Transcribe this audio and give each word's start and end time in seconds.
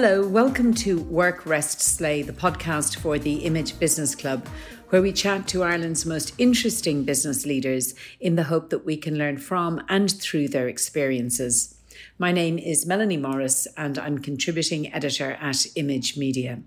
Hello, 0.00 0.24
welcome 0.24 0.74
to 0.74 1.00
Work, 1.00 1.44
Rest, 1.44 1.80
Slay, 1.80 2.22
the 2.22 2.32
podcast 2.32 3.00
for 3.00 3.18
the 3.18 3.38
Image 3.38 3.80
Business 3.80 4.14
Club, 4.14 4.46
where 4.90 5.02
we 5.02 5.12
chat 5.12 5.48
to 5.48 5.64
Ireland's 5.64 6.06
most 6.06 6.34
interesting 6.38 7.02
business 7.02 7.44
leaders 7.44 7.96
in 8.20 8.36
the 8.36 8.44
hope 8.44 8.70
that 8.70 8.84
we 8.84 8.96
can 8.96 9.18
learn 9.18 9.38
from 9.38 9.82
and 9.88 10.08
through 10.08 10.50
their 10.50 10.68
experiences. 10.68 11.80
My 12.16 12.30
name 12.30 12.60
is 12.60 12.86
Melanie 12.86 13.16
Morris, 13.16 13.66
and 13.76 13.98
I'm 13.98 14.20
contributing 14.20 14.94
editor 14.94 15.32
at 15.32 15.66
Image 15.74 16.16
Media. 16.16 16.62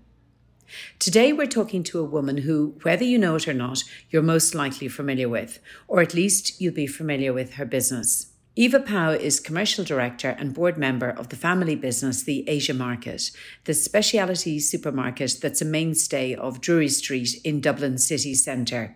Today, 0.98 1.32
we're 1.32 1.46
talking 1.46 1.82
to 1.84 2.00
a 2.00 2.04
woman 2.04 2.36
who, 2.36 2.74
whether 2.82 3.04
you 3.04 3.16
know 3.16 3.36
it 3.36 3.48
or 3.48 3.54
not, 3.54 3.82
you're 4.10 4.20
most 4.20 4.54
likely 4.54 4.88
familiar 4.88 5.30
with, 5.30 5.58
or 5.88 6.02
at 6.02 6.12
least 6.12 6.60
you'll 6.60 6.74
be 6.74 6.86
familiar 6.86 7.32
with 7.32 7.54
her 7.54 7.64
business. 7.64 8.31
Eva 8.54 8.80
Pau 8.80 9.12
is 9.12 9.40
commercial 9.40 9.82
director 9.82 10.36
and 10.38 10.52
board 10.52 10.76
member 10.76 11.08
of 11.08 11.30
the 11.30 11.36
family 11.36 11.74
business, 11.74 12.22
the 12.22 12.46
Asia 12.46 12.74
Market, 12.74 13.30
the 13.64 13.72
specialty 13.72 14.60
supermarket 14.60 15.38
that's 15.40 15.62
a 15.62 15.64
mainstay 15.64 16.34
of 16.34 16.60
Drury 16.60 16.90
Street 16.90 17.40
in 17.44 17.62
Dublin 17.62 17.96
city 17.96 18.34
centre. 18.34 18.94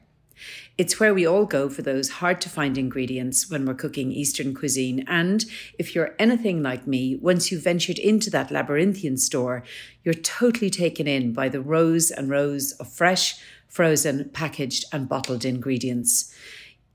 It's 0.77 1.01
where 1.01 1.15
we 1.15 1.27
all 1.27 1.47
go 1.47 1.71
for 1.71 1.81
those 1.81 2.11
hard 2.11 2.43
to 2.43 2.51
find 2.51 2.77
ingredients 2.77 3.51
when 3.51 3.65
we're 3.65 3.73
cooking 3.73 4.13
Eastern 4.13 4.55
cuisine. 4.55 5.07
And 5.09 5.47
if 5.79 5.95
you're 5.95 6.15
anything 6.19 6.63
like 6.63 6.87
me, 6.87 7.17
once 7.17 7.51
you've 7.51 7.65
ventured 7.65 7.99
into 7.99 8.29
that 8.29 8.51
labyrinthian 8.51 9.17
store, 9.17 9.63
you're 10.05 10.13
totally 10.13 10.69
taken 10.69 11.07
in 11.07 11.33
by 11.33 11.49
the 11.49 11.63
rows 11.63 12.11
and 12.11 12.29
rows 12.29 12.73
of 12.73 12.93
fresh, 12.93 13.41
frozen, 13.67 14.29
packaged, 14.35 14.85
and 14.93 15.09
bottled 15.09 15.47
ingredients 15.47 16.35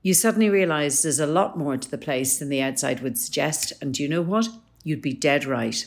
you 0.02 0.14
suddenly 0.14 0.48
realize 0.48 1.02
there's 1.02 1.20
a 1.20 1.26
lot 1.26 1.56
more 1.56 1.76
to 1.76 1.90
the 1.90 1.98
place 1.98 2.38
than 2.38 2.48
the 2.48 2.62
outside 2.62 3.00
would 3.00 3.18
suggest. 3.18 3.72
And 3.80 3.94
do 3.94 4.02
you 4.02 4.08
know 4.08 4.22
what? 4.22 4.48
You'd 4.82 5.02
be 5.02 5.12
dead 5.12 5.44
right. 5.44 5.86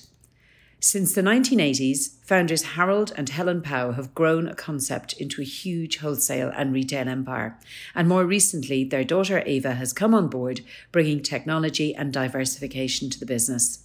Since 0.80 1.14
the 1.14 1.22
1980s, 1.22 2.24
founders 2.24 2.64
Harold 2.64 3.12
and 3.16 3.28
Helen 3.28 3.62
Pau 3.62 3.92
have 3.94 4.14
grown 4.14 4.48
a 4.48 4.56
concept 4.56 5.14
into 5.14 5.42
a 5.42 5.46
huge 5.46 5.98
wholesale 5.98 6.52
and 6.56 6.74
retail 6.74 7.10
empire. 7.10 7.58
And 7.96 8.08
more 8.08 8.26
recently, 8.26 8.84
their 8.84 9.04
daughter 9.04 9.42
Eva 9.46 9.74
has 9.74 9.94
come 9.94 10.14
on 10.14 10.28
board, 10.28 10.62
bringing 10.92 11.22
technology 11.22 11.96
and 11.96 12.14
diversification 12.14 13.10
to 13.10 13.20
the 13.20 13.26
business. 13.26 13.85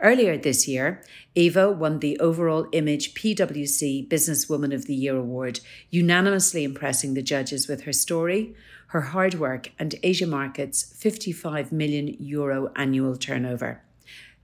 Earlier 0.00 0.36
this 0.36 0.66
year, 0.68 1.02
Eva 1.34 1.70
won 1.70 1.98
the 1.98 2.18
overall 2.18 2.66
Image 2.72 3.14
PwC 3.14 4.08
Businesswoman 4.08 4.74
of 4.74 4.86
the 4.86 4.94
Year 4.94 5.16
award, 5.16 5.60
unanimously 5.90 6.64
impressing 6.64 7.14
the 7.14 7.22
judges 7.22 7.68
with 7.68 7.82
her 7.82 7.92
story, 7.92 8.54
her 8.88 9.00
hard 9.00 9.34
work, 9.34 9.72
and 9.78 9.94
Asia 10.02 10.26
Market's 10.26 10.82
55 10.82 11.72
million 11.72 12.16
euro 12.20 12.70
annual 12.76 13.16
turnover. 13.16 13.82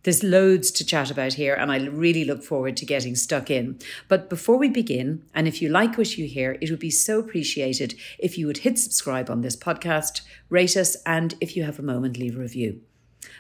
There's 0.02 0.22
loads 0.22 0.70
to 0.72 0.84
chat 0.84 1.10
about 1.10 1.34
here, 1.34 1.54
and 1.54 1.70
I 1.70 1.76
really 1.76 2.24
look 2.24 2.42
forward 2.42 2.76
to 2.78 2.86
getting 2.86 3.14
stuck 3.14 3.50
in. 3.50 3.78
But 4.08 4.30
before 4.30 4.56
we 4.56 4.70
begin, 4.70 5.22
and 5.34 5.46
if 5.46 5.60
you 5.60 5.68
like 5.68 5.98
what 5.98 6.16
you 6.16 6.26
hear, 6.26 6.56
it 6.62 6.70
would 6.70 6.80
be 6.80 6.90
so 6.90 7.18
appreciated 7.18 7.94
if 8.18 8.38
you 8.38 8.46
would 8.46 8.58
hit 8.58 8.78
subscribe 8.78 9.28
on 9.28 9.42
this 9.42 9.56
podcast, 9.56 10.22
rate 10.48 10.74
us, 10.74 10.96
and 11.04 11.34
if 11.40 11.54
you 11.54 11.64
have 11.64 11.78
a 11.78 11.82
moment, 11.82 12.16
leave 12.16 12.36
a 12.36 12.40
review. 12.40 12.80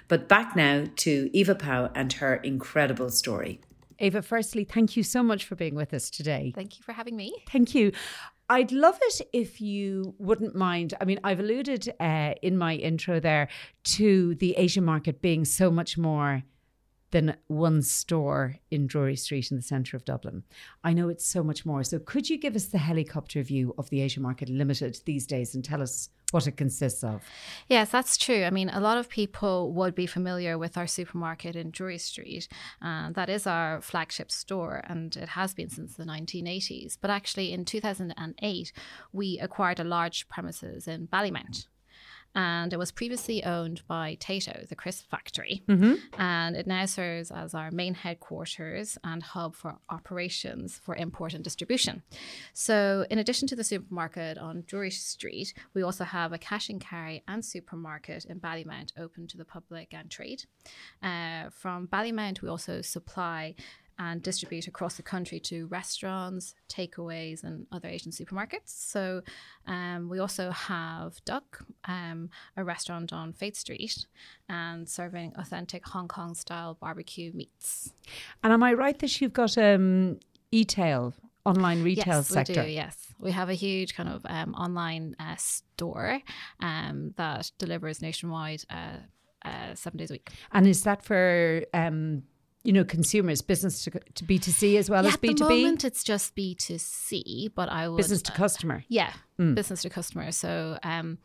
But 0.08 0.28
back 0.28 0.56
now 0.56 0.86
to 0.96 1.30
Eva 1.32 1.54
Pau 1.54 1.90
and 1.94 2.12
her 2.14 2.36
incredible 2.36 3.10
story. 3.10 3.60
Eva, 3.98 4.22
firstly, 4.22 4.64
thank 4.64 4.96
you 4.96 5.02
so 5.02 5.22
much 5.22 5.44
for 5.44 5.54
being 5.54 5.74
with 5.74 5.92
us 5.92 6.10
today. 6.10 6.52
Thank 6.54 6.78
you 6.78 6.82
for 6.82 6.92
having 6.92 7.16
me. 7.16 7.34
Thank 7.50 7.74
you. 7.74 7.92
I'd 8.48 8.72
love 8.72 8.98
it 9.02 9.20
if 9.32 9.60
you 9.60 10.14
wouldn't 10.18 10.56
mind. 10.56 10.94
I 11.00 11.04
mean, 11.04 11.20
I've 11.22 11.38
alluded 11.38 11.92
uh, 12.00 12.34
in 12.42 12.58
my 12.58 12.74
intro 12.74 13.20
there 13.20 13.48
to 13.84 14.34
the 14.36 14.56
Asian 14.56 14.84
market 14.84 15.22
being 15.22 15.44
so 15.44 15.70
much 15.70 15.96
more 15.96 16.42
than 17.10 17.36
one 17.48 17.82
store 17.82 18.56
in 18.70 18.86
Drury 18.86 19.16
Street 19.16 19.50
in 19.50 19.56
the 19.56 19.62
centre 19.62 19.96
of 19.96 20.04
Dublin. 20.04 20.44
I 20.84 20.92
know 20.92 21.08
it's 21.08 21.26
so 21.26 21.42
much 21.42 21.66
more. 21.66 21.82
So, 21.82 21.98
could 21.98 22.30
you 22.30 22.38
give 22.38 22.56
us 22.56 22.66
the 22.66 22.78
helicopter 22.78 23.42
view 23.42 23.74
of 23.78 23.90
the 23.90 24.00
Asia 24.00 24.20
Market 24.20 24.48
Limited 24.48 24.98
these 25.04 25.26
days 25.26 25.54
and 25.54 25.64
tell 25.64 25.82
us 25.82 26.10
what 26.30 26.46
it 26.46 26.56
consists 26.56 27.02
of. 27.02 27.22
Yes, 27.68 27.90
that's 27.90 28.16
true. 28.16 28.44
I 28.44 28.50
mean, 28.50 28.68
a 28.70 28.80
lot 28.80 28.98
of 28.98 29.08
people 29.08 29.72
would 29.72 29.94
be 29.94 30.06
familiar 30.06 30.56
with 30.58 30.76
our 30.76 30.86
supermarket 30.86 31.56
in 31.56 31.70
Drury 31.70 31.98
Street. 31.98 32.48
Uh, 32.80 33.10
that 33.12 33.28
is 33.28 33.46
our 33.46 33.80
flagship 33.80 34.30
store, 34.30 34.82
and 34.84 35.16
it 35.16 35.30
has 35.30 35.54
been 35.54 35.70
since 35.70 35.94
the 35.94 36.04
1980s. 36.04 36.96
But 37.00 37.10
actually, 37.10 37.52
in 37.52 37.64
2008, 37.64 38.72
we 39.12 39.38
acquired 39.38 39.80
a 39.80 39.84
large 39.84 40.28
premises 40.28 40.86
in 40.86 41.08
Ballymount 41.08 41.66
and 42.34 42.72
it 42.72 42.78
was 42.78 42.92
previously 42.92 43.42
owned 43.44 43.82
by 43.88 44.16
Tayto, 44.20 44.68
the 44.68 44.76
crisp 44.76 45.08
factory. 45.10 45.62
Mm-hmm. 45.68 45.94
And 46.20 46.56
it 46.56 46.66
now 46.66 46.86
serves 46.86 47.30
as 47.30 47.54
our 47.54 47.70
main 47.70 47.94
headquarters 47.94 48.96
and 49.02 49.22
hub 49.22 49.54
for 49.54 49.78
operations 49.88 50.80
for 50.82 50.94
import 50.94 51.34
and 51.34 51.42
distribution. 51.42 52.02
So, 52.52 53.06
in 53.10 53.18
addition 53.18 53.48
to 53.48 53.56
the 53.56 53.64
supermarket 53.64 54.38
on 54.38 54.64
Drury 54.66 54.90
Street, 54.90 55.54
we 55.74 55.82
also 55.82 56.04
have 56.04 56.32
a 56.32 56.38
cash 56.38 56.68
and 56.68 56.80
carry 56.80 57.22
and 57.26 57.44
supermarket 57.44 58.24
in 58.26 58.40
Ballymount 58.40 58.92
open 58.98 59.26
to 59.28 59.36
the 59.36 59.44
public 59.44 59.92
and 59.92 60.10
trade. 60.10 60.44
Uh, 61.02 61.50
from 61.50 61.88
Ballymount, 61.88 62.42
we 62.42 62.48
also 62.48 62.80
supply 62.80 63.54
and 64.00 64.22
distribute 64.22 64.66
across 64.66 64.94
the 64.96 65.02
country 65.02 65.38
to 65.38 65.66
restaurants, 65.66 66.54
takeaways, 66.70 67.44
and 67.44 67.66
other 67.70 67.86
Asian 67.86 68.10
supermarkets. 68.10 68.70
So 68.94 69.20
um, 69.66 70.08
we 70.08 70.18
also 70.18 70.50
have 70.50 71.22
Duck, 71.26 71.62
um, 71.84 72.30
a 72.56 72.64
restaurant 72.64 73.12
on 73.12 73.34
Fade 73.34 73.56
Street, 73.56 74.06
and 74.48 74.88
serving 74.88 75.34
authentic 75.36 75.86
Hong 75.88 76.08
Kong 76.08 76.34
style 76.34 76.78
barbecue 76.80 77.30
meats. 77.34 77.92
And 78.42 78.54
am 78.54 78.62
I 78.62 78.72
right 78.72 78.98
that 79.00 79.20
you've 79.20 79.34
got 79.34 79.58
um, 79.58 80.18
e-tail? 80.50 81.12
Online 81.46 81.82
retail 81.82 82.16
yes, 82.16 82.28
sector. 82.28 82.60
We 82.60 82.66
do, 82.66 82.72
yes. 82.72 82.96
We 83.18 83.32
have 83.32 83.48
a 83.48 83.54
huge 83.54 83.94
kind 83.94 84.10
of 84.10 84.26
um, 84.28 84.54
online 84.54 85.16
uh, 85.18 85.36
store 85.36 86.20
um, 86.60 87.14
that 87.16 87.50
delivers 87.58 88.02
nationwide 88.02 88.62
uh, 88.68 88.98
uh, 89.44 89.74
seven 89.74 89.96
days 89.98 90.10
a 90.10 90.14
week. 90.14 90.28
And 90.52 90.66
is 90.66 90.82
that 90.84 91.02
for 91.02 91.64
um, 91.72 92.24
you 92.62 92.72
know, 92.72 92.84
consumers, 92.84 93.40
business 93.40 93.84
to, 93.84 93.90
to 93.90 94.24
B2C 94.24 94.76
as 94.76 94.90
well 94.90 95.04
yeah, 95.04 95.10
as 95.10 95.16
B2B? 95.16 95.30
At 95.30 95.38
the 95.38 95.44
moment, 95.44 95.84
it's 95.84 96.04
just 96.04 96.36
B2C, 96.36 97.52
but 97.54 97.68
I 97.68 97.88
would. 97.88 97.96
Business 97.96 98.22
to 98.22 98.32
customer. 98.32 98.76
Uh, 98.76 98.86
yeah, 98.88 99.12
mm. 99.38 99.54
business 99.54 99.82
to 99.82 99.90
customer. 99.90 100.30
So, 100.30 100.78
um, 100.82 101.18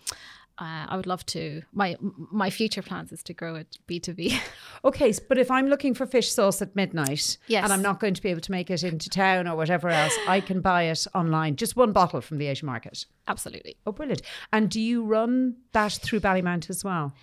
uh, 0.58 0.86
I 0.88 0.96
would 0.96 1.08
love 1.08 1.26
to. 1.28 1.64
My 1.74 1.98
my 2.00 2.50
future 2.50 2.82
plans 2.82 3.12
is 3.12 3.22
to 3.24 3.34
grow 3.34 3.56
it 3.56 3.78
B 3.88 4.00
two 4.00 4.14
B. 4.14 4.40
Okay, 4.86 5.12
but 5.28 5.40
if 5.40 5.50
I'm 5.50 5.68
looking 5.68 5.96
for 5.96 6.06
fish 6.06 6.32
sauce 6.32 6.62
at 6.62 6.76
midnight, 6.76 7.40
yes. 7.48 7.64
and 7.64 7.74
I'm 7.74 7.82
not 7.82 8.00
going 8.00 8.14
to 8.14 8.22
be 8.22 8.30
able 8.30 8.42
to 8.42 8.52
make 8.52 8.70
it 8.70 8.84
into 8.84 9.10
town 9.10 9.48
or 9.48 9.56
whatever 9.56 9.90
else, 9.90 10.16
I 10.28 10.42
can 10.42 10.62
buy 10.62 10.84
it 10.84 11.08
online. 11.16 11.56
Just 11.56 11.76
one 11.76 11.92
bottle 11.92 12.22
from 12.22 12.38
the 12.38 12.46
Asian 12.46 12.68
market. 12.68 13.04
Absolutely. 13.28 13.78
Oh, 13.88 13.92
brilliant! 13.92 14.22
And 14.54 14.70
do 14.70 14.80
you 14.80 15.04
run 15.04 15.56
that 15.72 15.94
through 15.94 16.20
Ballymount 16.20 16.70
as 16.70 16.84
well? 16.84 17.14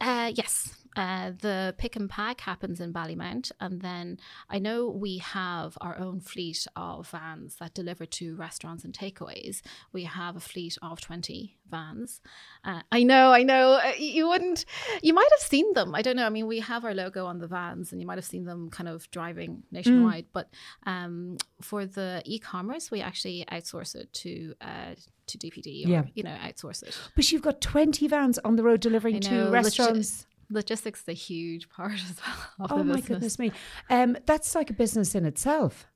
Uh, 0.00 0.32
yes, 0.34 0.74
uh, 0.98 1.30
the 1.40 1.74
pick 1.78 1.94
and 1.96 2.10
pack 2.10 2.40
happens 2.40 2.80
in 2.80 2.92
Ballymount, 2.92 3.52
and 3.60 3.80
then 3.80 4.18
I 4.50 4.58
know 4.58 4.88
we 4.88 5.18
have 5.18 5.78
our 5.80 5.96
own 5.98 6.20
fleet 6.20 6.66
of 6.74 7.08
vans 7.08 7.56
that 7.56 7.72
deliver 7.72 8.04
to 8.06 8.34
restaurants 8.34 8.84
and 8.84 8.92
takeaways. 8.92 9.62
We 9.92 10.04
have 10.04 10.36
a 10.36 10.40
fleet 10.40 10.76
of 10.82 11.00
twenty 11.00 11.56
vans. 11.70 12.20
Uh, 12.64 12.80
I 12.90 13.04
know, 13.04 13.32
I 13.32 13.42
know. 13.44 13.80
Uh, 13.84 13.92
you 13.96 14.26
wouldn't, 14.28 14.64
you 15.02 15.14
might 15.14 15.28
have 15.30 15.46
seen 15.46 15.72
them. 15.74 15.94
I 15.94 16.02
don't 16.02 16.16
know. 16.16 16.26
I 16.26 16.30
mean, 16.30 16.46
we 16.46 16.60
have 16.60 16.84
our 16.84 16.94
logo 16.94 17.26
on 17.26 17.38
the 17.38 17.46
vans, 17.46 17.92
and 17.92 18.00
you 18.00 18.06
might 18.06 18.18
have 18.18 18.24
seen 18.24 18.44
them 18.44 18.68
kind 18.70 18.88
of 18.88 19.10
driving 19.10 19.62
nationwide. 19.70 20.24
Mm. 20.24 20.32
But 20.32 20.50
um, 20.84 21.36
for 21.60 21.86
the 21.86 22.22
e-commerce, 22.24 22.90
we 22.90 23.00
actually 23.00 23.44
outsource 23.52 23.94
it 23.94 24.12
to 24.14 24.54
uh, 24.60 24.94
to 25.28 25.38
DPD 25.38 25.86
or, 25.86 25.90
yeah. 25.90 26.02
you 26.14 26.22
know, 26.22 26.34
outsource 26.42 26.82
it. 26.82 26.98
But 27.14 27.30
you've 27.30 27.42
got 27.42 27.60
20 27.60 28.08
vans 28.08 28.38
on 28.38 28.56
the 28.56 28.62
road 28.62 28.80
delivering 28.80 29.20
to 29.20 29.50
restaurants 29.50 30.26
logistics 30.50 31.02
is 31.02 31.08
a 31.08 31.12
huge 31.12 31.68
part 31.76 31.94
as 31.94 32.16
well. 32.26 32.68
oh 32.70 32.84
my 32.84 33.00
goodness 33.00 33.38
me, 33.38 33.52
um, 33.90 34.16
that's 34.26 34.54
like 34.54 34.70
a 34.70 34.72
business 34.74 35.14
in 35.14 35.24
itself. 35.24 35.86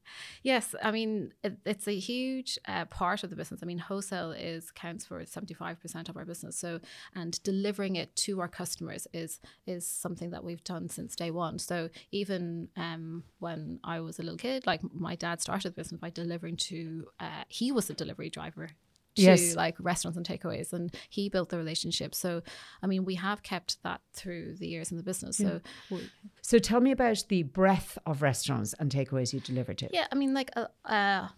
Yes, 0.43 0.75
I 0.83 0.91
mean 0.91 1.33
it, 1.43 1.59
it's 1.65 1.89
a 1.89 1.99
huge 1.99 2.59
uh, 2.67 2.85
part 2.87 3.25
of 3.25 3.31
the 3.31 3.37
business. 3.37 3.61
I 3.63 3.67
mean, 3.67 3.79
wholesale 3.79 4.33
is 4.33 4.71
counts 4.71 5.07
for 5.07 5.25
seventy 5.25 5.55
five 5.55 5.81
percent 5.81 6.09
of 6.09 6.17
our 6.17 6.25
business. 6.25 6.57
So, 6.57 6.81
and 7.15 7.43
delivering 7.43 7.97
it 7.97 8.15
to 8.17 8.41
our 8.41 8.49
customers 8.49 9.07
is 9.13 9.41
is 9.67 9.87
something 9.87 10.31
that 10.31 10.45
we've 10.45 10.65
done 10.65 10.89
since 10.89 11.17
day 11.17 11.31
one. 11.31 11.59
So, 11.59 11.89
even 12.11 12.69
um, 12.77 13.25
when 13.39 13.81
I 13.85 14.01
was 14.01 14.19
a 14.19 14.23
little 14.23 14.39
kid, 14.39 14.67
like 14.67 14.81
my 14.93 15.15
dad 15.15 15.41
started 15.41 15.73
the 15.73 15.77
business 15.77 16.01
by 16.01 16.11
delivering 16.11 16.57
to. 16.57 17.07
Uh, 17.21 17.45
he 17.49 17.73
was 17.73 17.89
a 17.89 17.95
delivery 17.95 18.31
driver 18.31 18.71
to 19.15 19.23
yes. 19.23 19.55
like 19.57 19.77
restaurants 19.79 20.17
and 20.17 20.27
takeaways 20.27 20.73
and 20.73 20.95
he 21.09 21.29
built 21.29 21.49
the 21.51 21.59
relationship 21.59 22.15
so 22.15 22.43
i 22.83 22.87
mean 22.87 23.05
we 23.05 23.15
have 23.15 23.43
kept 23.43 23.83
that 23.83 24.01
through 24.13 24.55
the 24.57 24.67
years 24.67 24.91
in 24.91 24.97
the 24.97 25.03
business 25.03 25.39
yeah. 25.39 25.59
so 25.91 25.99
so 26.41 26.59
tell 26.59 26.81
me 26.81 26.91
about 26.91 27.25
the 27.29 27.43
breadth 27.43 27.99
of 28.07 28.23
restaurants 28.23 28.75
and 28.79 28.91
takeaways 28.91 29.33
you 29.33 29.41
deliver 29.41 29.75
to 29.75 29.89
yeah 29.93 30.07
i 30.13 30.15
mean 30.15 30.35
like 30.35 30.51
uh, 30.57 30.67
uh, 30.87 31.29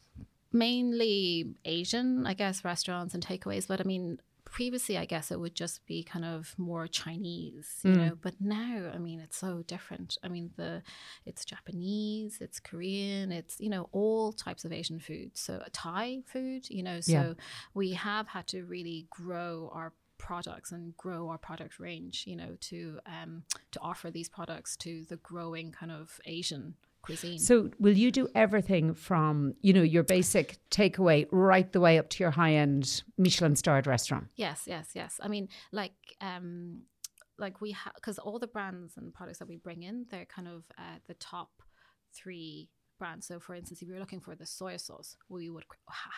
mainly 0.52 1.54
asian 1.64 2.26
i 2.26 2.34
guess 2.34 2.64
restaurants 2.64 3.14
and 3.14 3.24
takeaways 3.26 3.66
but 3.66 3.80
i 3.80 3.84
mean 3.84 4.18
previously, 4.54 4.96
I 4.96 5.04
guess 5.04 5.32
it 5.32 5.40
would 5.40 5.56
just 5.56 5.84
be 5.84 6.04
kind 6.04 6.24
of 6.24 6.54
more 6.56 6.86
Chinese, 6.86 7.80
you 7.82 7.90
mm. 7.90 7.96
know. 7.96 8.12
But 8.22 8.34
now, 8.40 8.92
I 8.94 8.98
mean, 8.98 9.18
it's 9.18 9.36
so 9.36 9.64
different. 9.66 10.16
I 10.22 10.28
mean, 10.28 10.52
the 10.56 10.80
it's 11.26 11.44
Japanese, 11.44 12.38
it's 12.40 12.60
Korean, 12.60 13.32
it's 13.32 13.56
you 13.58 13.68
know 13.68 13.88
all 13.90 14.32
types 14.32 14.64
of 14.64 14.72
Asian 14.72 15.00
food. 15.00 15.32
So 15.34 15.60
Thai 15.72 16.20
food, 16.24 16.70
you 16.70 16.84
know. 16.84 17.00
So 17.00 17.12
yeah. 17.12 17.32
we 17.74 17.94
have 17.94 18.28
had 18.28 18.46
to 18.48 18.62
really 18.62 19.08
grow 19.10 19.72
our 19.74 19.92
products 20.18 20.70
and 20.70 20.96
grow 20.96 21.28
our 21.30 21.38
product 21.38 21.80
range, 21.80 22.22
you 22.24 22.36
know, 22.36 22.56
to 22.60 23.00
um, 23.06 23.42
to 23.72 23.80
offer 23.80 24.08
these 24.12 24.28
products 24.28 24.76
to 24.76 25.04
the 25.08 25.16
growing 25.16 25.72
kind 25.72 25.90
of 25.90 26.20
Asian 26.26 26.74
cuisine. 27.04 27.38
So, 27.38 27.70
will 27.78 27.96
you 27.96 28.10
do 28.10 28.28
everything 28.34 28.94
from 28.94 29.54
you 29.60 29.72
know 29.72 29.82
your 29.82 30.02
basic 30.02 30.58
takeaway 30.70 31.26
right 31.30 31.70
the 31.70 31.80
way 31.80 31.98
up 31.98 32.08
to 32.10 32.22
your 32.22 32.30
high 32.30 32.54
end 32.54 33.02
Michelin 33.18 33.56
starred 33.56 33.86
restaurant? 33.86 34.26
Yes, 34.36 34.62
yes, 34.66 34.90
yes. 34.94 35.20
I 35.22 35.28
mean, 35.28 35.48
like. 35.72 35.92
Um, 36.20 36.82
like 37.36 37.60
we 37.60 37.72
have 37.72 37.92
because 37.96 38.16
all 38.20 38.38
the 38.38 38.46
brands 38.46 38.96
and 38.96 39.12
products 39.12 39.40
that 39.40 39.48
we 39.48 39.56
bring 39.56 39.82
in 39.82 40.06
they're 40.08 40.24
kind 40.24 40.46
of 40.46 40.62
uh, 40.78 40.98
the 41.08 41.14
top 41.14 41.50
three 42.14 42.68
brands. 42.98 43.26
So, 43.26 43.40
for 43.40 43.54
instance, 43.54 43.82
if 43.82 43.88
you're 43.88 43.98
looking 43.98 44.20
for 44.20 44.34
the 44.34 44.46
soy 44.46 44.76
sauce, 44.76 45.16
we 45.28 45.50
would 45.50 45.64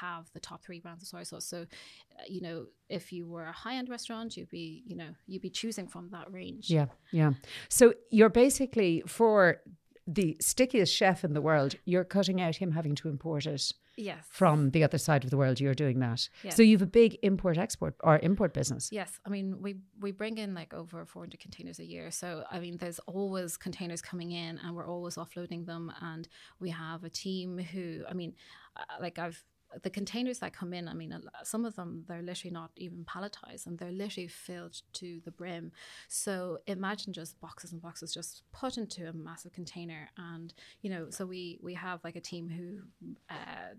have 0.01 0.31
the 0.33 0.41
top 0.41 0.63
three 0.63 0.81
brands 0.81 1.03
of 1.03 1.09
soy 1.09 1.23
sauce. 1.23 1.47
So, 1.47 1.63
uh, 1.63 2.23
you 2.29 2.41
know, 2.41 2.67
if 2.89 3.13
you 3.13 3.27
were 3.27 3.45
a 3.45 3.53
high 3.53 3.77
end 3.77 3.89
restaurant, 3.89 4.37
you'd 4.37 4.51
be, 4.51 4.83
you 4.87 4.97
know, 4.97 5.09
you'd 5.27 5.43
be 5.43 5.51
choosing 5.51 5.89
from 5.89 6.11
that 6.11 6.33
range. 6.33 6.71
Yeah, 6.71 6.87
yeah. 7.13 7.33
So, 7.69 7.95
you're 8.11 8.29
basically 8.29 9.03
for 9.07 9.61
the 10.07 10.37
stickiest 10.41 10.95
chef 10.95 11.25
in 11.25 11.33
the 11.35 11.41
world, 11.41 11.75
you're 11.85 12.05
cutting 12.05 12.41
out 12.41 12.57
him 12.57 12.73
having 12.73 12.95
to 12.97 13.09
import 13.09 13.47
it 13.47 13.73
yes. 13.97 14.25
from 14.29 14.71
the 14.71 14.85
other 14.85 14.99
side 14.99 15.25
of 15.25 15.31
the 15.31 15.37
world. 15.37 15.61
You're 15.61 15.75
doing 15.75 15.99
that. 16.01 16.29
Yes. 16.43 16.57
So 16.57 16.63
you 16.63 16.77
have 16.77 16.83
a 16.83 16.87
big 16.87 17.19
import 17.23 17.59
export 17.59 17.95
or 18.01 18.19
import 18.21 18.55
business. 18.55 18.91
Yes. 18.93 19.19
I 19.25 19.31
mean, 19.31 19.61
we, 19.61 19.77
we 20.01 20.13
bring 20.13 20.39
in 20.39 20.55
like 20.55 20.73
over 20.73 21.05
400 21.05 21.41
containers 21.41 21.79
a 21.79 21.85
year. 21.85 22.11
So, 22.11 22.45
I 22.51 22.61
mean, 22.61 22.77
there's 22.77 23.01
always 23.01 23.57
containers 23.57 24.01
coming 24.01 24.31
in 24.31 24.59
and 24.59 24.77
we're 24.77 24.89
always 24.89 25.17
offloading 25.17 25.67
them. 25.67 25.93
And 26.01 26.29
we 26.61 26.71
have 26.71 27.05
a 27.05 27.11
team 27.11 27.59
who, 27.59 28.03
I 28.09 28.15
mean, 28.15 28.35
uh, 28.77 28.83
like 29.01 29.19
I've 29.19 29.43
the 29.83 29.91
containers 29.91 30.39
that 30.39 30.53
come 30.53 30.73
in, 30.73 30.89
I 30.89 30.95
mean, 30.95 31.15
some 31.43 31.65
of 31.65 31.77
them 31.77 32.05
they're 32.09 32.23
literally 32.23 32.53
not 32.53 32.71
even 32.77 33.05
palletized 33.05 33.67
and 33.67 33.79
they're 33.79 33.93
literally 33.93 34.29
filled 34.29 34.81
to 34.95 35.21
the 35.25 35.31
brim. 35.31 35.73
So 36.09 36.59
imagine 36.67 37.13
just 37.13 37.41
boxes 37.41 37.73
and 37.73 37.83
boxes 37.83 38.13
just 38.13 38.43
put 38.53 38.79
into 38.79 39.09
a 39.09 39.13
massive 39.13 39.53
container, 39.53 40.09
and 40.17 40.53
you 40.83 40.91
know, 40.91 41.07
so 41.11 41.27
we 41.27 41.59
we 41.63 41.75
have 41.75 42.01
like 42.05 42.17
a 42.17 42.21
team 42.21 42.49
who. 42.49 43.05
Uh, 43.31 43.75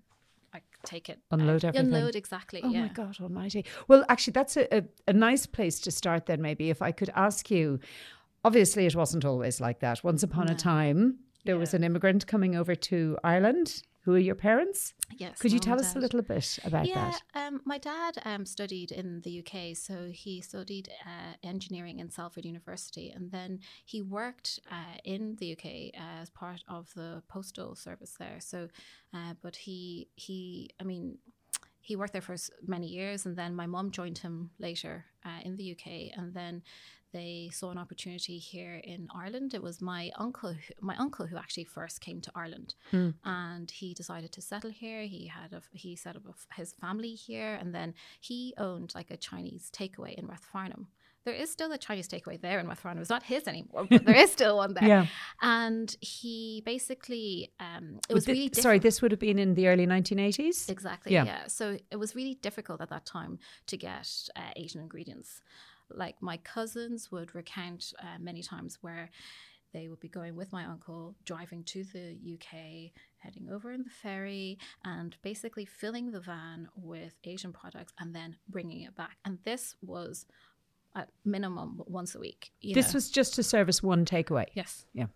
like 0.53 0.63
take 0.85 1.09
it 1.09 1.19
unload 1.31 1.65
uh, 1.65 1.67
everything 1.67 1.93
unload 1.93 2.15
exactly 2.15 2.61
oh 2.63 2.69
yeah. 2.69 2.83
my 2.83 2.87
god 2.87 3.17
almighty 3.19 3.65
well 3.89 4.05
actually 4.07 4.31
that's 4.31 4.55
a, 4.55 4.77
a, 4.77 4.81
a 5.09 5.11
nice 5.11 5.45
place 5.45 5.77
to 5.77 5.91
start 5.91 6.25
then 6.25 6.41
maybe 6.41 6.69
if 6.69 6.81
i 6.81 6.89
could 6.89 7.09
ask 7.15 7.51
you 7.51 7.77
obviously 8.45 8.85
it 8.85 8.95
wasn't 8.95 9.25
always 9.25 9.59
like 9.59 9.81
that 9.81 10.01
once 10.05 10.23
upon 10.23 10.45
no. 10.45 10.53
a 10.53 10.55
time 10.55 11.19
there 11.47 11.55
yeah. 11.55 11.59
was 11.59 11.73
an 11.73 11.83
immigrant 11.83 12.27
coming 12.27 12.55
over 12.55 12.75
to 12.75 13.17
Ireland 13.23 13.81
who 14.07 14.15
are 14.15 14.19
your 14.19 14.35
parents? 14.35 14.93
Yes. 15.17 15.37
Could 15.37 15.51
you 15.51 15.59
tell 15.59 15.77
us 15.77 15.93
a 15.93 15.99
little 15.99 16.21
bit 16.21 16.59
about 16.63 16.87
yeah, 16.87 17.11
that? 17.11 17.21
Um, 17.35 17.59
my 17.65 17.77
dad 17.77 18.17
um, 18.23 18.45
studied 18.45 18.93
in 18.93 19.19
the 19.19 19.39
UK, 19.39 19.75
so 19.75 20.07
he 20.13 20.39
studied 20.39 20.87
uh, 21.05 21.33
engineering 21.43 21.99
in 21.99 22.09
Salford 22.09 22.45
University, 22.45 23.09
and 23.09 23.29
then 23.29 23.59
he 23.83 24.01
worked 24.01 24.61
uh, 24.71 24.95
in 25.03 25.35
the 25.41 25.51
UK 25.51 25.91
as 26.21 26.29
part 26.29 26.63
of 26.69 26.89
the 26.95 27.21
postal 27.27 27.75
service 27.75 28.15
there. 28.17 28.37
So, 28.39 28.69
uh, 29.13 29.33
but 29.41 29.57
he 29.57 30.07
he, 30.15 30.69
I 30.79 30.85
mean, 30.85 31.17
he 31.81 31.97
worked 31.97 32.13
there 32.13 32.21
for 32.21 32.37
many 32.65 32.87
years, 32.87 33.25
and 33.25 33.35
then 33.35 33.53
my 33.53 33.65
mom 33.65 33.91
joined 33.91 34.19
him 34.19 34.51
later 34.57 35.03
uh, 35.25 35.41
in 35.43 35.57
the 35.57 35.73
UK, 35.73 36.17
and 36.17 36.33
then 36.33 36.63
they 37.13 37.49
saw 37.53 37.71
an 37.71 37.77
opportunity 37.77 38.37
here 38.37 38.81
in 38.83 39.07
Ireland. 39.15 39.53
It 39.53 39.63
was 39.63 39.81
my 39.81 40.11
uncle, 40.17 40.55
my 40.81 40.95
uncle 40.97 41.25
who 41.25 41.37
actually 41.37 41.63
first 41.63 42.01
came 42.01 42.21
to 42.21 42.31
Ireland, 42.35 42.75
mm. 42.91 43.13
and 43.23 43.71
he 43.71 43.93
decided 43.93 44.31
to 44.33 44.41
settle 44.41 44.71
here. 44.71 45.03
He 45.03 45.27
had 45.27 45.53
a, 45.53 45.61
he 45.71 45.95
set 45.95 46.15
up 46.15 46.23
a, 46.27 46.55
his 46.55 46.73
family 46.73 47.13
here, 47.13 47.57
and 47.59 47.73
then 47.73 47.93
he 48.19 48.53
owned 48.57 48.93
like 48.93 49.11
a 49.11 49.17
Chinese 49.17 49.71
takeaway 49.71 50.15
in 50.15 50.27
Rathfarnham. 50.27 50.87
There 51.23 51.35
is 51.35 51.51
still 51.51 51.73
a 51.73 51.77
Chinese 51.77 52.07
takeaway 52.07 52.39
there 52.39 52.57
in 52.57 52.67
Rathfarnham. 52.67 53.01
It's 53.01 53.09
not 53.09 53.23
his 53.23 53.49
anymore, 53.49 53.85
but 53.89 54.05
there 54.05 54.15
is 54.15 54.31
still 54.31 54.57
one 54.57 54.73
there. 54.73 54.87
yeah. 54.87 55.07
And 55.41 55.93
he 55.99 56.63
basically, 56.65 57.51
um, 57.59 57.99
it 58.09 58.13
was 58.13 58.23
the, 58.23 58.31
really 58.31 58.49
sorry. 58.53 58.79
This 58.79 59.01
would 59.01 59.11
have 59.11 59.19
been 59.19 59.37
in 59.37 59.53
the 59.53 59.67
early 59.67 59.85
1980s. 59.85 60.69
Exactly. 60.69 61.11
Yeah. 61.11 61.25
yeah. 61.25 61.47
So 61.47 61.77
it 61.91 61.97
was 61.97 62.15
really 62.15 62.35
difficult 62.35 62.79
at 62.79 62.89
that 62.91 63.05
time 63.05 63.39
to 63.65 63.75
get 63.75 64.09
uh, 64.37 64.51
Asian 64.55 64.79
ingredients 64.79 65.41
like 65.89 66.21
my 66.21 66.37
cousins 66.37 67.11
would 67.11 67.35
recount 67.35 67.93
uh, 67.99 68.19
many 68.19 68.41
times 68.41 68.77
where 68.81 69.09
they 69.73 69.87
would 69.87 69.99
be 69.99 70.07
going 70.07 70.35
with 70.35 70.51
my 70.51 70.65
uncle, 70.65 71.15
driving 71.25 71.63
to 71.65 71.83
the 71.83 72.17
UK, 72.33 72.91
heading 73.17 73.49
over 73.51 73.71
in 73.71 73.83
the 73.83 73.89
ferry, 73.89 74.57
and 74.85 75.15
basically 75.21 75.65
filling 75.65 76.11
the 76.11 76.21
van 76.21 76.67
with 76.75 77.13
Asian 77.25 77.51
products 77.51 77.93
and 77.99 78.15
then 78.15 78.37
bringing 78.49 78.81
it 78.81 78.95
back. 78.95 79.17
And 79.25 79.39
this 79.43 79.75
was 79.81 80.25
at 80.95 81.09
minimum 81.25 81.81
once 81.85 82.15
a 82.15 82.19
week. 82.19 82.51
this 82.61 82.93
know. 82.93 82.97
was 82.97 83.09
just 83.09 83.35
to 83.35 83.43
service 83.43 83.83
one 83.83 84.05
takeaway. 84.05 84.45
Yes. 84.53 84.85
Yeah. 84.93 85.07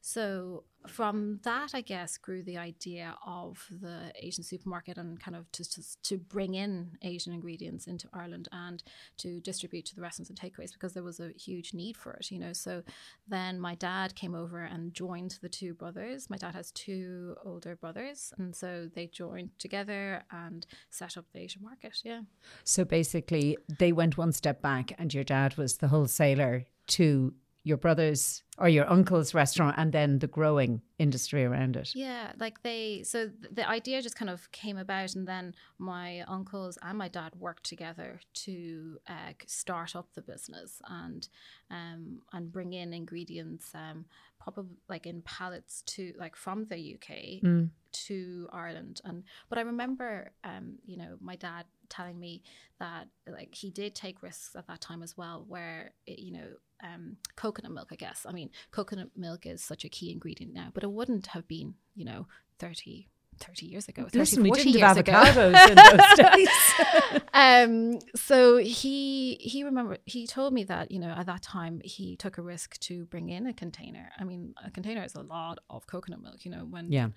So 0.00 0.64
from 0.86 1.40
that, 1.42 1.70
I 1.74 1.80
guess, 1.80 2.16
grew 2.16 2.42
the 2.42 2.56
idea 2.56 3.14
of 3.26 3.66
the 3.70 4.12
Asian 4.16 4.44
supermarket 4.44 4.96
and 4.96 5.20
kind 5.20 5.36
of 5.36 5.50
to, 5.52 5.68
to, 5.68 5.82
to, 6.04 6.18
bring 6.18 6.54
in 6.54 6.92
Asian 7.02 7.32
ingredients 7.32 7.86
into 7.86 8.08
Ireland 8.12 8.48
and 8.52 8.82
to 9.18 9.40
distribute 9.40 9.86
to 9.86 9.94
the 9.94 10.00
restaurants 10.00 10.30
and 10.30 10.38
takeaways 10.38 10.72
because 10.72 10.94
there 10.94 11.02
was 11.02 11.20
a 11.20 11.30
huge 11.30 11.74
need 11.74 11.96
for 11.96 12.12
it, 12.12 12.30
you 12.30 12.38
know. 12.38 12.52
So 12.52 12.82
then 13.26 13.60
my 13.60 13.74
dad 13.74 14.14
came 14.14 14.34
over 14.34 14.62
and 14.62 14.94
joined 14.94 15.38
the 15.42 15.48
two 15.48 15.74
brothers. 15.74 16.30
My 16.30 16.36
dad 16.36 16.54
has 16.54 16.70
two 16.72 17.36
older 17.44 17.76
brothers, 17.76 18.32
and 18.38 18.54
so 18.54 18.88
they 18.94 19.06
joined 19.06 19.50
together 19.58 20.24
and 20.30 20.66
set 20.90 21.16
up 21.16 21.26
the 21.32 21.40
Asian 21.40 21.62
market. 21.62 21.98
Yeah. 22.04 22.22
So 22.64 22.84
basically, 22.84 23.56
they 23.78 23.92
went 23.92 24.16
one 24.16 24.32
step 24.32 24.62
back, 24.62 24.92
and 24.98 25.12
your 25.12 25.24
dad 25.24 25.56
was 25.56 25.78
the 25.78 25.88
wholesaler 25.88 26.64
to 26.88 27.34
your 27.68 27.76
brother's 27.76 28.42
or 28.56 28.68
your 28.68 28.90
uncle's 28.90 29.34
restaurant 29.34 29.76
and 29.78 29.92
then 29.92 30.18
the 30.18 30.26
growing 30.26 30.80
industry 30.98 31.44
around 31.44 31.76
it. 31.76 31.90
Yeah, 31.94 32.32
like 32.40 32.62
they 32.62 33.02
so 33.04 33.30
the 33.52 33.68
idea 33.68 34.00
just 34.00 34.16
kind 34.16 34.30
of 34.30 34.50
came 34.50 34.78
about 34.78 35.14
and 35.14 35.28
then 35.28 35.54
my 35.78 36.22
uncles 36.22 36.78
and 36.82 36.96
my 36.96 37.08
dad 37.08 37.34
worked 37.38 37.64
together 37.64 38.20
to 38.46 38.98
uh, 39.06 39.32
start 39.46 39.94
up 39.94 40.08
the 40.14 40.22
business 40.22 40.80
and 40.88 41.28
um 41.70 42.22
and 42.32 42.50
bring 42.50 42.72
in 42.72 42.94
ingredients 42.94 43.70
um 43.74 44.06
probably 44.40 44.76
like 44.88 45.06
in 45.06 45.20
pallets 45.22 45.82
to 45.82 46.14
like 46.18 46.34
from 46.34 46.64
the 46.64 46.94
UK 46.94 47.42
mm. 47.42 47.68
to 47.92 48.48
Ireland 48.50 49.02
and 49.04 49.24
but 49.50 49.58
I 49.58 49.62
remember 49.62 50.32
um 50.42 50.78
you 50.86 50.96
know 50.96 51.16
my 51.20 51.36
dad 51.36 51.66
telling 51.90 52.18
me 52.18 52.42
that 52.80 53.08
like 53.30 53.54
he 53.54 53.70
did 53.70 53.94
take 53.94 54.22
risks 54.22 54.56
at 54.56 54.66
that 54.68 54.80
time 54.80 55.02
as 55.02 55.16
well 55.16 55.44
where 55.46 55.92
it, 56.06 56.18
you 56.18 56.32
know 56.32 56.48
um, 56.82 57.16
coconut 57.36 57.72
milk, 57.72 57.88
I 57.92 57.96
guess. 57.96 58.26
I 58.28 58.32
mean, 58.32 58.50
coconut 58.70 59.10
milk 59.16 59.46
is 59.46 59.62
such 59.62 59.84
a 59.84 59.88
key 59.88 60.12
ingredient 60.12 60.52
now, 60.52 60.68
but 60.72 60.82
it 60.82 60.90
wouldn't 60.90 61.28
have 61.28 61.46
been, 61.48 61.74
you 61.94 62.04
know, 62.04 62.26
30, 62.58 63.08
30 63.38 63.66
years 63.66 63.88
ago. 63.88 64.02
30, 64.04 64.18
Listen, 64.18 64.42
we 64.42 64.50
didn't 64.50 64.80
have 64.80 64.96
avocados 64.96 65.68
in 65.68 65.74
those 65.74 66.32
days. 66.34 67.22
um, 67.34 67.98
so 68.16 68.56
he 68.58 69.36
he 69.40 69.64
remember 69.64 69.98
he 70.04 70.26
told 70.26 70.52
me 70.52 70.64
that 70.64 70.90
you 70.90 70.98
know 70.98 71.10
at 71.10 71.26
that 71.26 71.42
time 71.42 71.80
he 71.84 72.16
took 72.16 72.38
a 72.38 72.42
risk 72.42 72.78
to 72.80 73.06
bring 73.06 73.28
in 73.28 73.46
a 73.46 73.52
container. 73.52 74.10
I 74.18 74.24
mean, 74.24 74.54
a 74.64 74.70
container 74.70 75.04
is 75.04 75.14
a 75.14 75.22
lot 75.22 75.58
of 75.70 75.86
coconut 75.86 76.22
milk. 76.22 76.44
You 76.44 76.50
know, 76.50 76.66
when 76.68 76.90
yeah 76.90 77.08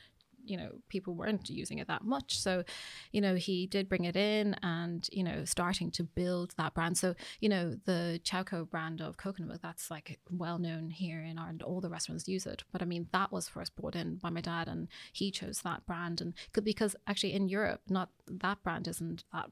you 0.43 0.57
know 0.57 0.71
people 0.89 1.13
weren't 1.13 1.49
using 1.49 1.79
it 1.79 1.87
that 1.87 2.03
much 2.03 2.39
so 2.39 2.63
you 3.11 3.21
know 3.21 3.35
he 3.35 3.67
did 3.67 3.89
bring 3.89 4.05
it 4.05 4.15
in 4.15 4.55
and 4.63 5.07
you 5.11 5.23
know 5.23 5.45
starting 5.45 5.91
to 5.91 6.03
build 6.03 6.53
that 6.57 6.73
brand 6.73 6.97
so 6.97 7.13
you 7.39 7.49
know 7.49 7.75
the 7.85 8.19
Chaokoh 8.23 8.69
brand 8.69 9.01
of 9.01 9.17
coconut 9.17 9.49
milk 9.49 9.61
that's 9.61 9.89
like 9.91 10.19
well 10.29 10.59
known 10.59 10.89
here 10.89 11.21
in 11.21 11.37
Ireland 11.37 11.61
all 11.61 11.81
the 11.81 11.89
restaurants 11.89 12.27
use 12.27 12.45
it 12.45 12.63
but 12.71 12.81
I 12.81 12.85
mean 12.85 13.07
that 13.11 13.31
was 13.31 13.47
first 13.47 13.75
brought 13.75 13.95
in 13.95 14.15
by 14.15 14.29
my 14.29 14.41
dad 14.41 14.67
and 14.67 14.87
he 15.11 15.31
chose 15.31 15.61
that 15.61 15.85
brand 15.85 16.21
and 16.21 16.33
because 16.63 16.95
actually 17.07 17.33
in 17.33 17.49
Europe 17.49 17.81
not 17.89 18.09
that 18.27 18.61
brand 18.63 18.87
isn't 18.87 19.23
that 19.33 19.49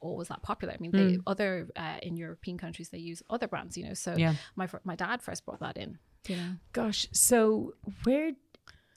always 0.00 0.28
that 0.28 0.42
popular. 0.42 0.74
I 0.74 0.76
mean, 0.80 0.90
they 0.90 1.16
mm. 1.16 1.22
other 1.26 1.68
uh, 1.76 1.96
in 2.02 2.16
European 2.16 2.58
countries 2.58 2.90
they 2.90 2.98
use 2.98 3.22
other 3.30 3.48
brands, 3.48 3.76
you 3.76 3.84
know. 3.84 3.94
So 3.94 4.14
yeah. 4.16 4.34
my 4.56 4.68
my 4.84 4.96
dad 4.96 5.22
first 5.22 5.44
brought 5.44 5.60
that 5.60 5.76
in. 5.76 5.98
You 6.28 6.36
know. 6.36 6.50
Gosh, 6.72 7.08
so 7.12 7.74
where 8.04 8.32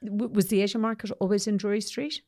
was 0.03 0.48
the 0.48 0.62
Asian 0.62 0.81
market 0.81 1.12
always 1.19 1.48
in 1.48 1.57
Drury 1.57 1.81
Street? 1.81 2.22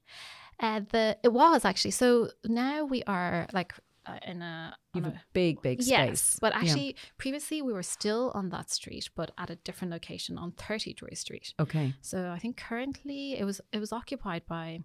Uh, 0.59 0.81
the 0.91 1.17
it 1.23 1.33
was 1.33 1.65
actually. 1.65 1.91
So 1.91 2.29
now 2.45 2.85
we 2.85 3.03
are 3.03 3.47
like 3.53 3.73
uh, 4.05 4.19
in 4.25 4.41
a, 4.41 4.75
you 4.93 5.01
have 5.01 5.13
a, 5.13 5.15
a, 5.15 5.21
big, 5.33 5.61
big 5.61 5.81
space. 5.81 5.89
Yes, 5.89 6.37
but 6.39 6.53
actually, 6.53 6.87
yeah. 6.87 7.01
previously 7.17 7.61
we 7.61 7.73
were 7.73 7.83
still 7.83 8.31
on 8.35 8.49
that 8.49 8.69
street, 8.69 9.09
but 9.15 9.31
at 9.37 9.49
a 9.49 9.55
different 9.57 9.91
location 9.91 10.37
on 10.37 10.51
Thirty 10.51 10.93
Drury 10.93 11.15
Street. 11.15 11.53
Okay. 11.59 11.93
So 12.01 12.29
I 12.29 12.39
think 12.39 12.57
currently 12.57 13.37
it 13.37 13.43
was 13.43 13.61
it 13.71 13.79
was 13.79 13.91
occupied 13.91 14.43
by 14.47 14.81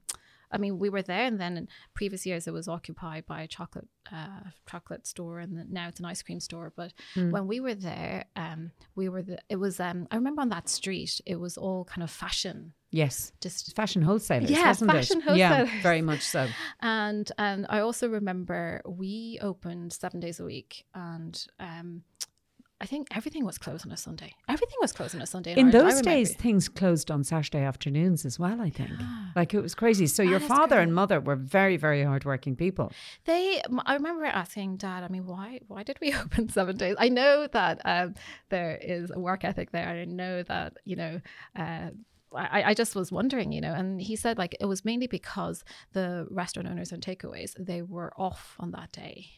I 0.50 0.58
mean, 0.58 0.78
we 0.78 0.88
were 0.88 1.02
there, 1.02 1.24
and 1.24 1.40
then 1.40 1.56
in 1.56 1.68
previous 1.94 2.26
years 2.26 2.46
it 2.46 2.52
was 2.52 2.68
occupied 2.68 3.26
by 3.26 3.42
a 3.42 3.46
chocolate 3.46 3.88
uh, 4.12 4.50
chocolate 4.68 5.06
store, 5.06 5.38
and 5.38 5.70
now 5.70 5.88
it's 5.88 6.00
an 6.00 6.06
ice 6.06 6.22
cream 6.22 6.40
store. 6.40 6.72
But 6.74 6.92
mm. 7.14 7.30
when 7.30 7.46
we 7.46 7.60
were 7.60 7.74
there, 7.74 8.24
um, 8.36 8.72
we 8.94 9.08
were 9.08 9.22
the. 9.22 9.38
It 9.48 9.56
was. 9.56 9.80
Um, 9.80 10.06
I 10.10 10.16
remember 10.16 10.42
on 10.42 10.48
that 10.50 10.68
street, 10.68 11.20
it 11.26 11.36
was 11.36 11.56
all 11.56 11.84
kind 11.84 12.02
of 12.02 12.10
fashion. 12.10 12.72
Yes, 12.90 13.32
just 13.40 13.74
fashion 13.76 14.02
wholesalers. 14.02 14.50
Yeah, 14.50 14.72
fashion 14.72 15.18
it? 15.18 15.24
wholesalers. 15.24 15.38
Yeah, 15.38 15.82
very 15.82 16.02
much 16.10 16.22
so. 16.22 16.48
And 16.80 17.30
and 17.38 17.66
I 17.68 17.80
also 17.80 18.08
remember 18.08 18.82
we 18.84 19.38
opened 19.40 19.92
seven 19.92 20.20
days 20.20 20.40
a 20.40 20.44
week, 20.44 20.84
and 20.94 21.46
um, 21.60 22.02
I 22.82 22.86
think 22.86 23.08
everything 23.14 23.44
was 23.44 23.58
closed 23.58 23.84
on 23.86 23.92
a 23.92 23.96
Sunday. 23.96 24.32
Everything 24.48 24.78
was 24.80 24.92
closed 24.92 25.14
on 25.14 25.20
a 25.20 25.26
Sunday. 25.26 25.52
In, 25.52 25.58
in 25.58 25.70
those 25.70 26.00
days, 26.00 26.34
things 26.34 26.66
closed 26.66 27.10
on 27.10 27.24
Saturday 27.24 27.62
afternoons 27.62 28.24
as 28.24 28.38
well. 28.38 28.58
I 28.60 28.70
think, 28.70 28.90
yeah. 28.98 29.26
like 29.36 29.52
it 29.52 29.60
was 29.60 29.74
crazy. 29.74 30.06
So 30.06 30.22
that 30.22 30.30
your 30.30 30.40
father 30.40 30.76
crazy. 30.76 30.84
and 30.84 30.94
mother 30.94 31.20
were 31.20 31.36
very, 31.36 31.76
very 31.76 32.02
hardworking 32.02 32.56
people. 32.56 32.90
They, 33.26 33.60
I 33.84 33.94
remember 33.94 34.24
asking 34.24 34.78
Dad. 34.78 35.04
I 35.04 35.08
mean, 35.08 35.26
why, 35.26 35.60
why 35.68 35.82
did 35.82 35.98
we 36.00 36.14
open 36.24 36.48
seven 36.48 36.78
days? 36.78 36.96
I 36.98 37.10
know 37.10 37.46
that 37.48 37.82
um, 37.84 38.14
there 38.48 38.78
is 38.80 39.10
a 39.10 39.18
work 39.18 39.44
ethic 39.44 39.72
there. 39.72 39.86
I 39.86 40.04
know 40.06 40.42
that 40.44 40.78
you 40.84 40.96
know. 40.96 41.20
Uh, 41.54 41.90
I, 42.32 42.62
I 42.62 42.74
just 42.74 42.94
was 42.94 43.10
wondering, 43.10 43.50
you 43.50 43.60
know, 43.60 43.74
and 43.74 44.00
he 44.00 44.14
said 44.14 44.38
like 44.38 44.56
it 44.60 44.66
was 44.66 44.84
mainly 44.84 45.08
because 45.08 45.64
the 45.94 46.28
restaurant 46.30 46.68
owners 46.68 46.92
and 46.92 47.04
takeaways 47.04 47.54
they 47.58 47.82
were 47.82 48.12
off 48.16 48.54
on 48.60 48.70
that 48.70 48.92
day. 48.92 49.30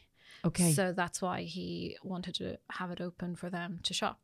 Okay. 0.44 0.72
So 0.72 0.92
that's 0.92 1.22
why 1.22 1.42
he 1.42 1.96
wanted 2.02 2.34
to 2.36 2.58
have 2.70 2.90
it 2.90 3.00
open 3.00 3.36
for 3.36 3.48
them 3.50 3.78
to 3.84 3.94
shop. 3.94 4.18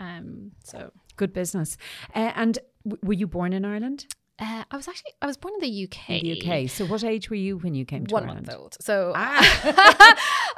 Um, 0.00 0.52
so 0.64 0.90
good 1.16 1.32
business. 1.32 1.76
Uh, 2.14 2.32
and 2.34 2.58
w- 2.84 3.00
were 3.02 3.12
you 3.14 3.26
born 3.26 3.52
in 3.52 3.64
Ireland? 3.64 4.06
Uh, 4.38 4.64
I 4.70 4.76
was 4.76 4.88
actually 4.88 5.12
I 5.20 5.26
was 5.26 5.36
born 5.36 5.54
in 5.54 5.60
the 5.60 5.84
UK. 5.84 6.10
In 6.10 6.22
the 6.24 6.42
UK. 6.64 6.70
So 6.70 6.84
what 6.86 7.04
age 7.04 7.30
were 7.30 7.36
you 7.36 7.58
when 7.58 7.74
you 7.74 7.84
came 7.84 8.06
to 8.06 8.14
One 8.14 8.24
Ireland? 8.24 8.46
month 8.46 8.58
old. 8.58 8.76
So 8.80 9.12
ah. 9.14 10.16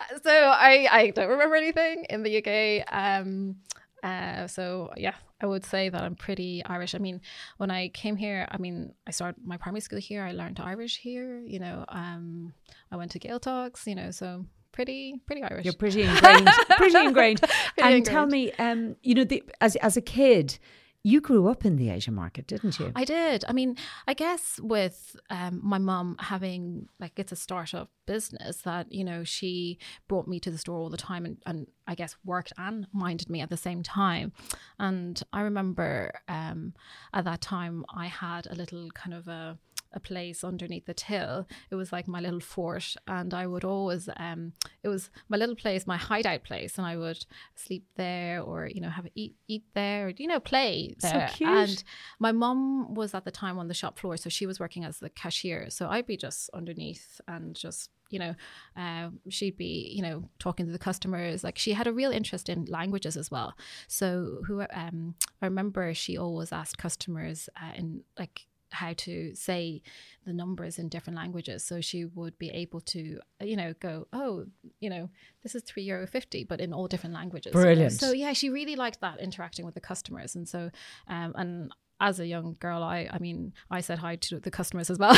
so 0.22 0.30
I 0.30 0.88
I 0.90 1.10
don't 1.10 1.28
remember 1.28 1.56
anything 1.56 2.06
in 2.08 2.22
the 2.22 2.38
UK. 2.38 2.86
Um, 2.90 3.56
uh, 4.02 4.46
so 4.46 4.90
yeah, 4.96 5.14
I 5.40 5.46
would 5.46 5.64
say 5.64 5.88
that 5.88 6.00
I'm 6.00 6.14
pretty 6.14 6.62
Irish. 6.64 6.94
I 6.94 6.98
mean, 6.98 7.20
when 7.58 7.70
I 7.70 7.88
came 7.88 8.16
here, 8.16 8.46
I 8.50 8.58
mean, 8.58 8.94
I 9.06 9.10
started 9.10 9.42
my 9.44 9.56
primary 9.56 9.80
school 9.80 9.98
here. 9.98 10.22
I 10.22 10.32
learned 10.32 10.60
Irish 10.60 10.98
here. 10.98 11.40
You 11.40 11.58
know, 11.58 11.84
um, 11.88 12.54
I 12.92 12.96
went 12.96 13.10
to 13.12 13.18
Gaeltachts. 13.18 13.86
You 13.86 13.96
know, 13.96 14.10
so 14.12 14.46
pretty 14.74 15.20
pretty 15.26 15.42
Irish. 15.42 15.64
You're 15.64 15.74
pretty 15.74 16.02
ingrained. 16.02 16.50
pretty 16.76 16.98
ingrained. 17.06 17.40
pretty 17.40 17.54
and 17.78 17.94
ingrained. 17.94 18.06
tell 18.06 18.26
me, 18.26 18.52
um, 18.52 18.96
you 19.02 19.14
know, 19.14 19.24
the, 19.24 19.42
as 19.60 19.76
as 19.76 19.96
a 19.96 20.00
kid, 20.02 20.58
you 21.04 21.20
grew 21.20 21.48
up 21.48 21.64
in 21.64 21.76
the 21.76 21.90
Asian 21.90 22.14
market, 22.14 22.46
didn't 22.46 22.78
you? 22.80 22.90
I 22.96 23.04
did. 23.04 23.44
I 23.46 23.52
mean, 23.52 23.76
I 24.08 24.14
guess 24.14 24.58
with 24.60 25.16
um, 25.30 25.60
my 25.62 25.78
mum 25.78 26.16
having 26.18 26.88
like 26.98 27.18
it's 27.18 27.30
a 27.30 27.36
startup 27.36 27.90
business 28.06 28.62
that 28.62 28.90
you 28.92 29.04
know 29.04 29.22
she 29.22 29.78
brought 30.08 30.26
me 30.26 30.40
to 30.40 30.50
the 30.50 30.58
store 30.58 30.78
all 30.78 30.90
the 30.90 30.96
time 30.96 31.24
and, 31.24 31.36
and 31.46 31.66
I 31.86 31.94
guess 31.94 32.16
worked 32.24 32.52
and 32.58 32.86
minded 32.92 33.30
me 33.30 33.40
at 33.42 33.50
the 33.50 33.56
same 33.56 33.82
time. 33.82 34.32
And 34.78 35.22
I 35.32 35.42
remember 35.42 36.20
um, 36.28 36.74
at 37.12 37.24
that 37.24 37.40
time 37.40 37.84
I 37.94 38.06
had 38.06 38.46
a 38.46 38.54
little 38.54 38.90
kind 38.90 39.14
of 39.14 39.28
a 39.28 39.58
a 39.94 40.00
place 40.00 40.44
underneath 40.44 40.86
the 40.86 40.94
till. 40.94 41.46
It 41.70 41.76
was 41.76 41.92
like 41.92 42.06
my 42.06 42.20
little 42.20 42.40
fort, 42.40 42.96
and 43.06 43.32
I 43.32 43.46
would 43.46 43.64
always 43.64 44.08
um, 44.16 44.52
it 44.82 44.88
was 44.88 45.10
my 45.28 45.36
little 45.36 45.56
place, 45.56 45.86
my 45.86 45.96
hideout 45.96 46.44
place, 46.44 46.76
and 46.76 46.86
I 46.86 46.96
would 46.96 47.24
sleep 47.54 47.86
there 47.96 48.42
or 48.42 48.66
you 48.66 48.80
know 48.80 48.90
have 48.90 49.06
eat 49.14 49.36
eat 49.48 49.64
there, 49.74 50.08
or, 50.08 50.10
you 50.10 50.26
know 50.26 50.40
play 50.40 50.94
there. 51.00 51.28
So 51.28 51.36
cute. 51.36 51.50
And 51.50 51.84
my 52.18 52.32
mom 52.32 52.94
was 52.94 53.14
at 53.14 53.24
the 53.24 53.30
time 53.30 53.58
on 53.58 53.68
the 53.68 53.74
shop 53.74 53.98
floor, 53.98 54.16
so 54.16 54.28
she 54.28 54.46
was 54.46 54.60
working 54.60 54.84
as 54.84 54.98
the 54.98 55.10
cashier. 55.10 55.70
So 55.70 55.88
I'd 55.88 56.06
be 56.06 56.16
just 56.16 56.50
underneath 56.52 57.20
and 57.28 57.54
just 57.54 57.90
you 58.10 58.18
know, 58.18 58.34
uh, 58.76 59.08
she'd 59.28 59.56
be, 59.56 59.92
you 59.92 60.02
know, 60.02 60.28
talking 60.38 60.66
to 60.66 60.72
the 60.72 60.78
customers. 60.78 61.42
Like 61.42 61.58
she 61.58 61.72
had 61.72 61.86
a 61.88 61.92
real 61.92 62.12
interest 62.12 62.48
in 62.48 62.64
languages 62.66 63.16
as 63.16 63.30
well. 63.30 63.54
So 63.88 64.38
who 64.46 64.60
um, 64.72 65.16
I 65.42 65.46
remember 65.46 65.92
she 65.94 66.16
always 66.16 66.52
asked 66.52 66.78
customers 66.78 67.48
uh, 67.60 67.72
in 67.74 68.02
like 68.18 68.46
how 68.74 68.92
to 68.98 69.34
say 69.34 69.82
the 70.26 70.32
numbers 70.32 70.78
in 70.78 70.88
different 70.88 71.16
languages. 71.16 71.64
So 71.64 71.80
she 71.80 72.04
would 72.04 72.38
be 72.38 72.50
able 72.50 72.80
to, 72.80 73.20
you 73.40 73.56
know, 73.56 73.74
go, 73.80 74.06
oh, 74.12 74.46
you 74.80 74.90
know, 74.90 75.08
this 75.42 75.54
is 75.54 75.62
three 75.62 75.84
euro 75.84 76.06
fifty, 76.06 76.44
but 76.44 76.60
in 76.60 76.72
all 76.72 76.88
different 76.88 77.14
languages. 77.14 77.52
Brilliant. 77.52 77.92
So 77.92 78.12
yeah, 78.12 78.32
she 78.32 78.50
really 78.50 78.76
liked 78.76 79.00
that 79.00 79.20
interacting 79.20 79.64
with 79.64 79.74
the 79.74 79.80
customers, 79.80 80.34
and 80.34 80.48
so, 80.48 80.70
um, 81.08 81.32
and 81.36 81.72
as 82.04 82.20
a 82.20 82.26
young 82.26 82.56
girl, 82.60 82.82
I 82.82 83.08
I 83.10 83.18
mean, 83.18 83.54
I 83.70 83.80
said 83.80 83.98
hi 83.98 84.16
to 84.16 84.38
the 84.38 84.50
customers 84.50 84.90
as 84.90 84.98
well. 84.98 85.16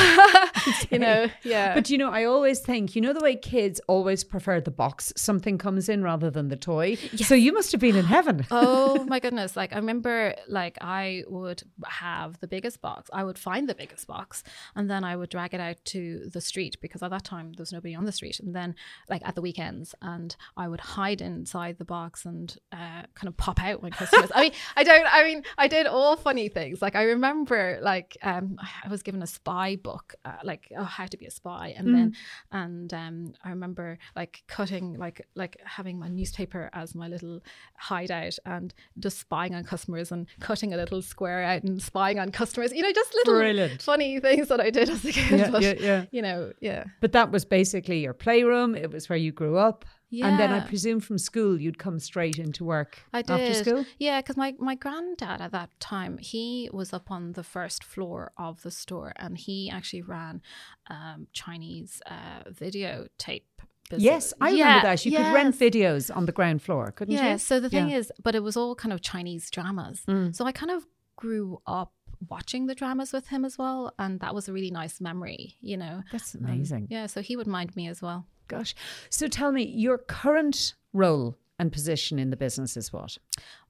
you 0.91 1.01
know, 1.01 1.27
yeah. 1.43 1.75
But 1.75 1.91
you 1.91 1.99
know, 1.99 2.11
I 2.11 2.25
always 2.25 2.61
think, 2.61 2.95
you 2.95 3.03
know, 3.03 3.13
the 3.13 3.21
way 3.21 3.35
kids 3.35 3.81
always 3.89 4.23
prefer 4.23 4.61
the 4.61 4.71
box 4.71 5.13
something 5.17 5.59
comes 5.59 5.89
in 5.89 6.05
rather 6.05 6.31
than 6.31 6.47
the 6.49 6.57
toy. 6.57 6.97
Yes. 7.13 7.27
So 7.29 7.35
you 7.35 7.53
must 7.53 7.73
have 7.73 7.81
been 7.81 7.97
in 7.97 8.05
heaven. 8.05 8.47
oh 8.53 9.05
my 9.05 9.19
goodness! 9.19 9.57
Like 9.57 9.73
I 9.73 9.77
remember, 9.77 10.35
like 10.47 10.79
I 10.81 11.25
would 11.27 11.65
have 11.87 12.39
the 12.39 12.47
biggest 12.47 12.81
box. 12.81 13.11
I 13.13 13.25
would 13.25 13.39
find 13.39 13.69
the 13.69 13.75
biggest 13.75 14.07
box, 14.07 14.45
and 14.77 14.89
then 14.89 15.03
I 15.03 15.17
would 15.17 15.31
drag 15.31 15.55
it 15.55 15.61
out 15.61 15.85
to 15.87 16.31
the 16.33 16.41
street 16.41 16.77
because 16.81 17.03
at 17.03 17.11
that 17.11 17.25
time 17.25 17.53
there 17.53 17.63
was 17.63 17.73
nobody 17.73 17.97
on 17.97 18.05
the 18.05 18.13
street. 18.13 18.39
And 18.39 18.55
then, 18.55 18.77
like 19.09 19.23
at 19.27 19.35
the 19.35 19.43
weekends, 19.43 19.93
and 20.03 20.37
I 20.57 20.69
would 20.69 20.81
hide 20.81 21.21
inside 21.21 21.79
the 21.79 21.85
box 21.85 22.25
and 22.25 22.57
uh, 22.71 23.03
kind 23.15 23.27
of 23.27 23.37
pop 23.37 23.61
out 23.61 23.83
when 23.83 23.91
customers. 23.91 24.31
I 24.33 24.43
mean, 24.43 24.53
I 24.77 24.85
don't. 24.85 25.07
I 25.11 25.25
mean, 25.25 25.43
I 25.59 25.67
did 25.67 25.87
all 25.89 26.17
funny 26.17 26.49
things 26.49 26.76
things. 26.77 26.83
Like 26.83 26.97
I 26.97 27.05
remember, 27.05 27.79
like 27.83 28.17
um, 28.23 28.59
I 28.61 28.89
was 28.89 29.03
given 29.03 29.23
a 29.23 29.27
spy 29.27 29.77
book, 29.77 30.15
uh, 30.25 30.33
like 30.45 30.73
oh, 30.77 30.85
how 30.85 31.07
to 31.07 31.17
be 31.17 31.27
a 31.27 31.31
spy, 31.31 31.75
and 31.77 31.89
mm. 31.89 31.93
then 31.93 32.17
and 32.53 32.95
um, 32.95 33.33
I 33.45 33.51
remember 33.51 33.99
like 34.15 34.43
cutting, 34.47 34.99
like 34.99 35.27
like 35.35 35.57
having 35.65 35.99
my 35.99 36.09
newspaper 36.09 36.71
as 36.73 36.95
my 36.95 37.09
little 37.09 37.41
hideout, 37.77 38.39
and 38.45 38.75
just 38.99 39.19
spying 39.19 39.55
on 39.55 39.65
customers 39.65 40.13
and 40.13 40.27
cutting 40.41 40.73
a 40.75 40.77
little 40.77 41.03
square 41.03 41.43
out 41.43 41.63
and 41.63 41.83
spying 41.83 42.19
on 42.19 42.31
customers. 42.31 42.73
You 42.73 42.83
know, 42.83 42.93
just 42.93 43.15
little 43.15 43.35
Brilliant. 43.35 43.83
funny 43.83 44.21
things 44.21 44.49
that 44.49 44.61
I 44.61 44.71
did 44.71 44.91
as 44.91 45.05
a 45.05 45.13
kid. 45.13 45.41
Yeah, 45.41 45.51
but, 45.51 45.63
yeah, 45.63 45.75
yeah. 45.79 46.05
You 46.11 46.23
know, 46.23 46.53
yeah. 46.61 46.85
But 47.01 47.13
that 47.13 47.31
was 47.31 47.45
basically 47.45 48.01
your 48.01 48.15
playroom. 48.15 48.75
It 48.75 48.93
was 48.93 49.09
where 49.09 49.19
you 49.19 49.33
grew 49.33 49.57
up. 49.57 49.85
Yeah. 50.09 50.29
And 50.29 50.39
then 50.39 50.53
I 50.53 50.61
presume 50.61 51.01
from 51.01 51.19
school 51.19 51.61
you'd 51.61 51.79
come 51.79 51.99
straight 51.99 52.39
into 52.39 52.65
work 52.65 53.01
I 53.13 53.23
did. 53.23 53.31
after 53.31 53.55
school? 53.55 53.85
Yeah, 53.99 54.21
because 54.21 54.37
my, 54.37 54.55
my 54.59 54.77
granddad 54.77 55.41
at 55.41 55.53
that 55.53 55.71
time, 55.81 56.19
he 56.19 56.71
was 56.73 56.93
up 56.93 57.11
on 57.11 57.33
the 57.33 57.43
first 57.43 57.83
floor 57.83 58.33
of 58.39 58.63
the 58.63 58.71
store 58.71 59.13
and 59.17 59.37
he 59.37 59.69
actually 59.69 60.03
ran 60.03 60.43
um, 60.89 61.27
Chinese 61.33 62.03
uh, 62.07 62.49
videotape 62.51 63.43
Business. 63.89 64.05
Yes, 64.05 64.35
I 64.41 64.51
yeah, 64.51 64.65
remember 64.67 64.89
that. 64.89 65.05
You 65.05 65.13
yes. 65.13 65.27
could 65.27 65.35
rent 65.35 65.59
videos 65.59 66.17
on 66.17 66.27
the 66.27 66.33
ground 66.33 66.61
floor, 66.61 66.91
couldn't 66.91 67.15
yeah, 67.15 67.23
you? 67.23 67.29
Yeah. 67.29 67.37
So 67.37 67.61
the 67.61 67.71
thing 67.71 67.91
yeah. 67.91 67.99
is, 67.99 68.11
but 68.23 68.35
it 68.35 68.43
was 68.43 68.57
all 68.57 68.75
kind 68.75 68.93
of 68.93 69.01
Chinese 69.01 69.49
dramas. 69.49 70.03
Mm. 70.09 70.35
So 70.35 70.45
I 70.45 70.53
kind 70.53 70.73
of 70.73 70.87
grew 71.15 71.63
up 71.67 71.93
watching 72.29 72.67
the 72.67 72.75
dramas 72.75 73.13
with 73.13 73.29
him 73.29 73.45
as 73.45 73.59
well, 73.59 73.95
and 73.99 74.19
that 74.21 74.35
was 74.35 74.49
a 74.49 74.53
really 74.53 74.71
nice 74.73 75.01
memory. 75.01 75.55
You 75.61 75.77
know, 75.77 76.03
that's 76.11 76.35
amazing. 76.35 76.83
Um, 76.83 76.89
yeah. 76.91 77.07
So 77.07 77.23
he 77.23 77.37
would 77.37 77.47
mind 77.47 77.77
me 77.77 77.87
as 77.87 78.03
well. 78.03 78.27
Gosh. 78.49 78.75
So 79.11 79.29
tell 79.29 79.53
me, 79.53 79.65
your 79.65 79.99
current 79.99 80.75
role 80.93 81.37
and 81.59 81.73
position 81.73 82.19
in 82.19 82.31
the 82.31 82.37
business 82.37 82.77
is 82.77 82.93
what? 82.93 83.19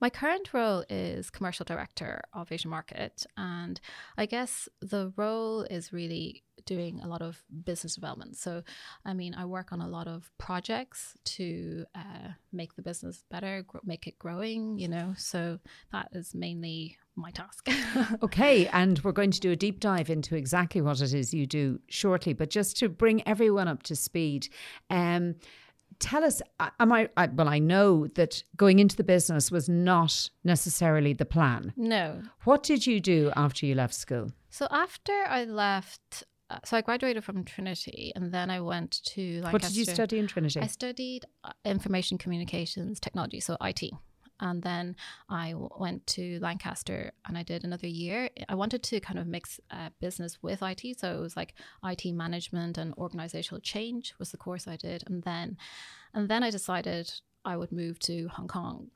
My 0.01 0.11
current 0.11 0.53
role 0.53 0.85
is 0.89 1.31
commercial 1.31 1.65
director 1.65 2.21
of 2.33 2.51
Asian 2.51 2.71
Market. 2.71 3.25
And 3.37 3.81
I 4.17 4.27
guess 4.27 4.69
the 4.81 5.13
role 5.17 5.63
is 5.63 5.93
really 5.93 6.43
doing 6.67 7.01
a 7.03 7.09
lot 7.09 7.23
of 7.23 7.43
business 7.65 7.95
development. 7.95 8.37
So, 8.37 8.63
I 9.05 9.15
mean, 9.15 9.35
I 9.35 9.45
work 9.45 9.73
on 9.73 9.81
a 9.81 9.89
lot 9.89 10.09
of 10.09 10.31
projects 10.39 11.15
to 11.37 11.87
uh, 11.95 12.29
make 12.53 12.77
the 12.77 12.83
business 12.83 13.25
better, 13.31 13.65
make 13.85 14.07
it 14.07 14.19
growing, 14.19 14.79
you 14.79 14.89
know. 14.89 15.15
So, 15.17 15.59
that 15.93 16.09
is 16.13 16.35
mainly 16.35 16.99
my 17.15 17.31
task. 17.31 17.69
okay, 18.23 18.67
and 18.69 18.99
we're 19.01 19.13
going 19.13 19.31
to 19.31 19.41
do 19.41 19.51
a 19.53 19.57
deep 19.57 19.81
dive 19.81 20.11
into 20.11 20.37
exactly 20.37 20.81
what 20.81 21.01
it 21.01 21.15
is 21.15 21.33
you 21.33 21.47
do 21.47 21.81
shortly. 21.89 22.35
But 22.35 22.51
just 22.51 22.77
to 22.79 22.89
bring 22.89 23.27
everyone 23.27 23.69
up 23.69 23.83
to 23.85 23.97
speed, 23.97 24.49
um, 24.91 25.37
tell 25.99 26.25
us 26.25 26.43
am 26.81 26.93
I, 26.93 27.09
I, 27.17 27.27
well 27.27 27.49
i 27.49 27.59
know 27.59 28.07
that 28.09 28.43
going 28.57 28.79
into 28.79 28.97
the 28.97 29.05
business 29.05 29.51
was 29.51 29.69
not 29.69 30.29
necessarily 30.45 31.13
the 31.13 31.25
plan 31.25 31.73
no 31.77 32.23
what 32.45 32.63
did 32.63 32.87
you 32.87 33.01
do 33.01 33.33
after 33.37 33.67
you 33.67 33.75
left 33.75 33.95
school 33.95 34.31
so 34.51 34.67
after 34.71 35.13
i 35.29 35.45
left 35.45 36.25
uh, 36.51 36.59
so 36.65 36.77
I 36.77 36.81
graduated 36.81 37.25
from 37.25 37.45
Trinity 37.45 38.13
and 38.15 38.33
then 38.33 38.51
I 38.51 38.61
went 38.61 39.03
to 39.05 39.41
Lancaster. 39.43 39.53
What 39.53 39.63
did 39.63 39.77
you 39.77 39.85
study 39.85 40.19
in 40.19 40.27
Trinity? 40.27 40.61
I 40.61 40.67
studied 40.67 41.25
uh, 41.45 41.53
information 41.65 42.19
communications 42.19 43.01
technology, 43.01 43.41
so 43.41 43.57
IT 43.61 43.91
and 44.41 44.63
then 44.63 44.97
I 45.29 45.55
went 45.57 46.07
to 46.09 46.39
Lancaster 46.41 47.13
and 47.27 47.39
I 47.39 47.43
did 47.43 47.65
another 47.65 47.87
year. 47.87 48.31
I 48.49 48.55
wanted 48.55 48.83
to 48.85 49.01
kind 49.01 49.19
of 49.19 49.27
mix 49.27 49.61
uh, 49.71 49.91
business 50.01 50.43
with 50.43 50.63
IT, 50.63 50.99
so 50.99 51.17
it 51.17 51.21
was 51.21 51.37
like 51.37 51.55
IT 51.85 52.13
management 52.13 52.79
and 52.79 52.95
organizational 52.95 53.61
change 53.61 54.15
was 54.19 54.31
the 54.31 54.37
course 54.37 54.69
I 54.69 54.77
did, 54.77 55.05
and 55.07 55.23
then 55.23 55.57
and 56.15 56.29
then 56.29 56.43
I 56.43 56.51
decided 56.51 57.13
I 57.45 57.57
would 57.57 57.73
move 57.73 57.99
to 58.01 58.29
Hong 58.29 58.49
Kong. 58.49 58.91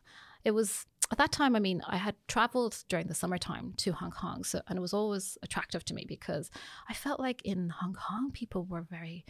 It 0.44 0.52
was 0.52 0.86
at 1.10 1.18
that 1.18 1.32
time, 1.32 1.56
I 1.56 1.60
mean, 1.60 1.82
I 1.86 1.96
had 1.96 2.14
traveled 2.28 2.84
during 2.88 3.08
the 3.08 3.14
summertime 3.14 3.74
to 3.78 3.92
Hong 3.92 4.10
Kong, 4.12 4.44
so 4.44 4.60
and 4.68 4.78
it 4.78 4.80
was 4.80 4.94
always 4.94 5.36
attractive 5.42 5.84
to 5.86 5.94
me 5.94 6.04
because 6.06 6.50
I 6.88 6.94
felt 6.94 7.18
like 7.18 7.42
in 7.42 7.70
Hong 7.70 7.94
Kong 7.94 8.30
people 8.32 8.64
were 8.64 8.82
very 8.82 9.24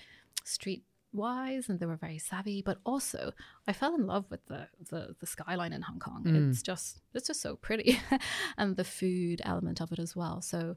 street 0.44 0.84
wise 1.12 1.68
and 1.68 1.80
they 1.80 1.86
were 1.86 1.96
very 1.96 2.18
savvy 2.18 2.62
but 2.62 2.78
also 2.86 3.32
i 3.66 3.72
fell 3.72 3.94
in 3.96 4.06
love 4.06 4.24
with 4.30 4.46
the 4.46 4.68
the, 4.90 5.14
the 5.18 5.26
skyline 5.26 5.72
in 5.72 5.82
hong 5.82 5.98
kong 5.98 6.22
mm. 6.24 6.48
it's 6.48 6.62
just 6.62 7.00
it's 7.14 7.26
just 7.26 7.40
so 7.40 7.56
pretty 7.56 7.98
and 8.56 8.76
the 8.76 8.84
food 8.84 9.42
element 9.44 9.80
of 9.80 9.90
it 9.90 9.98
as 9.98 10.14
well 10.14 10.40
so 10.40 10.76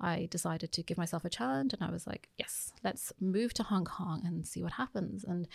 i 0.00 0.26
decided 0.30 0.72
to 0.72 0.82
give 0.82 0.98
myself 0.98 1.24
a 1.24 1.30
challenge 1.30 1.72
and 1.72 1.82
i 1.82 1.90
was 1.90 2.06
like 2.06 2.28
yes 2.38 2.72
let's 2.84 3.12
move 3.20 3.52
to 3.54 3.62
hong 3.62 3.84
kong 3.84 4.22
and 4.24 4.46
see 4.46 4.62
what 4.62 4.72
happens 4.72 5.24
and 5.24 5.48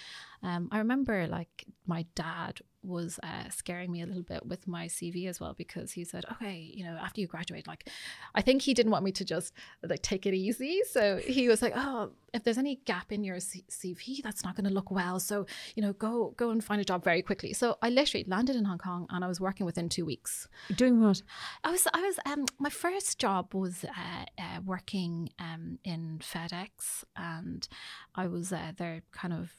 um, 0.44 0.68
i 0.72 0.78
remember 0.78 1.28
like 1.28 1.66
my 1.88 2.06
dad 2.16 2.62
was 2.84 3.20
uh, 3.22 3.50
scaring 3.50 3.92
me 3.92 4.02
a 4.02 4.06
little 4.06 4.24
bit 4.24 4.46
with 4.46 4.68
my 4.68 4.88
CV 4.88 5.28
as 5.28 5.40
well 5.40 5.54
because 5.54 5.92
he 5.92 6.04
said, 6.04 6.26
okay, 6.32 6.72
you 6.74 6.84
know, 6.84 6.98
after 7.02 7.22
you 7.22 7.28
graduate, 7.28 7.68
like, 7.68 7.88
I 8.34 8.42
think 8.42 8.64
he 8.64 8.74
didn't 8.74 8.92
want 8.92 9.06
me 9.06 9.12
to 9.14 9.26
just 9.26 9.54
like 9.84 10.02
take 10.02 10.26
it 10.26 10.34
easy. 10.34 10.82
So 10.90 11.18
he 11.18 11.48
was 11.48 11.62
like, 11.62 11.74
oh, 11.76 12.12
if 12.34 12.44
there's 12.44 12.58
any 12.58 12.78
gap 12.86 13.12
in 13.12 13.24
your 13.24 13.40
C- 13.40 13.66
CV, 13.70 14.24
that's 14.24 14.44
not 14.44 14.56
going 14.56 14.68
to 14.68 14.74
look 14.74 14.90
well. 14.90 15.20
So 15.20 15.46
you 15.76 15.84
know, 15.84 15.94
go 15.94 16.34
go 16.38 16.50
and 16.50 16.64
find 16.64 16.82
a 16.82 16.86
job 16.86 17.04
very 17.04 17.22
quickly. 17.22 17.54
So 17.54 17.78
I 17.82 17.90
literally 17.90 18.26
landed 18.28 18.56
in 18.56 18.66
Hong 18.66 18.78
Kong 18.78 19.06
and 19.10 19.24
I 19.24 19.28
was 19.28 19.40
working 19.40 19.66
within 19.66 19.90
two 19.90 20.06
weeks. 20.06 20.48
Doing 20.76 21.02
what? 21.02 21.22
I 21.64 21.72
was 21.72 21.88
I 21.94 22.02
was 22.02 22.20
um 22.26 22.46
my 22.58 22.70
first 22.70 23.20
job 23.20 23.54
was 23.54 23.84
uh, 23.86 24.26
uh 24.38 24.60
working 24.66 25.30
um 25.40 25.80
in 25.84 26.20
FedEx 26.20 27.04
and 27.16 27.68
I 28.16 28.28
was 28.28 28.52
uh, 28.52 28.72
there 28.78 29.02
kind 29.12 29.34
of 29.34 29.52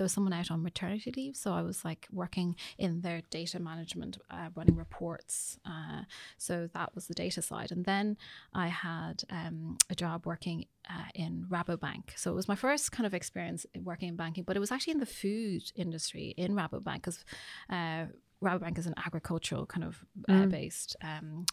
there 0.00 0.06
was 0.06 0.12
someone 0.12 0.32
out 0.32 0.50
on 0.50 0.62
maternity 0.62 1.12
leave, 1.14 1.36
so 1.36 1.52
I 1.52 1.60
was 1.60 1.84
like 1.84 2.08
working 2.10 2.56
in 2.78 3.02
their 3.02 3.20
data 3.28 3.60
management, 3.60 4.16
uh, 4.30 4.48
running 4.54 4.74
reports. 4.76 5.58
Uh, 5.66 6.04
so 6.38 6.70
that 6.72 6.94
was 6.94 7.06
the 7.06 7.12
data 7.12 7.42
side, 7.42 7.70
and 7.70 7.84
then 7.84 8.16
I 8.54 8.68
had 8.68 9.24
um, 9.28 9.76
a 9.90 9.94
job 9.94 10.24
working 10.24 10.64
uh, 10.88 11.10
in 11.14 11.44
Rabobank. 11.50 12.16
So 12.16 12.30
it 12.30 12.34
was 12.34 12.48
my 12.48 12.54
first 12.54 12.92
kind 12.92 13.06
of 13.06 13.12
experience 13.12 13.66
working 13.82 14.08
in 14.08 14.16
banking, 14.16 14.44
but 14.44 14.56
it 14.56 14.60
was 14.60 14.72
actually 14.72 14.92
in 14.92 15.00
the 15.00 15.06
food 15.06 15.70
industry 15.76 16.34
in 16.36 16.54
Rabobank 16.54 16.94
because. 16.94 17.22
Uh, 17.68 18.06
Rabobank 18.42 18.78
is 18.78 18.86
an 18.86 18.94
agricultural 18.96 19.66
kind 19.66 19.84
of 19.84 20.02
uh, 20.26 20.32
mm. 20.32 20.50
based 20.50 20.96
um, 21.02 21.44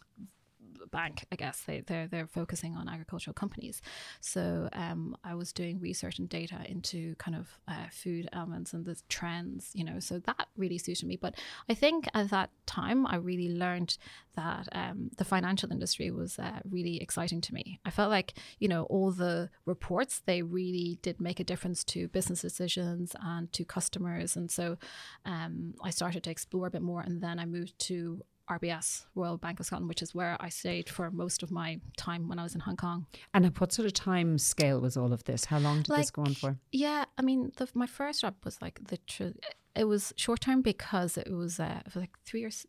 bank, 0.85 1.25
I 1.31 1.35
guess 1.35 1.61
they 1.61 1.81
they're 1.81 2.07
they're 2.07 2.27
focusing 2.27 2.75
on 2.75 2.87
agricultural 2.87 3.33
companies. 3.33 3.81
So 4.21 4.69
um, 4.73 5.17
I 5.23 5.33
was 5.33 5.51
doing 5.51 5.79
research 5.79 6.19
and 6.19 6.29
data 6.29 6.59
into 6.67 7.15
kind 7.15 7.35
of 7.35 7.49
uh, 7.67 7.87
food 7.91 8.29
elements 8.33 8.73
and 8.73 8.85
the 8.85 8.95
trends, 9.09 9.71
you 9.73 9.83
know. 9.83 9.99
So 9.99 10.19
that 10.19 10.47
really 10.55 10.77
suited 10.77 11.07
me. 11.07 11.15
But 11.15 11.35
I 11.69 11.73
think 11.73 12.07
at 12.13 12.29
that 12.29 12.51
time 12.65 13.07
I 13.07 13.15
really 13.15 13.49
learned 13.49 13.97
that 14.35 14.69
um, 14.71 15.09
the 15.17 15.25
financial 15.25 15.71
industry 15.71 16.11
was 16.11 16.37
uh, 16.37 16.59
really 16.69 17.01
exciting 17.01 17.41
to 17.41 17.53
me. 17.53 17.79
I 17.85 17.89
felt 17.89 18.11
like 18.11 18.35
you 18.59 18.67
know 18.67 18.83
all 18.83 19.11
the 19.11 19.49
reports 19.65 20.21
they 20.25 20.41
really 20.41 20.99
did 21.01 21.19
make 21.19 21.39
a 21.39 21.43
difference 21.43 21.83
to 21.85 22.07
business 22.09 22.41
decisions 22.41 23.15
and 23.19 23.51
to 23.53 23.65
customers, 23.65 24.35
and 24.35 24.51
so 24.51 24.77
um, 25.25 25.73
I 25.83 25.89
started 25.89 26.23
to 26.23 26.29
explore 26.29 26.67
a 26.67 26.71
bit 26.71 26.81
more. 26.81 27.01
And 27.01 27.21
then 27.21 27.39
I 27.39 27.45
moved 27.45 27.77
to 27.79 28.21
RBS, 28.49 29.05
Royal 29.15 29.37
Bank 29.37 29.59
of 29.59 29.65
Scotland, 29.65 29.89
which 29.89 30.01
is 30.01 30.15
where 30.15 30.37
I 30.39 30.49
stayed 30.49 30.89
for 30.89 31.11
most 31.11 31.43
of 31.43 31.51
my 31.51 31.79
time 31.97 32.27
when 32.27 32.39
I 32.39 32.43
was 32.43 32.55
in 32.55 32.61
Hong 32.61 32.77
Kong. 32.77 33.05
And 33.33 33.45
what 33.57 33.73
sort 33.73 33.85
of 33.85 33.93
time 33.93 34.37
scale 34.37 34.79
was 34.79 34.97
all 34.97 35.13
of 35.13 35.23
this? 35.25 35.45
How 35.45 35.59
long 35.59 35.77
did 35.81 35.89
like, 35.89 36.01
this 36.01 36.11
go 36.11 36.23
on 36.23 36.33
for? 36.33 36.57
Yeah, 36.71 37.05
I 37.17 37.21
mean, 37.21 37.51
the, 37.57 37.67
my 37.73 37.87
first 37.87 38.21
job 38.21 38.35
was 38.43 38.61
like 38.61 38.79
the. 38.87 38.97
Tr- 38.97 39.37
it 39.75 39.83
was 39.83 40.11
short 40.17 40.41
term 40.41 40.63
because 40.63 41.17
it 41.17 41.31
was 41.31 41.59
uh, 41.59 41.81
like 41.95 42.17
three 42.25 42.39
years. 42.41 42.65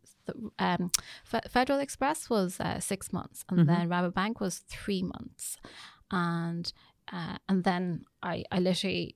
Um, 0.59 0.91
Federal 1.23 1.79
Express 1.79 2.29
was 2.29 2.59
uh, 2.59 2.79
six 2.79 3.11
months, 3.11 3.43
and 3.49 3.59
mm-hmm. 3.59 3.67
then 3.67 3.89
Rabobank 3.89 4.39
was 4.39 4.59
three 4.59 5.01
months, 5.01 5.57
and 6.11 6.71
uh, 7.11 7.37
and 7.47 7.63
then 7.63 8.05
I 8.21 8.43
I 8.51 8.59
literally 8.59 9.15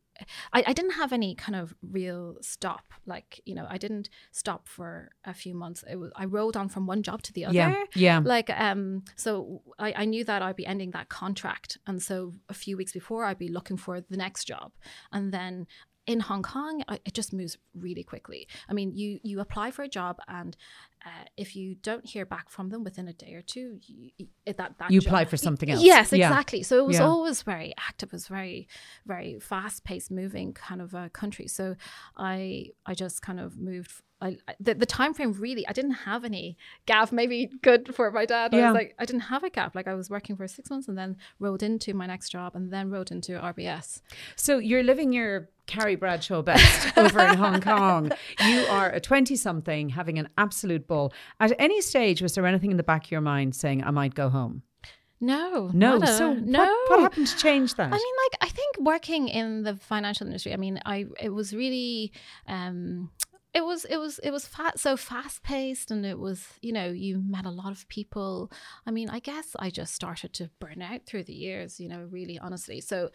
I, 0.52 0.64
I 0.68 0.74
didn't 0.74 0.92
have 0.92 1.14
any 1.14 1.36
kind 1.36 1.56
of 1.56 1.74
real 1.82 2.38
stop. 2.42 2.94
Like, 3.06 3.42
you 3.46 3.56
know, 3.56 3.68
I 3.70 3.78
didn't 3.78 4.10
stop 4.32 4.68
for 4.68 5.12
a 5.26 5.34
few 5.34 5.54
months. 5.54 5.84
It 5.90 5.96
was 5.96 6.12
I 6.16 6.26
rolled 6.26 6.58
on 6.58 6.70
from 6.70 6.86
one 6.86 7.04
job 7.04 7.22
to 7.24 7.34
the 7.34 7.46
other. 7.46 7.54
Yeah. 7.54 7.84
yeah. 7.96 8.22
Like, 8.24 8.50
um, 8.50 9.04
so 9.16 9.62
I, 9.80 9.94
I 9.98 10.06
knew 10.06 10.24
that 10.24 10.42
I'd 10.42 10.56
be 10.56 10.66
ending 10.66 10.92
that 10.92 11.10
contract. 11.10 11.78
And 11.88 12.02
so 12.02 12.34
a 12.50 12.54
few 12.54 12.78
weeks 12.78 12.92
before 12.92 13.26
I'd 13.26 13.38
be 13.40 13.50
looking 13.50 13.78
for 13.78 14.02
the 14.02 14.18
next 14.18 14.46
job. 14.46 14.72
And 15.12 15.34
then 15.34 15.68
in 16.06 16.20
Hong 16.20 16.44
Kong, 16.44 16.84
it 16.90 17.14
just 17.14 17.32
moves 17.32 17.58
really 17.74 18.04
quickly. 18.04 18.48
I 18.68 18.74
mean, 18.74 18.94
you 18.94 19.20
you 19.24 19.40
apply 19.40 19.72
for 19.72 19.84
a 19.84 19.88
job, 19.88 20.18
and 20.28 20.56
uh, 21.06 21.26
if 21.38 21.56
you 21.56 21.76
don't 21.76 22.06
hear 22.06 22.26
back 22.26 22.50
from 22.50 22.70
them 22.70 22.84
within 22.84 23.08
a 23.08 23.14
day 23.14 23.34
or 23.34 23.42
two, 23.42 23.80
you, 23.86 24.12
that 24.46 24.78
that 24.78 24.92
you 24.92 25.02
job, 25.02 25.08
apply 25.08 25.26
for 25.26 25.38
something 25.38 25.70
else. 25.70 25.84
Yes, 25.84 26.14
exactly. 26.14 26.60
Yeah. 26.60 26.66
So 26.66 26.80
it 26.80 26.86
was 26.86 26.98
yeah. 26.98 27.06
always 27.06 27.42
very 27.42 27.74
active. 27.78 28.10
It 28.10 28.14
was 28.14 28.28
very 28.28 28.68
very 29.06 29.40
fast 29.40 29.84
paced, 29.84 30.12
moving 30.12 30.54
kind 30.54 30.82
of 30.82 30.94
a 30.94 31.10
country. 31.10 31.48
So 31.48 31.76
I 32.18 32.68
I 32.86 32.94
just 32.94 33.22
kind 33.22 33.40
of 33.40 33.58
moved 33.58 34.02
I, 34.24 34.38
the, 34.58 34.74
the 34.74 34.86
time 34.86 35.14
frame 35.14 35.34
really 35.34 35.68
I 35.68 35.74
didn't 35.74 35.92
have 35.92 36.24
any 36.24 36.58
gap 36.86 37.12
maybe 37.12 37.50
good 37.62 37.94
for 37.94 38.10
my 38.10 38.26
dad 38.26 38.54
yeah. 38.54 38.60
I 38.60 38.72
was 38.72 38.76
like 38.76 38.96
I 38.98 39.06
didn't 39.06 39.24
have 39.24 39.44
a 39.44 39.50
gap 39.50 39.76
like 39.76 39.88
I 39.88 39.96
was 39.96 40.10
working 40.10 40.38
for 40.38 40.48
six 40.48 40.70
months 40.70 40.88
and 40.88 40.98
then 40.98 41.18
rolled 41.40 41.62
into 41.62 41.94
my 41.94 42.06
next 42.06 42.30
job 42.30 42.56
and 42.56 42.72
then 42.72 42.90
rolled 42.90 43.12
into 43.12 43.34
RBS 43.34 44.02
so 44.38 44.60
you're 44.60 44.84
living 44.84 45.12
your 45.12 45.50
Carrie 45.66 45.96
Bradshaw 45.96 46.42
best 46.42 46.98
over 46.98 47.20
in 47.20 47.36
Hong 47.36 47.60
Kong 47.60 48.12
you 48.48 48.66
are 48.70 48.90
a 48.92 49.02
20 49.02 49.36
something 49.36 49.90
having 49.90 50.18
an 50.18 50.30
absolute 50.38 50.88
ball 50.94 51.14
at 51.40 51.52
any 51.60 51.80
stage 51.82 52.22
was 52.22 52.34
there 52.36 52.46
anything 52.46 52.72
in 52.72 52.78
the 52.78 52.90
back 52.92 53.06
of 53.06 53.12
your 53.12 53.22
mind 53.22 53.56
saying 53.56 53.84
I 53.84 53.92
might 53.92 54.14
go 54.14 54.30
home 54.30 54.64
no, 55.24 55.72
no. 55.74 56.02
A, 56.02 56.08
so 56.08 56.34
no. 56.34 56.60
What, 56.60 56.90
what, 56.90 57.00
happened 57.00 57.28
to 57.28 57.38
change 57.38 57.76
that? 57.76 57.88
I 57.88 57.96
mean, 57.96 58.16
like 58.26 58.38
I 58.42 58.50
think 58.50 58.78
working 58.82 59.30
in 59.30 59.64
the 59.64 59.78
financial 59.78 60.28
industry. 60.28 60.52
I 60.52 60.58
mean, 60.58 60.82
I 60.86 61.06
it 61.18 61.30
was 61.30 61.56
really 61.56 62.12
um, 62.46 63.10
it 63.54 63.64
was 63.64 63.86
it 63.86 63.98
was 63.98 64.20
it 64.20 64.32
was 64.32 64.48
fat 64.48 64.80
so 64.80 64.98
fast 64.98 65.44
paced 65.44 65.92
and 65.92 66.06
it 66.06 66.20
was 66.20 66.48
you 66.62 66.74
know 66.74 66.88
you 66.88 67.22
met 67.26 67.46
a 67.46 67.52
lot 67.52 67.72
of 67.72 67.88
people 67.88 68.52
i 68.88 68.92
mean 68.92 69.10
i 69.10 69.20
guess 69.20 69.56
i 69.60 69.70
just 69.70 69.94
started 69.94 70.34
to 70.34 70.50
burn 70.60 70.82
out 70.82 71.06
through 71.06 71.24
the 71.24 71.34
years 71.34 71.80
you 71.80 71.88
know 71.88 72.08
really 72.10 72.40
honestly 72.40 72.82
so 72.82 73.10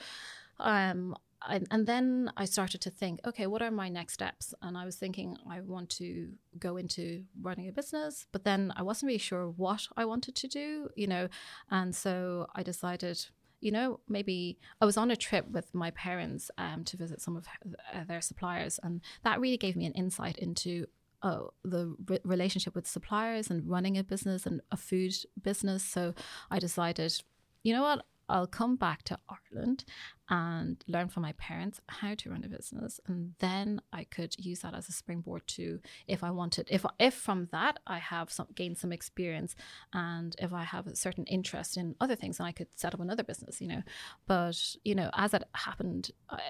um 0.60 1.14
And 1.46 1.86
then 1.86 2.32
I 2.36 2.44
started 2.46 2.80
to 2.82 2.90
think, 2.90 3.20
okay, 3.26 3.46
what 3.46 3.62
are 3.62 3.70
my 3.70 3.88
next 3.88 4.14
steps? 4.14 4.54
And 4.60 4.76
I 4.76 4.84
was 4.84 4.96
thinking, 4.96 5.36
I 5.48 5.60
want 5.60 5.88
to 5.90 6.30
go 6.58 6.76
into 6.76 7.24
running 7.40 7.68
a 7.68 7.72
business, 7.72 8.26
but 8.32 8.44
then 8.44 8.72
I 8.76 8.82
wasn't 8.82 9.08
really 9.08 9.18
sure 9.18 9.48
what 9.48 9.86
I 9.96 10.04
wanted 10.04 10.34
to 10.34 10.48
do, 10.48 10.88
you 10.96 11.06
know. 11.06 11.28
And 11.70 11.94
so 11.94 12.48
I 12.54 12.62
decided, 12.62 13.24
you 13.60 13.70
know, 13.70 14.00
maybe 14.08 14.58
I 14.80 14.84
was 14.84 14.96
on 14.96 15.10
a 15.10 15.16
trip 15.16 15.48
with 15.48 15.72
my 15.74 15.92
parents 15.92 16.50
um, 16.58 16.84
to 16.84 16.96
visit 16.96 17.20
some 17.20 17.36
of 17.36 17.46
their 18.08 18.20
suppliers, 18.20 18.80
and 18.82 19.00
that 19.22 19.40
really 19.40 19.58
gave 19.58 19.76
me 19.76 19.86
an 19.86 19.92
insight 19.92 20.38
into 20.38 20.86
oh, 21.22 21.50
the 21.64 21.94
re- 22.06 22.20
relationship 22.24 22.74
with 22.74 22.86
suppliers 22.86 23.50
and 23.50 23.68
running 23.68 23.96
a 23.96 24.04
business 24.04 24.46
and 24.46 24.60
a 24.70 24.76
food 24.76 25.14
business. 25.40 25.82
So 25.82 26.14
I 26.50 26.58
decided, 26.58 27.20
you 27.62 27.72
know 27.72 27.82
what, 27.82 28.04
I'll 28.28 28.46
come 28.46 28.76
back 28.76 29.02
to 29.04 29.18
Ireland 29.28 29.84
and 30.28 30.82
learn 30.86 31.08
from 31.08 31.22
my 31.22 31.32
parents 31.32 31.80
how 31.88 32.14
to 32.14 32.30
run 32.30 32.44
a 32.44 32.48
business 32.48 33.00
and 33.06 33.34
then 33.38 33.80
I 33.92 34.04
could 34.04 34.34
use 34.38 34.60
that 34.60 34.74
as 34.74 34.88
a 34.88 34.92
springboard 34.92 35.46
to 35.48 35.80
if 36.06 36.22
I 36.22 36.30
wanted 36.30 36.68
if 36.70 36.84
if 36.98 37.14
from 37.14 37.48
that 37.52 37.78
I 37.86 37.98
have 37.98 38.30
some 38.30 38.48
gained 38.54 38.78
some 38.78 38.92
experience 38.92 39.56
and 39.92 40.36
if 40.38 40.52
I 40.52 40.64
have 40.64 40.86
a 40.86 40.96
certain 40.96 41.24
interest 41.24 41.76
in 41.76 41.94
other 42.00 42.16
things 42.16 42.38
then 42.38 42.46
I 42.46 42.52
could 42.52 42.68
set 42.74 42.94
up 42.94 43.00
another 43.00 43.22
business 43.22 43.60
you 43.60 43.68
know. 43.68 43.82
But 44.26 44.76
you 44.84 44.94
know 44.94 45.10
as 45.14 45.34
it 45.34 45.44
happened 45.54 46.10
I, 46.28 46.40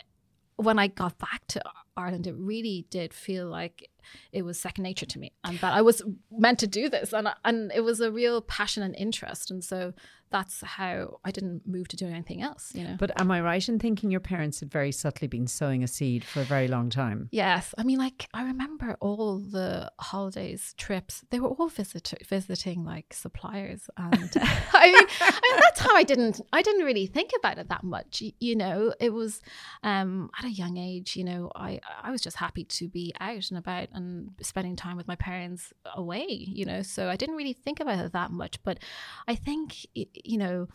when 0.58 0.78
I 0.78 0.88
got 0.88 1.18
back 1.18 1.46
to 1.48 1.62
Ireland, 1.96 2.26
it 2.26 2.34
really 2.36 2.84
did 2.90 3.14
feel 3.14 3.46
like 3.46 3.88
it 4.32 4.42
was 4.42 4.58
second 4.58 4.82
nature 4.82 5.06
to 5.06 5.18
me, 5.18 5.32
and 5.44 5.56
that 5.58 5.72
I 5.72 5.82
was 5.82 6.02
meant 6.32 6.58
to 6.58 6.66
do 6.66 6.88
this, 6.88 7.12
and 7.12 7.28
and 7.44 7.70
it 7.72 7.82
was 7.82 8.00
a 8.00 8.10
real 8.10 8.42
passion 8.42 8.82
and 8.82 8.94
interest, 8.96 9.52
and 9.52 9.62
so 9.62 9.94
that's 10.30 10.60
how 10.62 11.20
I 11.24 11.30
didn't 11.30 11.66
move 11.66 11.88
to 11.88 11.96
doing 11.96 12.12
anything 12.12 12.42
else, 12.42 12.72
you 12.74 12.84
know. 12.84 12.96
But 12.98 13.18
am 13.20 13.30
I 13.30 13.40
right 13.40 13.66
in 13.68 13.78
thinking 13.78 14.10
your 14.10 14.20
parents 14.20 14.60
had 14.60 14.70
very 14.70 14.92
subtly 14.92 15.28
been 15.28 15.46
sowing 15.46 15.82
a 15.82 15.88
seed 15.88 16.24
for 16.24 16.40
a 16.40 16.44
very 16.44 16.68
long 16.68 16.90
time? 16.90 17.28
Yes. 17.32 17.74
I 17.78 17.82
mean, 17.82 17.98
like, 17.98 18.28
I 18.34 18.44
remember 18.44 18.96
all 19.00 19.38
the 19.38 19.90
holidays, 19.98 20.74
trips, 20.76 21.24
they 21.30 21.40
were 21.40 21.48
all 21.48 21.68
visit- 21.68 22.14
visiting 22.26 22.84
like 22.84 23.12
suppliers. 23.12 23.88
And 23.96 24.30
I 24.36 24.86
mean, 24.92 25.06
I 25.20 25.40
mean, 25.42 25.60
that 25.60 25.76
time 25.76 25.96
I 25.96 26.02
didn't, 26.02 26.40
I 26.52 26.62
didn't 26.62 26.84
really 26.84 27.06
think 27.06 27.30
about 27.38 27.58
it 27.58 27.68
that 27.68 27.84
much, 27.84 28.22
you 28.40 28.56
know. 28.56 28.94
It 29.00 29.12
was 29.12 29.40
um, 29.82 30.30
at 30.38 30.44
a 30.44 30.50
young 30.50 30.76
age, 30.76 31.16
you 31.16 31.24
know, 31.24 31.50
I, 31.54 31.80
I 32.02 32.10
was 32.10 32.20
just 32.20 32.36
happy 32.36 32.64
to 32.64 32.88
be 32.88 33.12
out 33.20 33.50
and 33.50 33.58
about 33.58 33.88
and 33.92 34.30
spending 34.42 34.76
time 34.76 34.96
with 34.96 35.08
my 35.08 35.16
parents 35.16 35.72
away, 35.94 36.26
you 36.28 36.64
know. 36.64 36.82
So 36.82 37.08
I 37.08 37.16
didn't 37.16 37.36
really 37.36 37.52
think 37.52 37.80
about 37.80 38.04
it 38.04 38.12
that 38.12 38.30
much. 38.30 38.62
But 38.62 38.78
I 39.26 39.34
think, 39.34 39.86
you 40.24 40.38
know, 40.38 40.68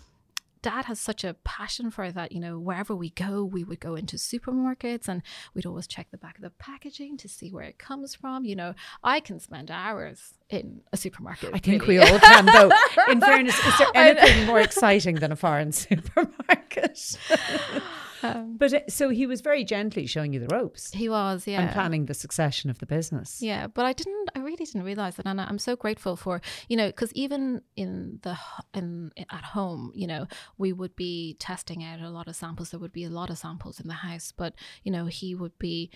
dad 0.64 0.86
has 0.86 1.00
such 1.00 1.24
a 1.24 1.36
passion 1.44 1.92
for 1.92 2.12
that. 2.12 2.32
You 2.32 2.40
know, 2.40 2.58
wherever 2.58 2.96
we 2.96 3.12
go, 3.12 3.44
we 3.44 3.64
would 3.64 3.80
go 3.80 3.94
into 3.94 4.16
supermarkets 4.16 5.08
and 5.08 5.22
we'd 5.54 5.68
always 5.68 5.86
check 5.86 6.08
the 6.10 6.18
back 6.18 6.38
of 6.38 6.42
the 6.42 6.50
packaging 6.50 7.18
to 7.18 7.30
see 7.30 7.52
where 7.52 7.64
it 7.64 7.78
comes 7.78 8.16
from. 8.16 8.46
You 8.46 8.56
know, 8.56 8.74
I 9.04 9.20
can 9.20 9.40
spend 9.40 9.70
hours 9.70 10.34
in 10.50 10.82
a 10.92 10.98
supermarket. 10.98 11.52
I 11.54 11.60
think 11.60 11.84
really. 11.84 12.00
we 12.00 12.12
all 12.12 12.20
can, 12.20 12.46
though. 12.46 12.72
In 13.12 13.22
fairness, 13.22 13.60
is 13.60 13.78
there 13.78 13.88
anything 13.94 14.48
more 14.48 14.60
exciting 14.60 15.16
than 15.16 15.32
a 15.32 15.36
foreign 15.36 15.72
supermarket? 15.74 17.18
Um, 18.24 18.58
but 18.58 18.74
uh, 18.74 18.80
so 18.88 19.10
he 19.10 19.28
was 19.28 19.42
very 19.42 19.64
gently 19.64 20.06
showing 20.08 20.34
you 20.34 20.40
the 20.40 20.48
ropes. 20.48 20.92
He 20.92 21.10
was, 21.10 21.46
yeah, 21.46 21.62
and 21.62 21.72
planning 21.72 22.06
the 22.06 22.14
succession 22.14 22.70
of 22.70 22.80
the 22.80 22.86
business. 22.86 23.42
Yeah, 23.42 23.68
but 23.68 23.86
I 23.86 23.94
didn't. 23.94 24.30
I 24.36 24.40
really 24.40 24.56
didn't 24.56 24.84
realize 24.84 25.16
that, 25.18 25.26
and 25.26 25.40
I'm 25.40 25.60
so 25.60 25.76
grateful 25.76 26.16
for 26.16 26.42
you 26.70 26.78
know 26.78 26.88
because 26.88 27.12
even 27.14 27.62
in 27.76 28.20
the 28.24 28.38
in 28.74 29.12
at 29.30 29.44
home, 29.44 29.92
you 29.94 30.08
know, 30.08 30.28
we 30.58 30.74
would 30.74 30.96
be 30.96 31.36
testing 31.40 31.84
out 31.84 32.00
a 32.00 32.10
lot 32.10 32.28
of 32.28 32.36
samples. 32.36 32.72
There 32.72 32.80
would 32.80 32.94
be 32.94 33.04
a 33.04 33.10
lot 33.10 33.30
of 33.30 33.38
samples 33.38 33.80
in 33.80 33.88
the 33.88 33.94
house, 33.94 34.32
but 34.36 34.54
you 34.84 34.92
know, 34.92 35.06
he 35.06 35.36
would 35.36 35.58
be 35.60 35.92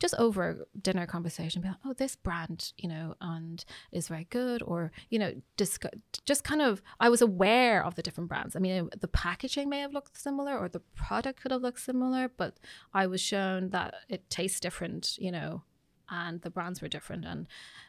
just 0.00 0.14
over 0.18 0.66
dinner 0.80 1.06
conversation, 1.06 1.60
be 1.60 1.68
like, 1.68 1.76
oh, 1.84 1.92
this 1.92 2.14
brand, 2.16 2.72
you 2.76 2.88
know, 2.88 3.14
and 3.20 3.64
is 3.92 4.08
very 4.08 4.26
good, 4.30 4.62
or 4.62 4.92
you 5.10 5.18
know, 5.18 5.32
just 5.56 5.84
just 6.24 6.44
kind 6.44 6.62
of. 6.62 6.82
I 7.00 7.08
was 7.08 7.20
aware 7.20 7.84
of 7.84 7.94
the 7.94 8.02
different 8.02 8.28
brands. 8.28 8.56
I 8.56 8.60
mean, 8.60 8.88
the 8.98 9.08
packaging 9.08 9.68
may 9.68 9.80
have 9.80 9.92
looked 9.92 10.20
similar, 10.20 10.56
or 10.56 10.68
the 10.68 10.80
product 10.94 11.42
could 11.42 11.50
have 11.50 11.62
looked 11.62 11.67
similar, 11.76 12.30
but 12.34 12.58
I 12.94 13.06
was 13.06 13.20
shown 13.20 13.70
that 13.70 13.94
it 14.08 14.30
tastes 14.30 14.60
different, 14.60 15.18
you 15.18 15.30
know, 15.32 15.62
and 16.08 16.40
the 16.40 16.50
brands 16.50 16.80
were 16.80 16.88
different, 16.88 17.24
and 17.26 17.46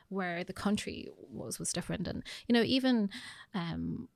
where 0.09 0.43
the 0.43 0.53
country 0.53 1.07
was 1.31 1.59
was 1.59 1.71
different, 1.71 2.07
and 2.07 2.23
you 2.47 2.53
know, 2.53 2.63
even 2.63 3.09
um, 3.53 4.09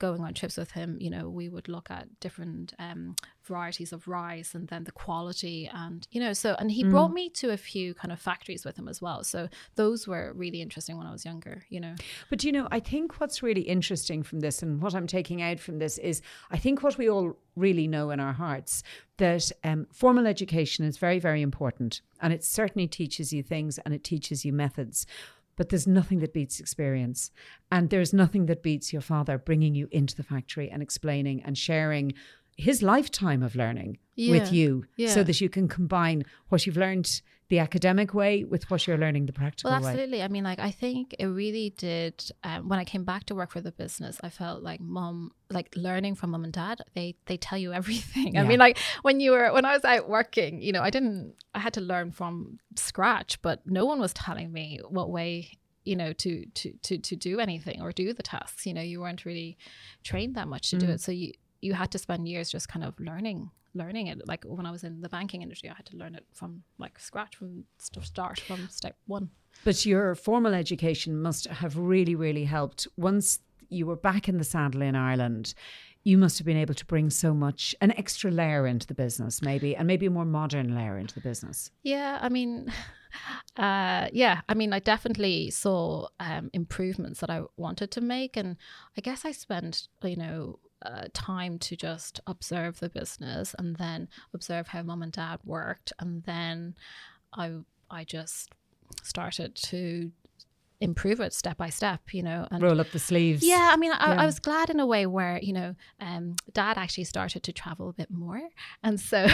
going 0.00 0.22
on 0.22 0.34
trips 0.34 0.56
with 0.56 0.72
him, 0.72 0.96
you 0.98 1.10
know, 1.10 1.28
we 1.28 1.48
would 1.48 1.68
look 1.68 1.90
at 1.90 2.08
different 2.18 2.72
um, 2.80 3.14
varieties 3.44 3.92
of 3.92 4.08
rice 4.08 4.54
and 4.54 4.66
then 4.68 4.82
the 4.84 4.90
quality 4.90 5.70
and, 5.72 6.08
you 6.10 6.20
know, 6.20 6.32
so, 6.32 6.56
and 6.58 6.72
he 6.72 6.82
mm. 6.82 6.90
brought 6.90 7.12
me 7.12 7.28
to 7.28 7.50
a 7.50 7.56
few 7.56 7.94
kind 7.94 8.10
of 8.10 8.18
factories 8.18 8.64
with 8.64 8.76
him 8.76 8.88
as 8.88 9.00
well. 9.00 9.22
So 9.22 9.48
those 9.76 10.08
were 10.08 10.32
really 10.34 10.62
interesting 10.62 10.96
when 10.96 11.06
I 11.06 11.12
was 11.12 11.24
younger, 11.24 11.64
you 11.68 11.78
know. 11.78 11.94
But, 12.30 12.42
you 12.42 12.50
know, 12.50 12.66
I 12.72 12.80
think 12.80 13.20
what's 13.20 13.42
really 13.42 13.60
interesting 13.60 14.22
from 14.22 14.40
this 14.40 14.62
and 14.62 14.82
what 14.82 14.94
I'm 14.94 15.06
taking 15.06 15.42
out 15.42 15.60
from 15.60 15.78
this 15.78 15.98
is 15.98 16.22
I 16.50 16.56
think 16.56 16.82
what 16.82 16.98
we 16.98 17.08
all 17.08 17.36
really 17.54 17.86
know 17.86 18.10
in 18.10 18.20
our 18.20 18.32
hearts 18.32 18.82
that 19.18 19.52
um, 19.64 19.86
formal 19.92 20.26
education 20.26 20.86
is 20.86 20.96
very, 20.96 21.18
very 21.18 21.42
important. 21.42 22.00
And 22.22 22.32
it 22.32 22.42
certainly 22.42 22.88
teaches 22.88 23.34
you 23.34 23.42
things 23.42 23.78
and 23.78 23.92
it 23.92 24.02
teaches 24.02 24.46
you 24.46 24.52
methods 24.52 25.06
but 25.60 25.68
there's 25.68 25.86
nothing 25.86 26.20
that 26.20 26.32
beats 26.32 26.58
experience. 26.58 27.30
And 27.70 27.90
there's 27.90 28.14
nothing 28.14 28.46
that 28.46 28.62
beats 28.62 28.94
your 28.94 29.02
father 29.02 29.36
bringing 29.36 29.74
you 29.74 29.88
into 29.90 30.16
the 30.16 30.22
factory 30.22 30.70
and 30.70 30.82
explaining 30.82 31.42
and 31.42 31.58
sharing 31.58 32.14
his 32.56 32.82
lifetime 32.82 33.42
of 33.42 33.54
learning 33.54 33.98
yeah. 34.16 34.32
with 34.32 34.52
you 34.52 34.84
yeah. 34.96 35.08
so 35.08 35.22
that 35.22 35.40
you 35.40 35.48
can 35.48 35.68
combine 35.68 36.24
what 36.48 36.66
you've 36.66 36.76
learned 36.76 37.22
the 37.48 37.58
academic 37.58 38.14
way 38.14 38.44
with 38.44 38.70
what 38.70 38.86
you're 38.86 38.96
learning 38.96 39.26
the 39.26 39.32
practical 39.32 39.70
way. 39.70 39.78
well 39.78 39.88
absolutely 39.88 40.18
way. 40.18 40.24
i 40.24 40.28
mean 40.28 40.44
like 40.44 40.60
i 40.60 40.70
think 40.70 41.14
it 41.18 41.26
really 41.26 41.70
did 41.76 42.30
um, 42.44 42.68
when 42.68 42.78
i 42.78 42.84
came 42.84 43.02
back 43.02 43.24
to 43.24 43.34
work 43.34 43.50
for 43.50 43.60
the 43.60 43.72
business 43.72 44.20
i 44.22 44.28
felt 44.28 44.62
like 44.62 44.80
mom 44.80 45.32
like 45.50 45.68
learning 45.76 46.14
from 46.14 46.30
mom 46.30 46.44
and 46.44 46.52
dad 46.52 46.80
they 46.94 47.16
they 47.26 47.36
tell 47.36 47.58
you 47.58 47.72
everything 47.80 48.34
yeah. 48.34 48.42
i 48.42 48.44
mean 48.46 48.58
like 48.58 48.78
when 49.02 49.18
you 49.20 49.32
were 49.32 49.52
when 49.52 49.64
i 49.64 49.74
was 49.74 49.84
out 49.84 50.08
working 50.08 50.62
you 50.62 50.70
know 50.70 50.82
i 50.82 50.90
didn't 50.90 51.34
i 51.54 51.58
had 51.58 51.72
to 51.72 51.80
learn 51.80 52.12
from 52.12 52.58
scratch 52.76 53.40
but 53.42 53.60
no 53.66 53.84
one 53.84 53.98
was 53.98 54.12
telling 54.12 54.52
me 54.52 54.78
what 54.88 55.10
way 55.10 55.50
you 55.84 55.96
know 55.96 56.12
to 56.12 56.46
to 56.54 56.72
to 56.82 56.98
to 56.98 57.16
do 57.16 57.40
anything 57.40 57.80
or 57.82 57.90
do 57.90 58.12
the 58.12 58.22
tasks 58.22 58.64
you 58.64 58.72
know 58.72 58.82
you 58.82 59.00
weren't 59.00 59.24
really 59.24 59.56
trained 60.04 60.36
that 60.36 60.46
much 60.46 60.70
to 60.70 60.76
mm. 60.76 60.80
do 60.80 60.86
it 60.86 61.00
so 61.00 61.10
you 61.10 61.32
you 61.60 61.74
had 61.74 61.90
to 61.92 61.98
spend 61.98 62.28
years 62.28 62.50
just 62.50 62.68
kind 62.68 62.84
of 62.84 62.98
learning 62.98 63.50
learning 63.74 64.08
it. 64.08 64.26
Like 64.26 64.44
when 64.44 64.66
I 64.66 64.70
was 64.70 64.84
in 64.84 65.00
the 65.00 65.08
banking 65.08 65.42
industry, 65.42 65.70
I 65.70 65.74
had 65.74 65.86
to 65.86 65.96
learn 65.96 66.14
it 66.14 66.24
from 66.32 66.62
like 66.78 66.98
scratch, 66.98 67.36
from 67.36 67.64
start, 67.78 68.40
from 68.40 68.68
step 68.68 68.96
one. 69.06 69.30
But 69.64 69.84
your 69.86 70.14
formal 70.14 70.54
education 70.54 71.20
must 71.20 71.46
have 71.46 71.76
really, 71.76 72.14
really 72.14 72.44
helped. 72.44 72.88
Once 72.96 73.40
you 73.68 73.86
were 73.86 73.96
back 73.96 74.28
in 74.28 74.38
the 74.38 74.44
saddle 74.44 74.82
in 74.82 74.96
Ireland, 74.96 75.54
you 76.02 76.16
must 76.16 76.38
have 76.38 76.46
been 76.46 76.56
able 76.56 76.74
to 76.74 76.86
bring 76.86 77.10
so 77.10 77.34
much, 77.34 77.74
an 77.80 77.92
extra 77.92 78.30
layer 78.30 78.66
into 78.66 78.86
the 78.86 78.94
business, 78.94 79.42
maybe, 79.42 79.76
and 79.76 79.86
maybe 79.86 80.06
a 80.06 80.10
more 80.10 80.24
modern 80.24 80.74
layer 80.74 80.96
into 80.96 81.14
the 81.14 81.20
business. 81.20 81.70
Yeah, 81.82 82.18
I 82.22 82.30
mean, 82.30 82.72
uh, 83.56 84.08
yeah, 84.12 84.40
I 84.48 84.54
mean, 84.54 84.72
I 84.72 84.78
definitely 84.78 85.50
saw 85.50 86.08
um, 86.18 86.48
improvements 86.54 87.20
that 87.20 87.28
I 87.28 87.42
wanted 87.56 87.90
to 87.92 88.00
make, 88.00 88.36
and 88.36 88.56
I 88.96 89.02
guess 89.02 89.24
I 89.24 89.32
spent, 89.32 89.88
you 90.02 90.16
know, 90.16 90.58
uh, 90.82 91.04
time 91.12 91.58
to 91.58 91.76
just 91.76 92.20
observe 92.26 92.80
the 92.80 92.88
business 92.88 93.54
and 93.58 93.76
then 93.76 94.08
observe 94.34 94.68
how 94.68 94.82
mom 94.82 95.02
and 95.02 95.12
dad 95.12 95.38
worked 95.44 95.92
and 95.98 96.22
then 96.24 96.74
I 97.32 97.52
I 97.90 98.04
just 98.04 98.50
started 99.02 99.54
to 99.54 100.12
improve 100.80 101.20
it 101.20 101.34
step 101.34 101.58
by 101.58 101.68
step, 101.68 102.00
you 102.12 102.22
know, 102.22 102.48
and 102.50 102.62
roll 102.62 102.80
up 102.80 102.90
the 102.90 102.98
sleeves. 102.98 103.42
Yeah, 103.46 103.70
I 103.72 103.76
mean, 103.76 103.92
I, 103.92 104.14
yeah. 104.14 104.22
I 104.22 104.26
was 104.26 104.38
glad 104.38 104.70
in 104.70 104.80
a 104.80 104.86
way 104.86 105.06
where 105.06 105.38
you 105.42 105.52
know, 105.52 105.74
um, 106.00 106.36
Dad 106.52 106.78
actually 106.78 107.04
started 107.04 107.42
to 107.44 107.52
travel 107.52 107.90
a 107.90 107.92
bit 107.92 108.10
more, 108.10 108.40
and 108.82 108.98
so 108.98 109.26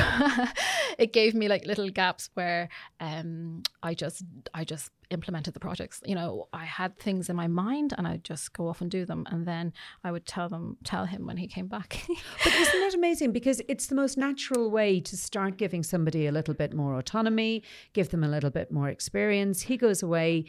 it 0.99 1.13
gave 1.13 1.35
me 1.35 1.49
like 1.49 1.65
little 1.65 1.91
gaps 1.91 2.31
where 2.35 2.69
um, 3.01 3.63
I 3.83 3.95
just, 3.95 4.25
I 4.53 4.65
just 4.65 4.91
implemented 5.11 5.55
the 5.55 5.61
projects. 5.61 6.03
You 6.05 6.15
know, 6.15 6.49
I 6.53 6.65
had 6.65 6.99
things 6.99 7.29
in 7.29 7.37
my 7.37 7.47
mind, 7.47 7.95
and 7.97 8.07
I'd 8.07 8.25
just 8.25 8.53
go 8.53 8.69
off 8.69 8.81
and 8.81 8.91
do 8.91 9.05
them, 9.05 9.27
and 9.31 9.47
then 9.47 9.73
I 10.05 10.13
would 10.13 10.27
tell 10.27 10.49
them, 10.49 10.77
tell 10.85 11.07
him 11.07 11.27
when 11.27 11.37
he 11.37 11.47
came 11.47 11.69
back. 11.69 12.03
but 12.45 12.55
isn't 12.55 12.81
that 12.81 12.95
amazing? 12.95 13.33
Because 13.33 13.61
it's 13.69 13.87
the 13.87 13.95
most 13.95 14.17
natural 14.17 14.71
way 14.71 15.01
to 15.01 15.17
start 15.17 15.57
giving 15.57 15.83
somebody 15.83 16.27
a 16.27 16.33
little 16.33 16.55
bit 16.55 16.75
more 16.75 16.99
autonomy, 16.99 17.63
give 17.93 18.11
them 18.11 18.25
a 18.25 18.29
little 18.29 18.51
bit 18.51 18.71
more 18.71 18.89
experience. 18.89 19.63
He 19.63 19.77
goes 19.77 20.03
away 20.03 20.47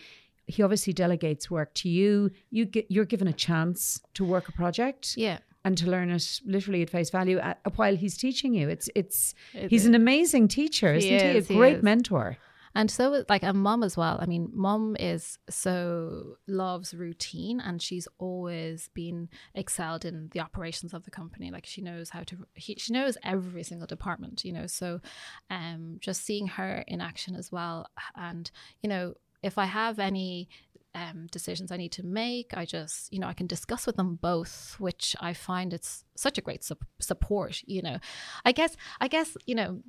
he 0.47 0.63
obviously 0.63 0.93
delegates 0.93 1.51
work 1.51 1.73
to 1.75 1.89
you. 1.89 2.31
You 2.49 2.65
get 2.65 2.89
you're 2.89 3.05
given 3.05 3.27
a 3.27 3.33
chance 3.33 4.01
to 4.15 4.23
work 4.23 4.47
a 4.47 4.51
project. 4.53 5.15
Yeah. 5.17 5.39
And 5.65 5.77
to 5.79 5.89
learn 5.89 6.09
it 6.09 6.39
literally 6.45 6.81
at 6.81 6.89
face 6.89 7.09
value 7.09 7.39
at, 7.39 7.59
while 7.75 7.97
he's 7.97 8.17
teaching 8.17 8.53
you. 8.53 8.69
It's 8.69 8.89
it's 8.95 9.35
it 9.53 9.69
he's 9.69 9.81
is. 9.81 9.87
an 9.87 9.95
amazing 9.95 10.47
teacher, 10.47 10.93
isn't 10.93 11.09
he? 11.09 11.15
Is, 11.15 11.47
he? 11.49 11.53
A 11.53 11.57
great 11.57 11.83
mentor. 11.83 12.37
And 12.77 12.91
so, 12.91 13.23
like 13.27 13.41
a 13.41 13.53
mom 13.53 13.81
as 13.81 13.97
well. 13.97 14.19
I 14.21 14.27
mean, 14.27 14.51
mom 14.53 14.95
is 14.99 15.39
so 15.49 16.37
loves 16.47 16.93
routine, 16.93 17.59
and 17.59 17.81
she's 17.81 18.07
always 18.19 18.91
been 18.93 19.29
excelled 19.55 20.05
in 20.05 20.29
the 20.31 20.41
operations 20.41 20.93
of 20.93 21.03
the 21.03 21.09
company. 21.09 21.49
Like 21.49 21.65
she 21.65 21.81
knows 21.81 22.11
how 22.11 22.21
to, 22.25 22.45
he, 22.53 22.75
she 22.77 22.93
knows 22.93 23.17
every 23.23 23.63
single 23.63 23.87
department. 23.87 24.45
You 24.45 24.53
know, 24.53 24.67
so 24.67 25.01
um, 25.49 25.97
just 26.01 26.23
seeing 26.23 26.45
her 26.45 26.83
in 26.87 27.01
action 27.01 27.35
as 27.35 27.51
well, 27.51 27.87
and 28.15 28.51
you 28.83 28.89
know, 28.89 29.15
if 29.41 29.57
I 29.57 29.65
have 29.65 29.97
any 29.97 30.47
um, 30.93 31.25
decisions 31.31 31.71
I 31.71 31.77
need 31.77 31.93
to 31.93 32.05
make, 32.05 32.51
I 32.55 32.65
just, 32.65 33.11
you 33.11 33.17
know, 33.17 33.27
I 33.27 33.33
can 33.33 33.47
discuss 33.47 33.87
with 33.87 33.95
them 33.95 34.19
both, 34.21 34.75
which 34.77 35.15
I 35.19 35.33
find 35.33 35.73
it's 35.73 36.05
such 36.15 36.37
a 36.37 36.41
great 36.41 36.63
su- 36.63 36.77
support. 36.99 37.63
You 37.65 37.81
know, 37.81 37.97
I 38.45 38.51
guess, 38.51 38.77
I 39.01 39.07
guess, 39.07 39.35
you 39.47 39.55
know, 39.55 39.81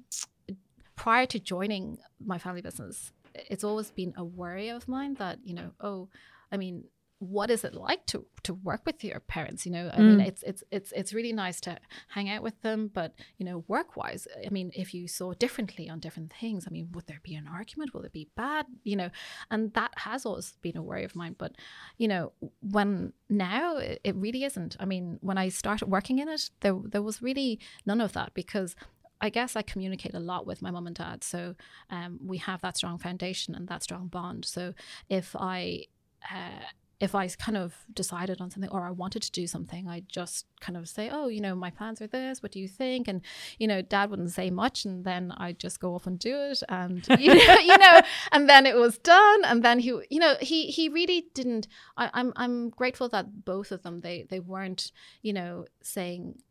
prior 0.99 1.27
to 1.27 1.39
joining 1.39 1.99
my 2.25 2.39
family 2.39 2.61
business, 2.61 3.13
it's 3.35 3.65
always 3.65 3.91
been 3.91 4.13
a 4.17 4.25
worry 4.25 4.69
of 4.69 4.89
mine 4.89 5.15
that, 5.15 5.39
you 5.45 5.55
know, 5.55 5.71
oh, 5.81 6.09
I 6.51 6.57
mean, 6.57 6.85
what 7.21 7.51
is 7.51 7.65
it 7.65 7.75
like 7.75 8.07
to 8.07 8.25
to 8.45 8.55
work 8.55 8.83
with 8.87 9.03
your 9.03 9.19
parents 9.19 9.67
you 9.67 9.73
know? 9.73 9.91
I 9.93 9.97
mm. 9.97 10.07
mean 10.07 10.21
it's 10.21 10.45
it's 10.45 10.63
it's 10.71 10.93
it's 10.93 11.13
really 11.13 11.33
nice 11.33 11.61
to 11.63 11.77
hang 12.09 12.31
out 12.31 12.45
with 12.45 12.61
them 12.63 12.91
but 12.95 13.13
you 13.39 13.45
know 13.45 13.65
work 13.67 13.97
wise 13.97 14.29
i 14.47 14.51
mean 14.51 14.71
if 14.73 14.95
you 14.95 15.09
saw 15.09 15.33
differently 15.33 15.91
on 15.91 15.99
different 15.99 16.33
things 16.33 16.65
i 16.67 16.71
mean 16.71 16.91
would 16.93 17.09
there 17.09 17.21
be 17.25 17.35
an 17.35 17.49
argument? 17.49 17.93
Will 17.93 18.05
it 18.05 18.13
be 18.13 18.29
bad? 18.37 18.67
You 18.85 18.97
know 18.97 19.11
and 19.51 19.73
that 19.75 19.93
has 19.97 20.25
always 20.25 20.53
been 20.63 20.77
a 20.77 20.83
worry 20.83 21.03
of 21.03 21.17
mine 21.17 21.35
but 21.37 21.57
you 21.97 22.07
know 22.07 22.33
when 22.63 23.13
now 23.29 23.79
it 23.79 24.15
really 24.15 24.45
isn't. 24.45 24.77
I 24.79 24.85
mean 24.85 25.19
when 25.21 25.39
i 25.39 25.49
started 25.49 25.87
working 25.89 26.21
in 26.21 26.29
it 26.29 26.51
there 26.61 26.79
there 26.85 27.03
was 27.03 27.21
really 27.21 27.59
none 27.85 28.01
of 28.01 28.13
that 28.13 28.33
because 28.33 28.77
I 29.21 29.31
guess 29.31 29.57
I 29.57 29.63
communicate 29.63 30.15
a 30.15 30.21
lot 30.21 30.47
with 30.47 30.63
my 30.63 30.71
mum 30.71 30.87
and 30.87 30.97
dad. 30.97 31.25
So 31.25 31.55
um, 31.91 32.19
we 32.25 32.39
have 32.39 32.61
that 32.63 32.77
strong 32.77 32.99
foundation 32.99 33.55
and 33.55 33.69
that 33.69 33.83
strong 33.83 34.07
bond. 34.07 34.45
So 34.45 34.75
if 35.09 35.35
I 35.37 35.85
uh, 36.31 36.65
if 37.01 37.15
I 37.15 37.29
kind 37.29 37.57
of 37.57 37.75
decided 37.93 38.41
on 38.41 38.51
something 38.51 38.71
or 38.71 38.83
I 38.83 38.91
wanted 38.91 39.23
to 39.23 39.31
do 39.31 39.47
something, 39.47 39.89
I 39.89 40.03
just 40.09 40.47
kind 40.61 40.77
of 40.77 40.89
say, 40.89 41.09
"Oh, 41.13 41.29
you 41.29 41.41
know, 41.41 41.55
my 41.55 41.71
plans 41.71 42.03
are 42.03 42.09
this. 42.09 42.43
What 42.43 42.51
do 42.51 42.59
you 42.59 42.67
think?" 42.67 43.07
And 43.07 43.23
you 43.59 43.69
know, 43.69 43.83
Dad 43.83 44.11
wouldn't 44.11 44.33
say 44.33 44.51
much, 44.51 44.85
and 44.85 45.05
then 45.05 45.33
I'd 45.37 45.61
just 45.61 45.79
go 45.79 45.95
off 45.95 46.07
and 46.09 46.19
do 46.19 46.37
it, 46.37 46.63
and 46.69 47.07
you 47.19 47.35
know, 47.35 47.55
you 47.55 47.79
know, 47.79 48.01
and 48.33 48.49
then 48.49 48.67
it 48.67 48.77
was 48.77 48.99
done. 48.99 49.45
And 49.45 49.63
then 49.63 49.79
he, 49.79 49.89
you 50.11 50.19
know, 50.19 50.37
he 50.41 50.67
he 50.67 50.89
really 50.89 51.27
didn't. 51.35 51.69
I, 51.97 52.11
I'm 52.15 52.33
I'm 52.35 52.71
grateful 52.71 53.09
that 53.11 53.45
both 53.45 53.71
of 53.71 53.83
them 53.83 54.01
they 54.01 54.27
they 54.29 54.41
weren't, 54.41 54.91
you 55.23 55.33
know, 55.33 55.67
saying 55.83 56.43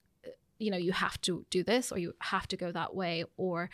you 0.59 0.71
know 0.71 0.77
you 0.77 0.91
have 0.91 1.19
to 1.21 1.45
do 1.49 1.63
this 1.63 1.91
or 1.91 1.97
you 1.97 2.13
have 2.19 2.47
to 2.47 2.57
go 2.57 2.71
that 2.71 2.95
way 2.95 3.23
or 3.37 3.69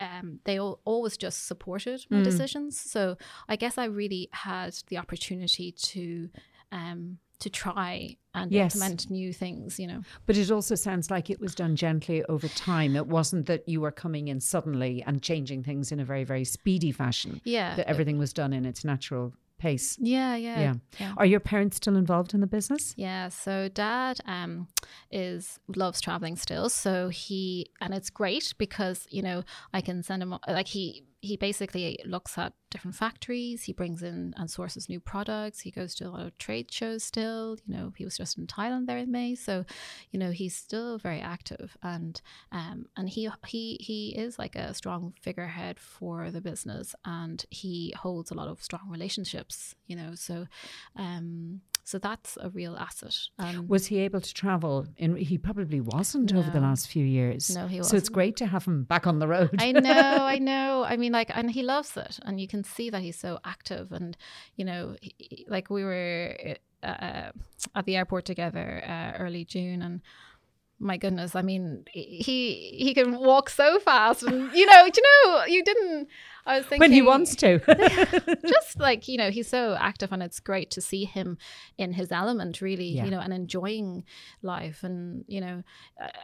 um, 0.00 0.40
they 0.44 0.58
all, 0.58 0.80
always 0.84 1.16
just 1.16 1.46
supported 1.46 2.04
my 2.10 2.18
mm. 2.18 2.24
decisions 2.24 2.78
so 2.78 3.16
i 3.48 3.56
guess 3.56 3.78
i 3.78 3.84
really 3.84 4.28
had 4.32 4.76
the 4.88 4.98
opportunity 4.98 5.72
to 5.72 6.28
um, 6.70 7.18
to 7.40 7.48
try 7.48 8.16
and 8.34 8.50
Yes. 8.50 8.74
implement 8.74 9.10
new 9.10 9.32
things. 9.32 9.78
You 9.78 9.86
know. 9.86 10.02
But 10.26 10.36
it 10.36 10.50
also 10.50 10.74
sounds 10.74 11.10
like 11.10 11.30
it 11.30 11.40
was 11.40 11.54
done 11.54 11.76
gently 11.76 12.24
over 12.24 12.48
time. 12.48 12.96
It 12.96 13.06
wasn't 13.06 13.46
that 13.46 13.68
you 13.68 13.80
were 13.80 13.90
coming 13.90 14.28
in 14.28 14.40
suddenly 14.40 15.02
and 15.06 15.22
changing 15.22 15.62
things 15.62 15.92
in 15.92 16.00
a 16.00 16.04
very, 16.04 16.24
very 16.24 16.44
speedy 16.44 16.92
fashion. 16.92 17.40
Yeah. 17.44 17.76
That 17.76 17.88
everything 17.88 18.18
was 18.18 18.32
done 18.32 18.52
in 18.52 18.64
its 18.64 18.84
natural 18.84 19.34
pace. 19.58 19.96
Yeah. 20.00 20.36
Yeah. 20.36 20.60
Yeah. 20.60 20.74
yeah. 21.00 21.14
Are 21.16 21.26
your 21.26 21.40
parents 21.40 21.76
still 21.76 21.96
involved 21.96 22.34
in 22.34 22.40
the 22.40 22.46
business? 22.46 22.94
Yeah, 22.96 23.28
so 23.28 23.68
dad 23.68 24.18
um 24.26 24.68
is 25.10 25.58
loves 25.74 26.00
traveling 26.00 26.36
still. 26.36 26.68
So 26.68 27.08
he 27.08 27.70
and 27.80 27.94
it's 27.94 28.10
great 28.10 28.54
because, 28.58 29.06
you 29.10 29.22
know, 29.22 29.42
I 29.72 29.80
can 29.80 30.02
send 30.02 30.22
him 30.22 30.38
like 30.48 30.68
he 30.68 31.04
he 31.20 31.36
basically 31.36 31.98
looks 32.04 32.38
at 32.38 32.52
different 32.70 32.94
factories, 32.94 33.64
he 33.64 33.72
brings 33.72 34.02
in 34.02 34.34
and 34.36 34.50
sources 34.50 34.88
new 34.88 35.00
products, 35.00 35.60
he 35.60 35.70
goes 35.70 35.94
to 35.96 36.06
a 36.06 36.10
lot 36.10 36.26
of 36.26 36.38
trade 36.38 36.70
shows 36.70 37.02
still, 37.02 37.56
you 37.66 37.74
know, 37.74 37.92
he 37.96 38.04
was 38.04 38.16
just 38.16 38.38
in 38.38 38.46
Thailand 38.46 38.86
there 38.86 38.98
in 38.98 39.10
May. 39.10 39.34
So, 39.34 39.64
you 40.10 40.18
know, 40.18 40.30
he's 40.30 40.54
still 40.54 40.98
very 40.98 41.20
active 41.20 41.76
and 41.82 42.20
um 42.52 42.86
and 42.96 43.08
he 43.08 43.28
he 43.46 43.78
he 43.80 44.14
is 44.16 44.38
like 44.38 44.54
a 44.54 44.74
strong 44.74 45.14
figurehead 45.20 45.80
for 45.80 46.30
the 46.30 46.40
business 46.40 46.94
and 47.04 47.44
he 47.50 47.94
holds 47.96 48.30
a 48.30 48.34
lot 48.34 48.48
of 48.48 48.62
strong 48.62 48.88
relationships, 48.88 49.74
you 49.86 49.96
know. 49.96 50.14
So 50.14 50.46
um 50.96 51.62
so 51.88 51.98
that's 51.98 52.36
a 52.40 52.50
real 52.50 52.76
asset. 52.76 53.16
Um, 53.38 53.66
Was 53.66 53.86
he 53.86 53.96
able 54.00 54.20
to 54.20 54.34
travel? 54.34 54.86
In, 54.98 55.16
he 55.16 55.38
probably 55.38 55.80
wasn't 55.80 56.34
over 56.34 56.50
the 56.50 56.60
last 56.60 56.86
few 56.88 57.04
years. 57.04 57.48
No, 57.54 57.66
he 57.66 57.78
wasn't. 57.78 57.90
So 57.90 57.96
it's 57.96 58.10
great 58.10 58.36
to 58.36 58.46
have 58.46 58.64
him 58.66 58.84
back 58.84 59.06
on 59.06 59.18
the 59.20 59.26
road. 59.26 59.56
I 59.58 59.72
know, 59.88 59.90
I 60.34 60.38
know. 60.38 60.84
I 60.84 60.96
mean, 60.98 61.12
like, 61.12 61.30
and 61.34 61.50
he 61.50 61.62
loves 61.62 61.96
it, 61.96 62.18
and 62.26 62.38
you 62.38 62.46
can 62.46 62.62
see 62.62 62.90
that 62.90 63.00
he's 63.00 63.18
so 63.18 63.38
active. 63.44 63.90
And 63.92 64.16
you 64.56 64.64
know, 64.66 64.96
he, 65.00 65.14
he- 65.18 65.46
like 65.48 65.70
we 65.70 65.82
were 65.82 66.36
uh, 66.82 67.30
at 67.74 67.84
the 67.86 67.96
airport 67.96 68.24
together 68.26 68.82
uh, 68.86 69.12
early 69.22 69.44
June, 69.46 69.80
and 69.80 70.02
my 70.78 70.96
goodness, 70.98 71.34
I 71.34 71.42
mean, 71.42 71.84
he 71.92 72.76
he 72.78 72.92
can 72.94 73.18
walk 73.18 73.48
so 73.50 73.78
fast, 73.80 74.22
and 74.22 74.52
you 74.52 74.66
know, 74.66 74.88
do 74.92 75.00
you 75.00 75.04
know, 75.32 75.44
you 75.46 75.64
didn't. 75.64 76.08
I 76.48 76.58
was 76.58 76.66
thinking 76.66 76.80
when 76.80 76.92
he 76.92 77.02
wants 77.02 77.36
to. 77.36 77.58
just 78.46 78.80
like 78.80 79.06
you 79.08 79.16
know 79.18 79.30
he's 79.30 79.48
so 79.48 79.76
active 79.78 80.12
and 80.12 80.22
it's 80.22 80.40
great 80.40 80.70
to 80.72 80.80
see 80.80 81.04
him 81.04 81.38
in 81.76 81.92
his 81.92 82.10
element 82.10 82.60
really 82.60 82.88
Yeah. 82.88 83.04
you 83.04 83.10
know 83.10 83.20
and 83.20 83.32
enjoying 83.32 84.04
life 84.42 84.82
and 84.82 85.24
you 85.28 85.40
know 85.40 85.62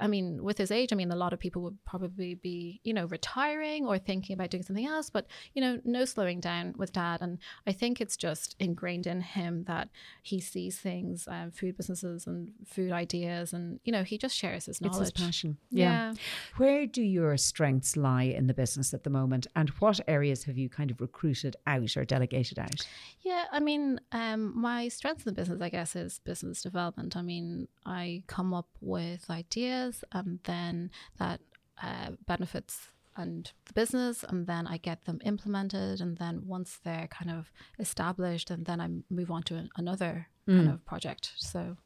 I- 0.01 0.07
mean 0.07 0.43
with 0.43 0.59
his 0.59 0.71
age 0.71 0.93
i 0.93 0.97
mean 0.97 1.11
a 1.11 1.17
lot 1.17 1.33
of 1.33 1.39
people 1.41 1.63
would 1.63 1.79
probably 1.85 2.35
be 2.35 2.81
you 2.85 2.93
know 2.95 3.07
retiring 3.07 3.87
or 3.87 3.99
thinking 3.99 4.35
about 4.35 4.51
doing 4.51 4.63
something 4.63 4.87
else 4.87 5.11
but 5.11 5.27
you 5.55 5.61
know 5.61 5.81
no 5.85 6.05
slowing 6.05 6.41
down 6.41 6.75
with 6.77 6.93
dad 6.93 7.21
and 7.21 7.39
i 7.67 7.73
think 7.73 8.01
it's 8.01 8.17
just 8.17 8.55
ingrained 8.59 9.07
in 9.07 9.21
him 9.21 9.65
that 9.65 9.89
he 10.23 10.41
sees 10.41 10.79
things 10.79 11.27
um, 11.29 11.51
food 11.51 11.77
businesses 11.77 12.27
and 12.27 12.53
food 12.67 12.93
ideas 12.93 13.53
and 13.53 13.81
you 13.85 13.93
know 13.93 14.03
he 14.05 14.17
just 14.19 14.37
shares 14.37 14.67
his 14.67 14.81
knowledge. 14.81 15.09
it's 15.09 15.19
his 15.19 15.25
passion. 15.27 15.57
yeah. 15.71 16.15
Where 16.57 16.87
do 16.87 17.03
your 17.03 17.37
strengths 17.37 17.97
lie 17.97 18.25
in 18.25 18.47
the 18.47 18.55
business 18.55 18.95
at 18.95 19.05
the 19.05 19.11
moment? 19.11 19.47
And 19.57 19.71
what 19.81 20.01
areas 20.15 20.45
have 20.45 20.59
you 20.63 20.69
kind 20.79 20.91
of 20.93 21.01
recruited 21.01 21.55
out 21.67 21.97
or 21.97 22.05
delegated 22.05 22.59
out? 22.59 22.81
Yeah, 23.21 23.45
I 23.57 23.61
mean, 23.69 24.01
um, 24.13 24.41
my 24.69 24.89
strength 24.89 25.21
in 25.27 25.29
the 25.35 25.39
business, 25.41 25.61
I 25.61 25.71
guess, 25.77 25.97
is 25.97 26.21
business 26.31 26.63
development. 26.63 27.17
I 27.17 27.23
mean, 27.23 27.69
I 28.01 28.23
come 28.27 28.51
up 28.61 28.69
with 28.81 29.23
ideas, 29.43 30.05
and 30.13 30.39
then 30.45 30.91
that 31.19 31.41
uh, 31.83 32.11
benefits 32.27 32.75
and 33.17 33.53
the 33.67 33.73
business, 33.75 34.25
and 34.31 34.47
then 34.47 34.67
I 34.75 34.77
get 34.79 35.05
them 35.05 35.19
implemented, 35.25 36.01
and 36.01 36.17
then 36.23 36.35
once 36.57 36.71
they're 36.85 37.09
kind 37.19 37.31
of 37.39 37.43
established, 37.79 38.51
and 38.51 38.65
then 38.67 38.81
I 38.81 38.89
move 39.21 39.31
on 39.31 39.43
to 39.45 39.55
an, 39.57 39.69
another 39.77 40.27
kind 40.47 40.69
of 40.69 40.85
project. 40.85 41.33
So 41.37 41.77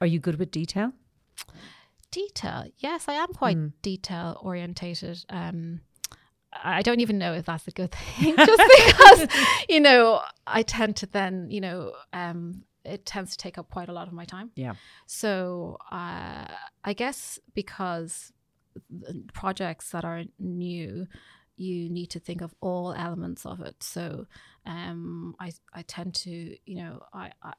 Are 0.00 0.06
you 0.06 0.18
good 0.26 0.38
with 0.38 0.50
detail? 0.50 0.92
detail, 2.10 2.64
yes, 2.78 3.08
I 3.08 3.14
am 3.14 3.32
quite 3.32 3.58
detail 3.82 4.38
orientated. 4.42 5.24
Um, 5.30 5.80
I 6.62 6.82
don't 6.82 7.00
even 7.00 7.18
know 7.18 7.32
if 7.34 7.46
that's 7.46 7.66
a 7.66 7.70
good 7.70 7.92
thing, 8.18 8.36
just 8.36 8.62
because 8.76 9.28
you 9.68 9.80
know 9.80 10.20
I 10.46 10.62
tend 10.62 10.96
to 10.96 11.06
then 11.06 11.50
you 11.50 11.60
know 11.60 11.92
um, 12.12 12.64
it 12.84 13.06
tends 13.06 13.32
to 13.32 13.38
take 13.38 13.58
up 13.58 13.70
quite 13.70 13.88
a 13.88 13.92
lot 13.92 14.06
of 14.06 14.12
my 14.12 14.24
time. 14.24 14.50
Yeah. 14.54 14.74
So 15.06 15.78
uh, 15.90 16.46
I 16.84 16.92
guess 16.94 17.38
because 17.54 18.32
projects 19.32 19.90
that 19.90 20.04
are 20.04 20.24
new, 20.38 21.06
you 21.56 21.88
need 21.90 22.10
to 22.10 22.20
think 22.20 22.40
of 22.40 22.54
all 22.60 22.92
elements 22.92 23.46
of 23.46 23.60
it. 23.60 23.82
So 23.82 24.26
um, 24.66 25.34
I 25.40 25.52
I 25.72 25.82
tend 25.82 26.14
to 26.16 26.30
you 26.30 26.76
know 26.76 27.02
I. 27.12 27.32
I 27.42 27.52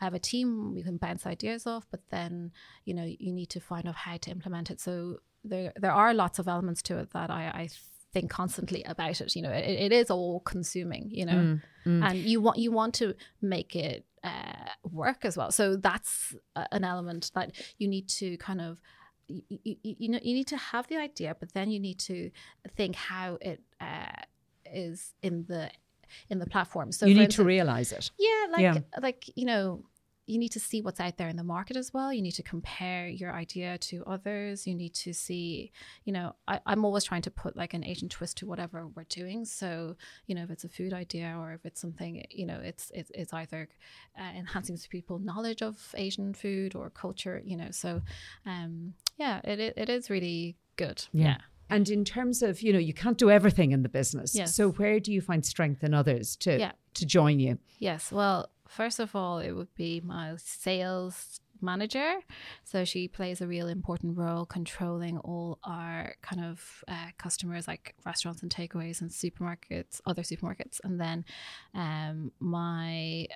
I 0.00 0.04
have 0.04 0.14
a 0.14 0.18
team 0.18 0.74
we 0.74 0.82
can 0.82 0.96
bounce 0.96 1.26
ideas 1.26 1.66
off, 1.66 1.86
but 1.92 2.00
then 2.10 2.50
you 2.84 2.92
know 2.92 3.04
you 3.04 3.32
need 3.32 3.50
to 3.50 3.60
find 3.60 3.86
out 3.86 3.94
how 3.94 4.16
to 4.16 4.30
implement 4.30 4.68
it. 4.70 4.80
So 4.80 5.18
there 5.44 5.72
there 5.76 5.92
are 5.92 6.12
lots 6.14 6.38
of 6.38 6.48
elements 6.48 6.82
to 6.82 6.98
it 6.98 7.12
that 7.12 7.30
I, 7.30 7.44
I 7.44 7.68
think 8.12 8.30
constantly 8.30 8.82
about 8.84 9.20
it. 9.20 9.36
You 9.36 9.42
know, 9.42 9.50
it, 9.52 9.64
it 9.86 9.92
is 9.92 10.10
all 10.10 10.40
consuming. 10.40 11.10
You 11.10 11.26
know, 11.26 11.58
and 11.84 12.18
you 12.18 12.40
want 12.40 12.58
you 12.58 12.72
want 12.72 12.94
to 12.96 13.14
make 13.40 13.74
it 13.76 14.04
uh, 14.24 14.68
work 14.90 15.24
as 15.24 15.36
well. 15.36 15.50
So 15.50 15.76
that's 15.76 16.34
a- 16.56 16.66
an 16.72 16.84
element 16.84 17.30
that 17.34 17.52
you 17.78 17.88
need 17.88 18.08
to 18.20 18.36
kind 18.38 18.60
of. 18.60 18.78
You, 19.28 19.42
you, 19.62 19.76
you 19.82 20.08
know 20.08 20.18
you 20.20 20.34
need 20.34 20.48
to 20.48 20.56
have 20.56 20.88
the 20.88 20.96
idea 20.96 21.36
but 21.38 21.52
then 21.52 21.70
you 21.70 21.78
need 21.78 22.00
to 22.00 22.32
think 22.76 22.96
how 22.96 23.38
it 23.40 23.60
uh, 23.80 24.22
is 24.64 25.14
in 25.22 25.44
the 25.46 25.70
in 26.28 26.40
the 26.40 26.46
platform 26.46 26.90
so 26.90 27.06
you 27.06 27.14
need 27.14 27.20
instance- 27.26 27.36
to 27.36 27.44
realize 27.44 27.92
it. 27.92 28.10
yeah, 28.18 28.46
like 28.50 28.60
Yeah. 28.60 28.78
like 29.00 29.30
you 29.36 29.44
know, 29.44 29.84
you 30.30 30.38
need 30.38 30.52
to 30.52 30.60
see 30.60 30.80
what's 30.80 31.00
out 31.00 31.16
there 31.16 31.28
in 31.28 31.36
the 31.36 31.44
market 31.44 31.76
as 31.76 31.92
well. 31.92 32.12
You 32.12 32.22
need 32.22 32.36
to 32.42 32.42
compare 32.42 33.08
your 33.08 33.32
idea 33.32 33.78
to 33.78 34.04
others. 34.06 34.66
You 34.66 34.74
need 34.74 34.94
to 35.06 35.12
see, 35.12 35.72
you 36.04 36.12
know, 36.12 36.34
I, 36.46 36.60
I'm 36.66 36.84
always 36.84 37.04
trying 37.04 37.22
to 37.22 37.30
put 37.30 37.56
like 37.56 37.74
an 37.74 37.84
Asian 37.84 38.08
twist 38.08 38.38
to 38.38 38.46
whatever 38.46 38.86
we're 38.86 39.04
doing. 39.04 39.44
So, 39.44 39.96
you 40.26 40.34
know, 40.34 40.44
if 40.44 40.50
it's 40.50 40.64
a 40.64 40.68
food 40.68 40.92
idea 40.92 41.36
or 41.38 41.52
if 41.52 41.66
it's 41.66 41.80
something, 41.80 42.24
you 42.30 42.46
know, 42.46 42.60
it's 42.62 42.90
it's, 42.94 43.10
it's 43.14 43.32
either 43.32 43.68
uh, 44.18 44.32
enhancing 44.38 44.78
people 44.88 45.18
knowledge 45.18 45.62
of 45.62 45.76
Asian 45.96 46.32
food 46.34 46.74
or 46.74 46.90
culture, 46.90 47.42
you 47.44 47.56
know. 47.56 47.70
So, 47.70 48.02
um, 48.46 48.94
yeah, 49.18 49.40
it 49.44 49.58
it, 49.60 49.74
it 49.76 49.88
is 49.88 50.10
really 50.10 50.56
good. 50.76 51.04
Yeah. 51.12 51.24
yeah. 51.24 51.36
And 51.72 51.88
in 51.88 52.04
terms 52.04 52.42
of, 52.42 52.62
you 52.62 52.72
know, 52.72 52.78
you 52.80 52.92
can't 52.92 53.18
do 53.18 53.30
everything 53.30 53.70
in 53.72 53.82
the 53.82 53.88
business. 53.88 54.34
Yes. 54.34 54.54
So 54.56 54.70
where 54.72 54.98
do 54.98 55.12
you 55.12 55.20
find 55.20 55.44
strength 55.44 55.84
in 55.84 55.94
others 55.94 56.36
to 56.36 56.58
Yeah. 56.58 56.72
to 56.94 57.06
join 57.06 57.38
you? 57.38 57.58
Yes. 57.78 58.10
Well, 58.12 58.50
first 58.70 59.00
of 59.00 59.14
all, 59.14 59.38
it 59.38 59.52
would 59.52 59.74
be 59.74 60.00
my 60.00 60.34
sales 60.36 61.40
manager. 61.60 62.14
So 62.64 62.84
she 62.84 63.08
plays 63.08 63.40
a 63.40 63.46
real 63.46 63.68
important 63.68 64.16
role 64.16 64.46
controlling 64.46 65.18
all 65.18 65.58
our 65.64 66.14
kind 66.22 66.44
of 66.44 66.84
uh, 66.88 67.10
customers, 67.18 67.68
like 67.68 67.94
restaurants 68.06 68.42
and 68.42 68.50
takeaways 68.50 69.00
and 69.00 69.10
supermarkets, 69.10 70.00
other 70.06 70.22
supermarkets. 70.22 70.80
And 70.82 71.00
then 71.00 71.24
um, 71.74 72.32
my 72.40 73.26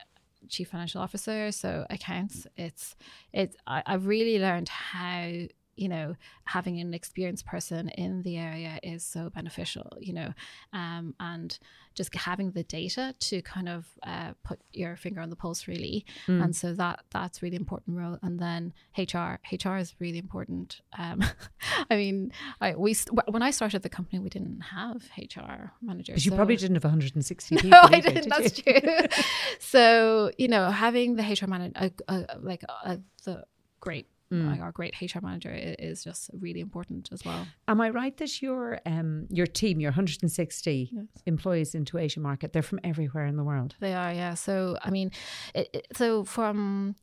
chief 0.48 0.68
financial 0.68 1.00
officer, 1.00 1.52
so 1.52 1.86
accounts. 1.90 2.46
It's 2.56 2.96
it's 3.32 3.56
I, 3.66 3.82
I've 3.86 4.06
really 4.06 4.38
learned 4.38 4.68
how 4.68 5.46
you 5.76 5.88
know 5.88 6.14
having 6.44 6.78
an 6.80 6.94
experienced 6.94 7.44
person 7.46 7.88
in 7.90 8.22
the 8.22 8.36
area 8.36 8.78
is 8.82 9.04
so 9.04 9.30
beneficial 9.30 9.88
you 10.00 10.12
know 10.12 10.32
um, 10.72 11.14
and 11.20 11.58
just 11.94 12.12
having 12.14 12.50
the 12.52 12.64
data 12.64 13.14
to 13.20 13.40
kind 13.42 13.68
of 13.68 13.86
uh, 14.02 14.32
put 14.42 14.58
your 14.72 14.96
finger 14.96 15.20
on 15.20 15.30
the 15.30 15.36
pulse 15.36 15.68
really 15.68 16.04
and 16.26 16.54
so 16.56 16.72
that 16.74 17.00
that's 17.10 17.42
really 17.42 17.56
important 17.56 17.96
role 17.96 18.18
and 18.22 18.38
then 18.40 18.72
hr 18.98 19.38
hr 19.64 19.76
is 19.76 19.94
really 20.00 20.18
important 20.18 20.80
um, 20.98 21.22
i 21.90 21.96
mean 21.96 22.32
I, 22.60 22.74
we 22.74 22.94
when 23.28 23.42
i 23.42 23.50
started 23.50 23.82
the 23.82 23.88
company 23.88 24.18
we 24.18 24.28
didn't 24.30 24.60
have 24.60 25.02
hr 25.18 25.70
managers 25.82 26.06
Because 26.14 26.24
you 26.26 26.30
so- 26.30 26.36
probably 26.36 26.56
didn't 26.56 26.76
have 26.76 26.84
160 26.84 27.56
people. 27.56 27.70
no, 27.70 27.80
I 27.82 28.00
didn't. 28.00 28.22
did 28.22 28.30
That's 28.30 28.52
true. 28.60 29.22
so 29.58 30.30
you 30.38 30.48
know, 30.48 30.70
having 30.70 31.16
the 31.16 31.22
HR 31.22 31.46
manager, 31.46 31.72
uh, 31.76 31.88
uh, 32.08 32.22
like 32.40 32.62
uh, 32.68 32.96
the 33.24 33.44
great, 33.80 34.06
Mm. 34.34 34.50
like 34.50 34.60
our 34.60 34.72
great 34.72 34.94
HR 35.00 35.20
manager, 35.22 35.52
is 35.54 36.04
just 36.04 36.30
really 36.32 36.60
important 36.60 37.08
as 37.12 37.24
well. 37.24 37.46
Am 37.68 37.80
I 37.80 37.88
right 37.90 38.16
that 38.18 38.42
your 38.42 38.80
um 38.86 39.26
your 39.30 39.46
team, 39.46 39.80
your 39.80 39.90
160 39.92 40.90
Yes. 40.92 41.04
employees 41.26 41.74
into 41.74 41.98
Asia 41.98 42.20
market, 42.20 42.52
they're 42.52 42.62
from 42.72 42.80
everywhere 42.84 43.26
in 43.26 43.36
the 43.36 43.44
world? 43.44 43.76
They 43.80 43.94
are, 43.94 44.12
yeah. 44.12 44.34
So 44.34 44.76
I 44.82 44.90
mean, 44.90 45.10
it, 45.54 45.68
it- 45.72 45.86
so 45.96 46.24
from. 46.24 46.96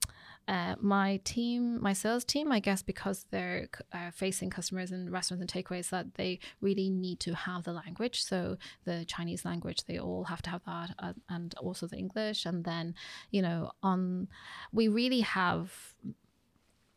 Uh, 0.48 0.76
my 0.82 1.18
team, 1.24 1.80
my 1.82 1.94
sales 1.94 2.26
team, 2.26 2.52
I 2.52 2.60
guess, 2.60 2.82
because 2.82 3.26
they're 3.32 3.70
uh, 3.94 4.10
facing 4.12 4.50
customers 4.50 4.92
in 4.92 5.10
restaurants 5.10 5.40
and 5.44 5.50
takeaways, 5.66 5.90
that 5.92 6.16
they 6.16 6.40
really 6.60 6.90
need 6.90 7.20
to 7.22 7.32
have 7.36 7.64
the 7.64 7.72
language. 7.72 8.24
So 8.24 8.58
the 8.84 9.06
Chinese 9.06 9.46
language, 9.46 9.80
they 9.86 10.00
all 10.00 10.24
have 10.26 10.42
to 10.42 10.50
have 10.50 10.64
that, 10.66 10.90
uh, 11.00 11.14
and 11.30 11.54
also 11.66 11.86
the 11.88 11.96
English. 11.96 12.46
And 12.48 12.66
then, 12.66 12.96
you 13.30 13.42
know, 13.44 13.72
on 13.84 14.28
we 14.74 14.88
really 14.88 15.22
have 15.22 15.72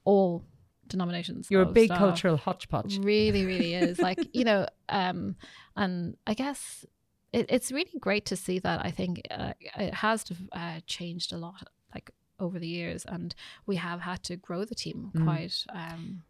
all 0.04 0.44
denominations. 0.88 1.48
You're 1.50 1.62
a 1.62 1.66
big 1.66 1.88
staff. 1.88 1.98
cultural 1.98 2.36
hodgepodge. 2.36 2.98
Really, 2.98 3.44
really 3.52 3.74
is. 3.74 3.98
like, 3.98 4.18
you 4.32 4.44
know, 4.44 4.66
um, 4.88 5.36
and 5.76 6.16
I 6.26 6.34
guess 6.34 6.84
it, 7.32 7.46
it's 7.48 7.72
really 7.72 7.98
great 8.00 8.26
to 8.26 8.36
see 8.36 8.58
that. 8.60 8.84
I 8.84 8.90
think 8.90 9.22
uh, 9.30 9.54
it 9.78 9.94
has 9.94 10.24
uh, 10.52 10.80
changed 10.86 11.32
a 11.32 11.36
lot, 11.38 11.68
like 11.94 12.10
over 12.38 12.58
the 12.58 12.68
years, 12.68 13.04
and 13.06 13.34
we 13.66 13.76
have 13.76 14.00
had 14.00 14.22
to 14.24 14.36
grow 14.36 14.64
the 14.64 14.74
team 14.74 15.10
quite. 15.24 15.64
Um, 15.72 16.22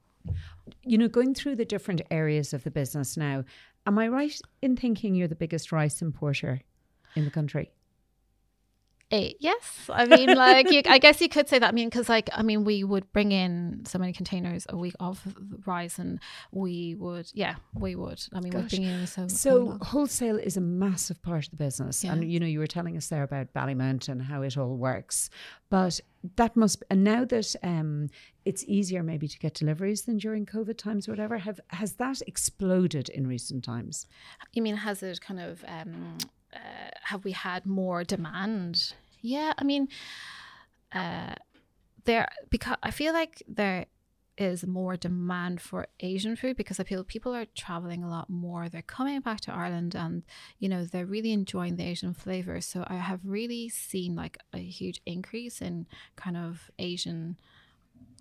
You 0.82 0.96
know, 0.96 1.08
going 1.08 1.34
through 1.34 1.56
the 1.56 1.64
different 1.66 2.00
areas 2.10 2.54
of 2.54 2.64
the 2.64 2.70
business 2.70 3.16
now, 3.16 3.44
am 3.86 3.98
I 3.98 4.08
right 4.08 4.40
in 4.62 4.76
thinking 4.76 5.14
you're 5.14 5.28
the 5.28 5.34
biggest 5.34 5.72
rice 5.72 6.00
importer 6.00 6.60
in 7.14 7.24
the 7.24 7.30
country? 7.30 7.70
Eh, 9.14 9.32
yes, 9.38 9.88
I 9.88 10.06
mean, 10.06 10.34
like, 10.34 10.72
you, 10.72 10.82
I 10.86 10.98
guess 10.98 11.20
you 11.20 11.28
could 11.28 11.48
say 11.48 11.60
that. 11.60 11.68
I 11.68 11.72
mean, 11.72 11.88
because, 11.88 12.08
like, 12.08 12.28
I 12.32 12.42
mean, 12.42 12.64
we 12.64 12.82
would 12.82 13.12
bring 13.12 13.30
in 13.30 13.82
so 13.84 13.96
many 13.96 14.12
containers 14.12 14.66
a 14.68 14.76
week 14.76 14.94
of 14.98 15.22
the 15.24 15.58
rice, 15.64 16.00
and 16.00 16.18
we 16.50 16.96
would, 16.96 17.30
yeah, 17.32 17.54
we 17.74 17.94
would. 17.94 18.20
I 18.32 18.40
mean, 18.40 18.52
we 18.52 18.62
bring 18.62 18.82
in 18.82 19.06
so. 19.06 19.28
so 19.28 19.36
So 19.36 19.78
wholesale 19.82 20.36
is 20.36 20.56
a 20.56 20.60
massive 20.60 21.22
part 21.22 21.44
of 21.44 21.50
the 21.52 21.56
business, 21.56 22.02
Yeah. 22.02 22.12
and 22.12 22.30
you 22.32 22.40
know 22.40 22.46
you 22.46 22.58
were 22.58 22.66
telling 22.66 22.96
us 22.96 23.06
there 23.06 23.22
about 23.22 23.54
Ballymount 23.54 24.08
and 24.08 24.20
how 24.22 24.42
it 24.42 24.56
all 24.58 24.76
works, 24.76 25.30
but 25.70 26.00
that 26.36 26.56
must 26.56 26.82
and 26.90 27.04
now 27.04 27.24
that 27.26 27.54
um, 27.62 28.08
it's 28.44 28.64
easier 28.66 29.02
maybe 29.04 29.28
to 29.28 29.38
get 29.38 29.54
deliveries 29.54 30.02
than 30.02 30.16
during 30.16 30.44
COVID 30.44 30.76
times 30.76 31.06
or 31.06 31.12
whatever. 31.12 31.38
Have 31.38 31.60
has 31.68 31.92
that 31.94 32.20
exploded 32.26 33.08
in 33.10 33.28
recent 33.28 33.62
times? 33.62 34.06
You 34.54 34.62
mean 34.62 34.76
has 34.78 35.02
it 35.04 35.20
kind 35.20 35.38
of 35.38 35.64
um 35.68 36.18
uh, 36.52 36.90
have 37.02 37.24
we 37.24 37.32
had 37.32 37.66
more 37.66 38.02
demand? 38.04 38.94
Yeah, 39.24 39.54
I 39.56 39.64
mean 39.64 39.88
uh 40.92 41.34
there 42.04 42.28
because 42.50 42.76
I 42.82 42.90
feel 42.90 43.14
like 43.14 43.42
there 43.48 43.86
is 44.36 44.66
more 44.66 44.96
demand 44.96 45.60
for 45.62 45.86
Asian 46.00 46.36
food 46.36 46.56
because 46.56 46.78
I 46.80 46.84
feel 46.84 47.04
people 47.04 47.34
are 47.34 47.46
traveling 47.56 48.04
a 48.04 48.10
lot 48.10 48.28
more. 48.28 48.68
They're 48.68 48.82
coming 48.82 49.20
back 49.20 49.40
to 49.42 49.54
Ireland 49.54 49.94
and 49.94 50.24
you 50.58 50.68
know 50.68 50.84
they're 50.84 51.06
really 51.06 51.32
enjoying 51.32 51.76
the 51.76 51.84
Asian 51.84 52.14
flavor. 52.14 52.60
So 52.60 52.84
I 52.88 52.96
have 52.96 53.20
really 53.24 53.70
seen 53.70 54.14
like 54.14 54.38
a 54.52 54.58
huge 54.58 55.00
increase 55.06 55.62
in 55.62 55.86
kind 56.16 56.36
of 56.36 56.70
Asian 56.78 57.38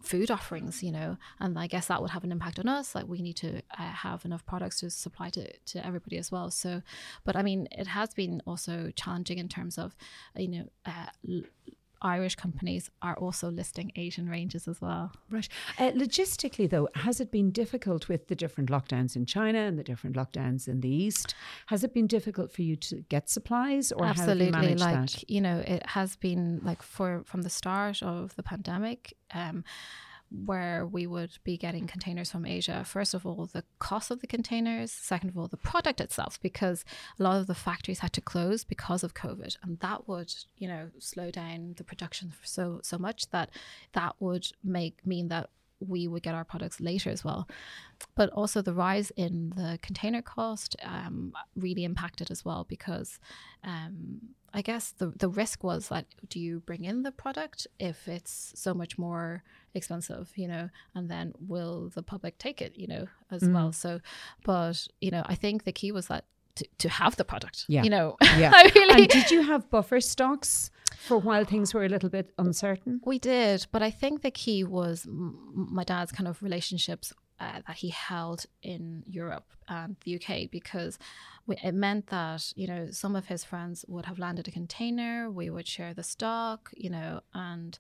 food 0.04 0.30
offerings, 0.30 0.84
you 0.84 0.92
know, 0.92 1.18
and 1.40 1.58
I 1.58 1.68
guess 1.68 1.88
that 1.88 2.02
would 2.02 2.12
have 2.12 2.24
an 2.24 2.32
impact 2.32 2.60
on 2.60 2.68
us. 2.68 2.94
Like 2.94 3.08
we 3.08 3.22
need 3.22 3.38
to 3.38 3.62
uh, 3.78 3.84
have 3.84 4.26
enough 4.26 4.46
products 4.46 4.82
to 4.82 4.90
supply 4.90 5.30
to, 5.32 5.52
to 5.58 5.86
everybody 5.86 6.18
as 6.18 6.32
well. 6.32 6.52
So, 6.52 6.82
but 7.24 7.36
I 7.36 7.42
mean, 7.42 7.68
it 7.72 7.88
has 7.88 8.14
been 8.14 8.42
also 8.46 8.92
challenging 8.96 9.38
in 9.40 9.48
terms 9.48 9.78
of, 9.78 9.96
you 10.36 10.48
know, 10.50 10.66
uh, 10.86 11.42
Irish 12.04 12.36
companies 12.36 12.90
are 13.02 13.16
also 13.16 13.50
listing 13.50 13.92
Asian 13.96 14.30
ranges 14.30 14.68
as 14.68 14.82
well. 14.82 15.12
Right. 15.30 15.48
Uh, 15.80 15.92
logistically, 15.92 16.70
though, 16.70 16.90
has 16.96 17.20
it 17.20 17.32
been 17.32 17.52
difficult 17.52 18.10
with 18.10 18.28
the 18.28 18.36
different 18.36 18.70
lockdowns 18.70 19.16
in 19.16 19.26
China 19.26 19.60
and 19.60 19.80
the 19.80 19.84
different 19.84 20.16
lockdowns 20.16 20.68
in 20.68 20.82
the 20.82 20.90
East? 20.90 21.34
Has 21.68 21.84
it 21.84 21.94
been 21.94 22.08
difficult 22.08 22.52
for 22.52 22.62
you 22.62 22.76
to 22.76 22.98
get 23.10 23.30
supplies, 23.30 23.92
or 23.92 24.06
how 24.06 24.14
have 24.14 24.18
you 24.18 24.24
absolutely 24.24 24.52
managed 24.52 24.82
like 24.82 24.96
that? 25.12 25.30
you 25.30 25.42
know 25.42 25.64
it 25.66 25.86
has 25.88 26.16
been 26.18 26.60
like 26.64 26.82
for 26.82 27.24
from 27.26 27.42
the 27.42 27.50
start 27.50 28.04
of 28.04 28.36
the 28.36 28.44
pandemic 28.44 29.16
um 29.34 29.64
where 30.46 30.86
we 30.86 31.06
would 31.06 31.38
be 31.44 31.58
getting 31.58 31.86
containers 31.88 32.32
from 32.32 32.46
Asia. 32.46 32.84
First 32.86 33.14
of 33.14 33.26
all, 33.26 33.46
the 33.46 33.64
cost 33.80 34.10
of 34.12 34.20
the 34.22 34.28
containers. 34.28 34.92
Second 34.92 35.30
of 35.30 35.38
all, 35.38 35.48
the 35.48 35.58
product 35.58 36.02
itself, 36.02 36.40
because 36.42 36.84
a 37.20 37.24
lot 37.24 37.40
of 37.40 37.48
the 37.48 37.56
factories 37.56 38.00
had 38.00 38.14
to 38.14 38.22
close 38.22 38.64
because 38.64 39.04
of 39.04 39.14
COVID, 39.14 39.58
and 39.62 39.80
that 39.80 40.08
would, 40.08 40.34
you 40.58 40.68
know, 40.68 40.90
slow 41.00 41.30
down 41.30 41.76
the 41.78 41.84
production 41.84 42.34
so 42.44 42.80
so 42.84 42.98
much 42.98 43.30
that 43.30 43.50
that 43.94 44.16
would 44.20 44.48
make 44.64 45.06
mean 45.06 45.28
that 45.28 45.50
we 45.88 46.08
would 46.08 46.24
get 46.24 46.36
our 46.36 46.46
products 46.46 46.80
later 46.80 47.10
as 47.10 47.24
well. 47.24 47.48
But 48.16 48.30
also 48.32 48.62
the 48.62 48.74
rise 48.74 49.12
in 49.16 49.52
the 49.56 49.80
container 49.82 50.22
cost 50.22 50.76
um, 50.84 51.34
really 51.56 51.84
impacted 51.84 52.32
as 52.32 52.44
well 52.44 52.66
because 52.68 53.20
um, 53.64 54.20
I 54.54 54.62
guess 54.62 54.92
the 54.92 55.08
the 55.08 55.30
risk 55.30 55.64
was 55.64 55.90
that 55.90 56.06
do 56.30 56.40
you 56.40 56.60
bring 56.60 56.84
in 56.84 57.04
the 57.04 57.12
product 57.12 57.66
if 57.80 58.08
it's 58.08 58.54
so 58.56 58.74
much 58.74 58.98
more 58.98 59.44
expensive, 59.74 60.32
you 60.36 60.48
know, 60.48 60.70
and 60.94 61.10
then 61.10 61.34
will 61.40 61.92
the 61.96 62.04
public 62.04 62.38
take 62.38 62.62
it, 62.62 62.78
you 62.78 62.88
know, 62.88 63.08
as 63.32 63.44
well. 63.44 63.72
So, 63.72 64.00
but 64.44 64.88
you 65.02 65.10
know, 65.12 65.24
I 65.26 65.36
think 65.36 65.64
the 65.64 65.72
key 65.72 65.92
was 65.92 66.08
that. 66.08 66.26
To, 66.58 66.68
to 66.80 66.90
have 66.90 67.16
the 67.16 67.26
product, 67.26 67.66
Yeah. 67.68 67.82
you 67.84 67.90
know, 67.90 68.16
Yeah. 68.38 68.52
I 68.56 68.72
really, 68.76 69.04
And 69.04 69.08
did 69.10 69.32
you 69.32 69.42
have 69.42 69.70
buffer 69.72 70.00
stocks 70.00 70.70
for 71.00 71.18
while 71.18 71.46
things 71.46 71.74
were 71.74 71.84
a 71.84 71.90
little 71.90 72.10
bit 72.10 72.32
uncertain? 72.38 73.02
We 73.06 73.18
did, 73.18 73.66
but 73.72 73.82
I 73.82 73.90
think 73.90 74.22
the 74.22 74.30
key 74.30 74.64
was 74.64 75.06
m- 75.08 75.36
my 75.72 75.84
dad's 75.84 76.12
kind 76.12 76.28
of 76.28 76.44
relationships 76.44 77.12
uh, 77.44 77.60
that 77.68 77.78
he 77.84 77.90
held 77.90 78.46
in 78.62 79.04
Europe 79.06 79.48
and 79.68 79.96
the 80.04 80.12
UK 80.18 80.50
because 80.52 80.94
we, 81.48 81.56
it 81.64 81.74
meant 81.74 82.08
that 82.08 82.42
you 82.56 82.68
know 82.68 82.84
some 82.92 83.16
of 83.20 83.26
his 83.34 83.44
friends 83.44 83.86
would 83.88 84.06
have 84.06 84.20
landed 84.26 84.48
a 84.48 84.52
container, 84.52 85.30
we 85.30 85.50
would 85.50 85.68
share 85.68 85.94
the 85.94 86.04
stock, 86.04 86.72
you 86.76 86.90
know, 86.90 87.22
and 87.34 87.80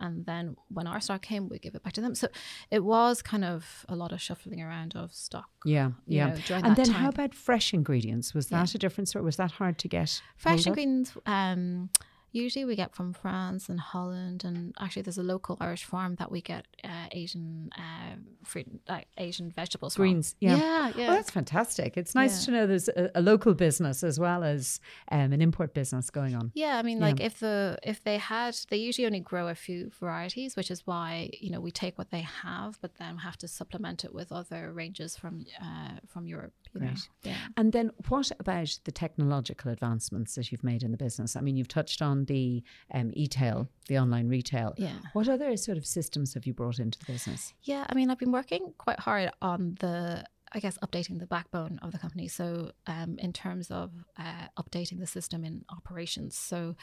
and 0.00 0.26
then 0.26 0.56
when 0.68 0.86
our 0.86 1.00
stock 1.00 1.22
came, 1.22 1.48
we 1.48 1.58
give 1.58 1.74
it 1.74 1.82
back 1.84 1.92
to 1.94 2.00
them. 2.00 2.14
So 2.14 2.26
it 2.70 2.82
was 2.84 3.22
kind 3.22 3.44
of 3.44 3.86
a 3.88 3.96
lot 4.02 4.10
of 4.12 4.20
shuffling 4.20 4.60
around 4.60 4.90
of 4.96 5.12
stock. 5.12 5.48
Yeah, 5.64 5.90
yeah. 6.06 6.26
know, 6.26 6.56
and 6.66 6.76
then 6.76 6.86
time. 6.86 7.02
how 7.02 7.08
about 7.08 7.32
fresh 7.34 7.72
ingredients? 7.72 8.34
Was 8.34 8.50
Yeah. 8.50 8.58
that 8.60 8.74
a 8.74 8.78
difference, 8.78 9.14
or 9.16 9.22
was 9.22 9.36
that 9.36 9.52
hard 9.52 9.78
to 9.78 9.88
get? 9.88 10.20
Fresh 10.36 10.66
ingredients, 10.66 11.16
um, 11.26 11.90
usually 12.34 12.64
we 12.66 12.76
get 12.76 12.94
from 12.94 13.12
France 13.14 13.68
and 13.70 13.80
Holland, 13.80 14.44
and 14.44 14.74
actually 14.78 15.02
there's 15.02 15.18
a 15.18 15.22
local 15.22 15.56
Irish 15.60 15.84
farm 15.84 16.16
that 16.16 16.30
we 16.30 16.40
get 16.42 16.66
uh, 16.84 17.06
Asian 17.12 17.70
uh, 17.78 18.16
fruit, 18.44 18.66
uh, 18.88 19.00
Asian 19.16 19.50
vegetables 19.50 19.94
Greens, 19.96 20.34
from. 20.38 20.48
yeah. 20.48 20.56
yeah, 20.56 20.92
yeah. 20.96 21.10
Oh, 21.10 21.14
that's 21.14 21.30
fantastic. 21.30 21.96
It's 21.96 22.14
nice 22.14 22.40
Yeah. 22.40 22.44
to 22.46 22.50
know 22.52 22.66
there's 22.66 22.88
a, 22.88 23.10
a 23.14 23.22
local 23.22 23.54
business 23.54 24.02
as 24.04 24.18
well 24.20 24.42
as 24.44 24.80
um, 25.10 25.32
an 25.32 25.40
import 25.40 25.72
business 25.72 26.10
going 26.10 26.34
on. 26.34 26.50
Yeah, 26.54 26.76
I 26.78 26.82
mean, 26.82 26.98
Yeah. 26.98 27.04
like 27.06 27.20
if 27.20 27.38
the 27.38 27.78
if 27.82 28.02
they 28.02 28.18
had, 28.18 28.56
they 28.68 28.76
usually 28.76 29.06
only 29.06 29.20
grow 29.20 29.48
a 29.48 29.54
few 29.54 29.90
varieties, 30.00 30.56
which 30.56 30.70
is 30.70 30.86
why 30.86 31.30
you 31.40 31.50
know 31.50 31.60
we 31.60 31.70
take 31.70 31.96
what 31.96 32.10
they 32.10 32.22
have, 32.42 32.78
but 32.82 32.96
then 32.96 33.16
have 33.18 33.38
to 33.38 33.48
supplement 33.48 34.04
it 34.04 34.12
with 34.12 34.32
other 34.32 34.72
ranges 34.72 35.16
from 35.16 35.46
uh, 35.62 35.92
from 36.08 36.26
Europe. 36.26 36.52
You 36.74 36.80
know? 36.80 36.92
Yeah. 37.22 37.36
And 37.56 37.72
then 37.72 37.92
what 38.08 38.32
about 38.40 38.80
the 38.84 38.90
technological 38.90 39.70
advancements 39.70 40.34
that 40.34 40.50
you've 40.50 40.64
made 40.64 40.82
in 40.82 40.90
the 40.90 40.96
business? 40.96 41.36
I 41.36 41.40
mean, 41.40 41.56
you've 41.56 41.68
touched 41.68 42.02
on 42.02 42.23
the 42.24 42.62
um, 42.92 43.10
e-tail, 43.14 43.68
the 43.88 43.98
online 43.98 44.28
retail. 44.28 44.74
Yeah. 44.76 44.98
What 45.12 45.28
other 45.28 45.56
sort 45.56 45.78
of 45.78 45.86
systems 45.86 46.34
have 46.34 46.46
you 46.46 46.54
brought 46.54 46.78
into 46.78 46.98
the 46.98 47.06
business? 47.06 47.54
Yeah, 47.62 47.86
I 47.88 47.94
mean, 47.94 48.10
I've 48.10 48.18
been 48.18 48.32
working 48.32 48.74
quite 48.78 49.00
hard 49.00 49.30
on 49.42 49.76
the, 49.80 50.24
I 50.52 50.60
guess, 50.60 50.78
updating 50.78 51.18
the 51.18 51.26
backbone 51.26 51.78
of 51.82 51.92
the 51.92 51.98
company. 51.98 52.28
So, 52.28 52.72
um, 52.86 53.18
in 53.18 53.32
terms 53.32 53.70
of 53.70 53.92
uh, 54.18 54.48
updating 54.58 55.00
the 55.00 55.06
system 55.06 55.44
in 55.44 55.64
operations, 55.70 56.36
so 56.36 56.76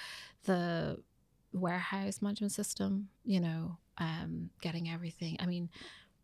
the 0.43 0.97
warehouse 1.53 2.21
management 2.21 2.51
system, 2.51 3.09
you 3.23 3.39
know, 3.39 3.77
um, 3.97 4.49
getting 4.61 4.89
everything. 4.89 5.37
I 5.39 5.45
mean, 5.45 5.69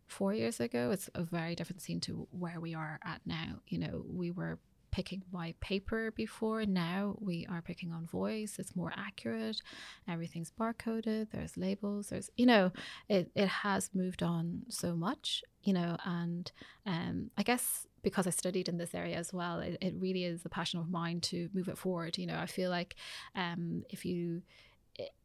four 0.07 0.33
years 0.33 0.59
ago, 0.59 0.91
it's 0.91 1.09
a 1.15 1.23
very 1.23 1.55
different 1.55 1.81
scene 1.81 1.99
to 2.01 2.27
where 2.31 2.59
we 2.59 2.73
are 2.73 2.99
at 3.05 3.21
now. 3.25 3.59
You 3.67 3.79
know, 3.79 4.05
we 4.07 4.31
were 4.31 4.59
picking 4.91 5.23
by 5.31 5.53
paper 5.59 6.11
before. 6.11 6.65
Now 6.65 7.15
we 7.19 7.45
are 7.49 7.61
picking 7.61 7.91
on 7.91 8.05
voice. 8.05 8.57
It's 8.59 8.75
more 8.75 8.93
accurate. 8.95 9.61
Everything's 10.07 10.51
barcoded. 10.51 11.31
There's 11.31 11.57
labels. 11.57 12.09
There's, 12.09 12.29
you 12.35 12.45
know, 12.45 12.71
it, 13.09 13.31
it 13.35 13.47
has 13.47 13.89
moved 13.93 14.23
on 14.23 14.63
so 14.69 14.95
much, 14.95 15.43
you 15.63 15.73
know, 15.73 15.97
and 16.05 16.51
um, 16.85 17.31
I 17.37 17.43
guess 17.43 17.87
because 18.01 18.27
I 18.27 18.31
studied 18.31 18.69
in 18.69 18.77
this 18.77 18.95
area 18.95 19.17
as 19.17 19.33
well, 19.33 19.59
it, 19.59 19.77
it 19.81 19.93
really 19.97 20.23
is 20.23 20.45
a 20.45 20.49
passion 20.49 20.79
of 20.79 20.89
mine 20.89 21.19
to 21.21 21.49
move 21.53 21.67
it 21.67 21.77
forward. 21.77 22.17
You 22.17 22.27
know, 22.27 22.37
I 22.37 22.45
feel 22.45 22.69
like 22.69 22.95
um, 23.35 23.83
if 23.89 24.05
you, 24.05 24.41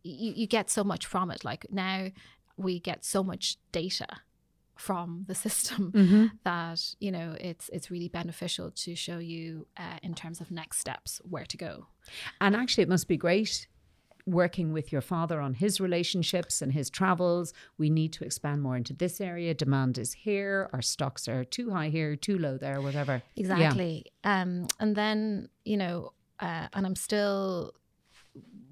you, 0.02 0.32
you 0.34 0.46
get 0.46 0.70
so 0.70 0.82
much 0.82 1.06
from 1.06 1.30
it, 1.30 1.44
like 1.44 1.66
now 1.70 2.08
we 2.56 2.80
get 2.80 3.04
so 3.04 3.22
much 3.22 3.56
data 3.70 4.06
from 4.86 5.08
the 5.30 5.34
system 5.46 5.82
Mm-hmm. 5.94 6.26
that 6.50 6.80
you 7.04 7.12
know 7.16 7.28
it's 7.50 7.66
it's 7.76 7.88
really 7.94 8.08
beneficial 8.20 8.66
to 8.84 8.90
show 9.06 9.18
you 9.32 9.44
uh, 9.84 9.98
in 10.02 10.12
terms 10.22 10.38
of 10.42 10.46
next 10.50 10.76
steps 10.84 11.10
where 11.32 11.46
to 11.52 11.56
go 11.56 11.72
And 12.40 12.52
actually, 12.62 12.84
it 12.86 12.88
must 12.94 13.08
be 13.14 13.16
great 13.28 13.54
working 14.26 14.72
with 14.72 14.92
your 14.94 15.00
father 15.14 15.38
on 15.40 15.54
his 15.54 15.80
relationships 15.80 16.62
and 16.62 16.72
his 16.72 16.88
travels. 16.90 17.52
We 17.82 17.88
need 17.90 18.12
to 18.16 18.24
expand 18.24 18.58
more 18.62 18.76
into 18.76 18.94
this 18.94 19.20
area. 19.20 19.52
Demand 19.54 19.98
is 19.98 20.12
here. 20.26 20.68
Our 20.72 20.82
stocks 20.82 21.26
are 21.32 21.44
too 21.56 21.70
high 21.76 21.90
here, 21.98 22.14
too 22.16 22.38
low 22.38 22.56
there, 22.66 22.80
whatever. 22.88 23.14
Yeah. 23.34 23.42
exactly 23.42 23.94
um 24.32 24.50
and 24.80 24.90
then 25.00 25.18
you 25.70 25.76
know 25.82 25.96
uh, 26.46 26.66
and 26.74 26.82
i'm 26.86 26.96
still 27.08 27.72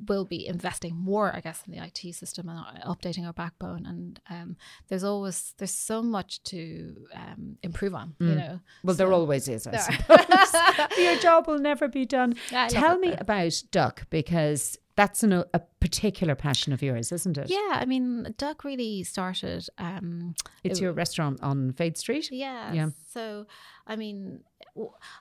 will 0.09 0.25
be 0.25 0.47
investing 0.47 0.95
more 0.97 1.35
i 1.35 1.41
guess 1.41 1.63
in 1.67 1.73
the 1.75 1.81
it 1.85 2.15
system 2.15 2.49
and 2.49 2.59
updating 2.85 3.27
our 3.27 3.33
backbone 3.33 3.85
and 3.87 4.21
um 4.31 4.57
there's 4.89 5.05
always 5.05 5.55
there's 5.59 5.71
so 5.75 6.03
much 6.03 6.43
to 6.43 6.97
um 7.15 7.57
improve 7.63 7.95
on 7.95 8.15
you 8.21 8.35
know 8.35 8.61
Mm. 8.61 8.61
Well, 8.85 8.97
there 8.97 9.13
always 9.13 9.47
is, 9.49 9.67
I 9.67 9.77
suppose. 9.77 10.99
Your 10.99 11.17
job 11.19 11.47
will 11.47 11.59
never 11.59 11.87
be 11.89 12.05
done. 12.07 12.35
Yeah, 12.51 12.69
Tell 12.69 12.99
me 12.99 13.11
though. 13.11 13.17
about 13.21 13.63
Duck 13.71 14.07
because 14.11 14.79
that's 14.97 15.23
an, 15.23 15.33
a 15.33 15.61
particular 15.81 16.35
passion 16.35 16.73
of 16.73 16.83
yours, 16.83 17.13
isn't 17.13 17.39
it? 17.39 17.49
yeah 17.51 17.73
i 17.83 17.85
mean 17.87 18.35
duck 18.37 18.65
really 18.65 19.03
started 19.03 19.67
um 19.79 20.35
It's 20.65 20.79
it- 20.79 20.83
your 20.83 20.93
restaurant 20.93 21.41
on 21.43 21.73
Fade 21.73 21.97
Street. 21.99 22.31
Yeah. 22.33 22.73
Yeah. 22.73 22.89
So, 23.13 23.47
I 23.87 23.97
mean, 23.97 24.41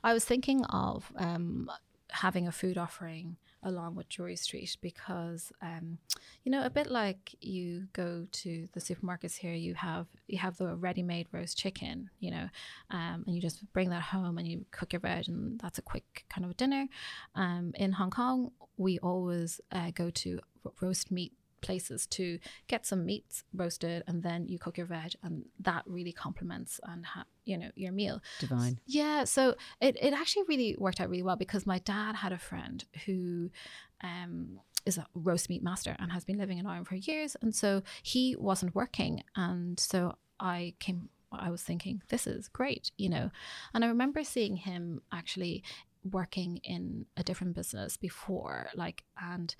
I 0.03 0.13
was 0.13 0.23
thinking 0.25 0.63
of 0.65 1.11
um, 1.17 1.69
having 2.11 2.47
a 2.47 2.51
food 2.51 2.77
offering 2.77 3.37
along 3.63 3.95
with 3.95 4.09
Drury 4.09 4.35
Street 4.35 4.77
because 4.81 5.51
um, 5.61 5.97
you 6.43 6.51
know 6.51 6.63
a 6.63 6.69
bit 6.69 6.89
like 6.89 7.35
you 7.41 7.87
go 7.93 8.25
to 8.31 8.67
the 8.73 8.79
supermarkets 8.79 9.37
here 9.37 9.53
you 9.53 9.73
have 9.75 10.07
you 10.27 10.37
have 10.37 10.57
the 10.57 10.75
ready-made 10.75 11.27
roast 11.31 11.57
chicken 11.57 12.09
you 12.19 12.31
know 12.31 12.47
um, 12.89 13.23
and 13.25 13.35
you 13.35 13.41
just 13.41 13.71
bring 13.73 13.89
that 13.89 14.01
home 14.01 14.37
and 14.37 14.47
you 14.47 14.65
cook 14.71 14.93
your 14.93 14.99
veg 14.99 15.27
and 15.27 15.59
that's 15.59 15.77
a 15.77 15.81
quick 15.83 16.25
kind 16.29 16.45
of 16.45 16.55
dinner. 16.57 16.87
Um, 17.35 17.73
in 17.75 17.91
Hong 17.93 18.11
Kong 18.11 18.51
we 18.77 18.99
always 18.99 19.59
uh, 19.71 19.91
go 19.93 20.09
to 20.09 20.39
roast 20.81 21.11
meat 21.11 21.33
places 21.61 22.05
to 22.07 22.39
get 22.67 22.85
some 22.85 23.05
meats 23.05 23.43
roasted 23.53 24.03
and 24.07 24.23
then 24.23 24.47
you 24.47 24.59
cook 24.59 24.77
your 24.77 24.85
veg 24.85 25.13
and 25.23 25.45
that 25.59 25.83
really 25.85 26.11
complements 26.11 26.79
and 26.83 27.05
ha- 27.05 27.25
you 27.45 27.57
know 27.57 27.69
your 27.75 27.91
meal. 27.91 28.21
Divine. 28.39 28.79
yeah 28.85 29.23
so 29.23 29.55
it, 29.81 29.97
it 30.01 30.13
actually 30.13 30.43
really 30.47 30.75
worked 30.77 31.01
out 31.01 31.09
really 31.09 31.23
well 31.23 31.35
because 31.35 31.65
my 31.65 31.79
dad 31.79 32.15
had 32.15 32.31
a 32.31 32.37
friend 32.37 32.85
who 33.05 33.49
um 34.03 34.59
is 34.85 34.97
a 34.97 35.05
roast 35.13 35.49
meat 35.49 35.61
master 35.61 35.95
and 35.99 36.11
has 36.11 36.23
been 36.23 36.37
living 36.37 36.57
in 36.57 36.65
Ireland 36.65 36.87
for 36.87 36.95
years 36.95 37.35
and 37.41 37.53
so 37.53 37.83
he 38.01 38.35
wasn't 38.37 38.75
working 38.75 39.23
and 39.35 39.79
so 39.79 40.15
I 40.39 40.73
came 40.79 41.09
I 41.31 41.51
was 41.51 41.61
thinking 41.61 42.01
this 42.09 42.25
is 42.25 42.47
great 42.47 42.91
you 42.97 43.09
know? 43.09 43.29
And 43.73 43.83
I 43.83 43.87
remember 43.87 44.23
seeing 44.23 44.55
him 44.55 45.01
actually 45.11 45.63
working 46.09 46.57
in 46.63 47.05
a 47.17 47.23
different 47.23 47.55
business 47.55 47.97
before 47.97 48.69
like 48.73 49.03
and 49.21 49.55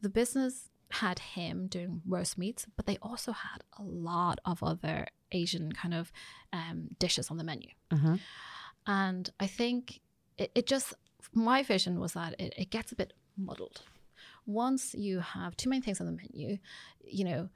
the 0.00 0.08
business 0.08 0.70
had 0.90 1.18
him 1.18 1.66
doing 1.66 2.02
roast 2.06 2.38
meats, 2.38 2.66
but 2.76 2.86
they 2.86 2.98
also 3.02 3.32
had 3.32 3.62
a 3.78 3.82
lot 3.82 4.38
of 4.44 4.62
other 4.62 5.06
Asian 5.32 5.72
kind 5.72 5.94
of 5.94 6.12
um, 6.52 6.88
dishes 6.98 7.30
on 7.30 7.36
the 7.36 7.44
menu. 7.44 7.68
uh-huh. 7.90 8.16
And 8.86 9.28
I 9.40 9.48
think 9.48 10.00
it, 10.38 10.52
it 10.54 10.66
just, 10.66 10.94
my 11.32 11.62
vision 11.64 11.98
was 11.98 12.12
that 12.12 12.34
it, 12.38 12.54
it 12.56 12.70
gets 12.70 12.92
a 12.92 12.96
bit 12.96 13.12
muddled. 13.36 13.82
Once 14.46 14.94
you 14.94 15.18
have 15.18 15.56
too 15.56 15.68
many 15.68 15.82
things 15.82 16.00
on 16.00 16.06
the 16.06 16.12
menu, 16.12 16.58
you 17.00 17.24
know, 17.24 17.48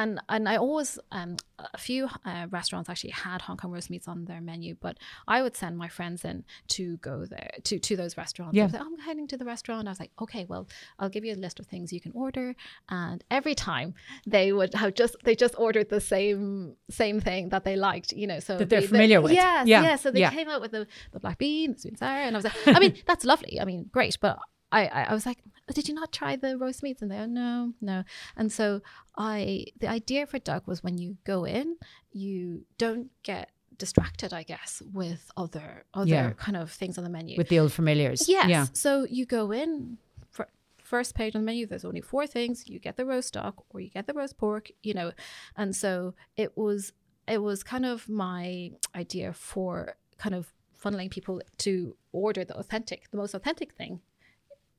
and 0.00 0.10
and 0.28 0.48
I 0.48 0.56
always 0.56 0.90
um, 1.18 1.36
a 1.58 1.78
few 1.88 2.00
uh, 2.30 2.46
restaurants 2.58 2.88
actually 2.90 3.10
had 3.26 3.38
Hong 3.42 3.56
Kong 3.60 3.70
roast 3.72 3.90
meats 3.90 4.08
on 4.08 4.18
their 4.30 4.40
menu, 4.50 4.76
but 4.86 4.94
I 5.34 5.42
would 5.42 5.56
send 5.62 5.76
my 5.84 5.88
friends 5.88 6.24
in 6.30 6.44
to 6.76 6.82
go 6.98 7.16
there 7.34 7.50
to 7.68 7.74
to 7.86 7.92
those 8.00 8.16
restaurants. 8.22 8.54
Yeah. 8.56 8.66
Like, 8.72 8.80
oh, 8.82 8.86
I'm 8.86 8.98
heading 9.08 9.26
to 9.32 9.36
the 9.36 9.44
restaurant. 9.54 9.88
I 9.88 9.90
was 9.90 10.00
like, 10.04 10.12
okay, 10.24 10.44
well, 10.52 10.64
I'll 10.98 11.08
give 11.16 11.24
you 11.26 11.34
a 11.34 11.40
list 11.46 11.58
of 11.60 11.66
things 11.66 11.92
you 11.92 12.00
can 12.06 12.12
order, 12.24 12.54
and 12.88 13.18
every 13.38 13.54
time 13.54 13.88
they 14.34 14.46
would 14.52 14.72
have 14.82 14.92
just 15.02 15.14
they 15.24 15.34
just 15.44 15.54
ordered 15.58 15.88
the 15.96 16.00
same 16.14 16.76
same 17.02 17.18
thing 17.20 17.42
that 17.50 17.64
they 17.64 17.76
liked, 17.76 18.12
you 18.12 18.26
know, 18.30 18.40
so 18.40 18.52
That 18.58 18.68
they're 18.70 18.80
the- 18.80 18.86
the- 18.86 18.92
familiar 18.96 19.20
with. 19.20 19.32
Yes, 19.32 19.66
Yeah, 19.66 19.82
yeah. 19.82 19.96
So 19.96 20.10
they 20.10 20.20
yeah. 20.20 20.30
came 20.38 20.48
out 20.48 20.60
with 20.64 20.72
the 20.76 20.86
the 21.14 21.20
black 21.20 21.38
bean, 21.38 21.72
the 21.72 21.78
sweet 21.80 21.90
and 21.94 21.98
sour, 21.98 22.20
and 22.26 22.36
I 22.36 22.38
was 22.38 22.44
like, 22.48 22.76
I 22.76 22.78
mean, 22.84 22.94
that's 23.08 23.24
lovely. 23.24 23.54
I 23.60 23.64
mean, 23.64 23.80
great, 23.92 24.16
but. 24.20 24.38
I, 24.70 24.82
I 25.12 25.14
was 25.14 25.24
like, 25.24 25.38
"Oh, 25.68 25.72
did 25.72 25.88
you 25.88 25.94
not 25.94 26.12
try 26.12 26.36
the 26.36 26.56
roast 26.56 26.82
meats? 26.82 27.02
And 27.02 27.10
they, 27.10 27.18
oh, 27.18 27.26
no, 27.26 27.72
no. 27.80 28.04
And 28.36 28.50
so 28.50 28.80
I, 29.16 29.66
the 29.78 29.88
idea 29.88 30.26
for 30.26 30.38
Duck 30.38 30.66
was 30.66 30.82
when 30.82 30.96
you 30.98 31.16
go 31.24 31.44
in, 31.44 31.76
you 32.12 32.64
don't 32.78 33.10
get 33.22 33.50
distracted, 33.76 34.32
I 34.32 34.42
guess, 34.42 34.82
with 34.92 35.30
other 35.36 35.84
other 35.94 36.08
Yeah. 36.10 36.30
kind 36.32 36.56
of 36.56 36.70
things 36.72 36.98
on 36.98 37.04
the 37.04 37.10
menu. 37.10 37.36
with 37.36 37.48
the 37.48 37.60
old 37.60 37.72
familiars 37.72 38.28
yes. 38.28 38.48
yeah 38.48 38.66
So 38.72 39.06
you 39.08 39.24
go 39.24 39.52
in, 39.52 39.98
fir- 40.30 40.48
first 40.82 41.14
page 41.14 41.36
on 41.36 41.42
the 41.42 41.46
menu, 41.46 41.64
there's 41.66 41.84
only 41.84 42.00
four 42.00 42.26
things. 42.26 42.68
You 42.68 42.78
get 42.80 42.96
the 42.96 43.04
roast 43.06 43.34
duck 43.34 43.64
or 43.70 43.78
you 43.80 43.90
get 43.90 44.06
the 44.08 44.14
roast 44.14 44.36
pork, 44.36 44.70
you 44.82 44.94
know. 44.94 45.12
And 45.56 45.76
so 45.76 46.14
it 46.36 46.56
was 46.56 46.92
it 47.28 47.40
was 47.42 47.62
kind 47.62 47.84
of 47.86 48.08
my 48.08 48.70
idea 48.96 49.32
for 49.32 49.96
kind 50.16 50.34
of 50.34 50.52
funneling 50.82 51.10
people 51.10 51.40
to 51.58 51.94
order 52.12 52.44
the 52.44 52.56
authentic, 52.56 53.10
the 53.10 53.16
most 53.18 53.34
authentic 53.34 53.74
thing 53.74 54.00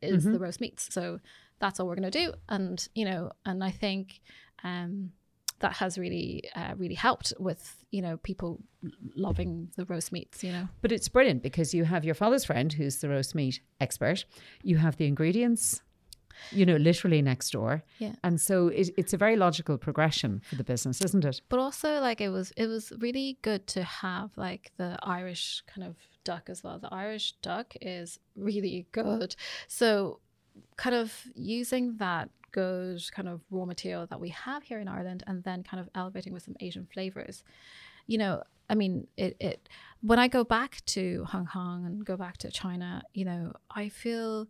is 0.02 0.26
Mhm. 0.26 0.34
the 0.34 0.40
roast 0.40 0.62
meats. 0.62 0.94
So 0.94 1.20
that's 1.60 1.80
all 1.80 1.88
we're 1.88 1.96
going 1.96 2.12
to 2.12 2.26
do. 2.26 2.34
And, 2.48 2.88
you 2.96 3.06
know, 3.06 3.32
and 3.46 3.64
I 3.64 3.72
think 3.72 4.22
um, 4.64 5.12
that 5.60 5.74
has 5.78 5.98
really, 5.98 6.44
uh, 6.56 6.74
really 6.78 6.96
helped 6.96 7.34
with, 7.40 7.84
you 7.92 8.02
know, 8.02 8.18
people 8.18 8.62
loving 9.16 9.70
the 9.76 9.86
roast 9.86 10.12
meats, 10.12 10.44
you 10.44 10.52
know. 10.52 10.68
But 10.82 10.92
it's 10.92 11.10
brilliant 11.10 11.44
because 11.44 11.74
you 11.74 11.84
have 11.86 12.06
your 12.06 12.16
father's 12.16 12.46
friend 12.46 12.72
who's 12.74 12.98
the 12.98 13.10
roast 13.10 13.36
meat 13.36 13.62
expert. 13.82 14.26
You 14.64 14.78
have 14.78 14.98
the 14.98 15.06
ingredients, 15.06 15.82
you 16.52 16.66
know, 16.66 16.76
literally 16.76 17.22
next 17.22 17.52
door. 17.52 17.84
Yeah. 17.98 18.14
And 18.24 18.40
so 18.40 18.68
it, 18.68 18.90
it's 18.98 19.14
a 19.14 19.18
very 19.18 19.36
logical 19.36 19.78
progression 19.78 20.42
for 20.48 20.56
the 20.56 20.64
business, 20.64 21.02
isn't 21.02 21.26
it? 21.26 21.42
but 21.50 21.60
also 21.60 22.00
like 22.00 22.22
it 22.22 22.30
was 22.30 22.52
it 22.58 22.68
was 22.68 22.94
really 23.00 23.38
good 23.42 23.66
to 23.68 23.84
have 23.84 24.30
like 24.38 24.72
the 24.78 24.98
irish 25.04 25.64
kind 25.68 25.86
of 25.88 25.96
duck 26.24 26.50
as 26.50 26.64
well 26.64 26.80
the 26.80 26.94
irish 26.94 27.34
duck 27.42 27.74
is 27.82 28.20
really 28.36 28.86
good 28.92 29.36
so 29.68 30.20
kind 30.78 30.96
of 30.96 31.14
using 31.36 31.96
that 31.98 32.30
good 32.52 33.02
kind 33.12 33.28
of 33.28 33.42
raw 33.52 33.66
material 33.66 34.06
that 34.08 34.20
we 34.20 34.30
have 34.30 34.64
here 34.64 34.80
in 34.80 34.88
ireland 34.88 35.24
and 35.28 35.44
then 35.44 35.64
kind 35.64 35.80
of 35.80 35.90
elevating 35.96 36.34
with 36.34 36.44
some 36.44 36.56
asian 36.60 36.88
flavors 36.92 37.44
you 38.08 38.18
know 38.18 38.42
i 38.70 38.76
mean 38.76 39.08
it, 39.18 39.36
it 39.40 39.70
when 40.02 40.20
i 40.20 40.28
go 40.28 40.44
back 40.44 40.84
to 40.86 41.24
hong 41.26 41.46
kong 41.46 41.86
and 41.86 42.06
go 42.06 42.18
back 42.18 42.38
to 42.38 42.50
china 42.52 43.02
you 43.14 43.26
know 43.26 43.54
i 43.72 43.90
feel 43.90 44.48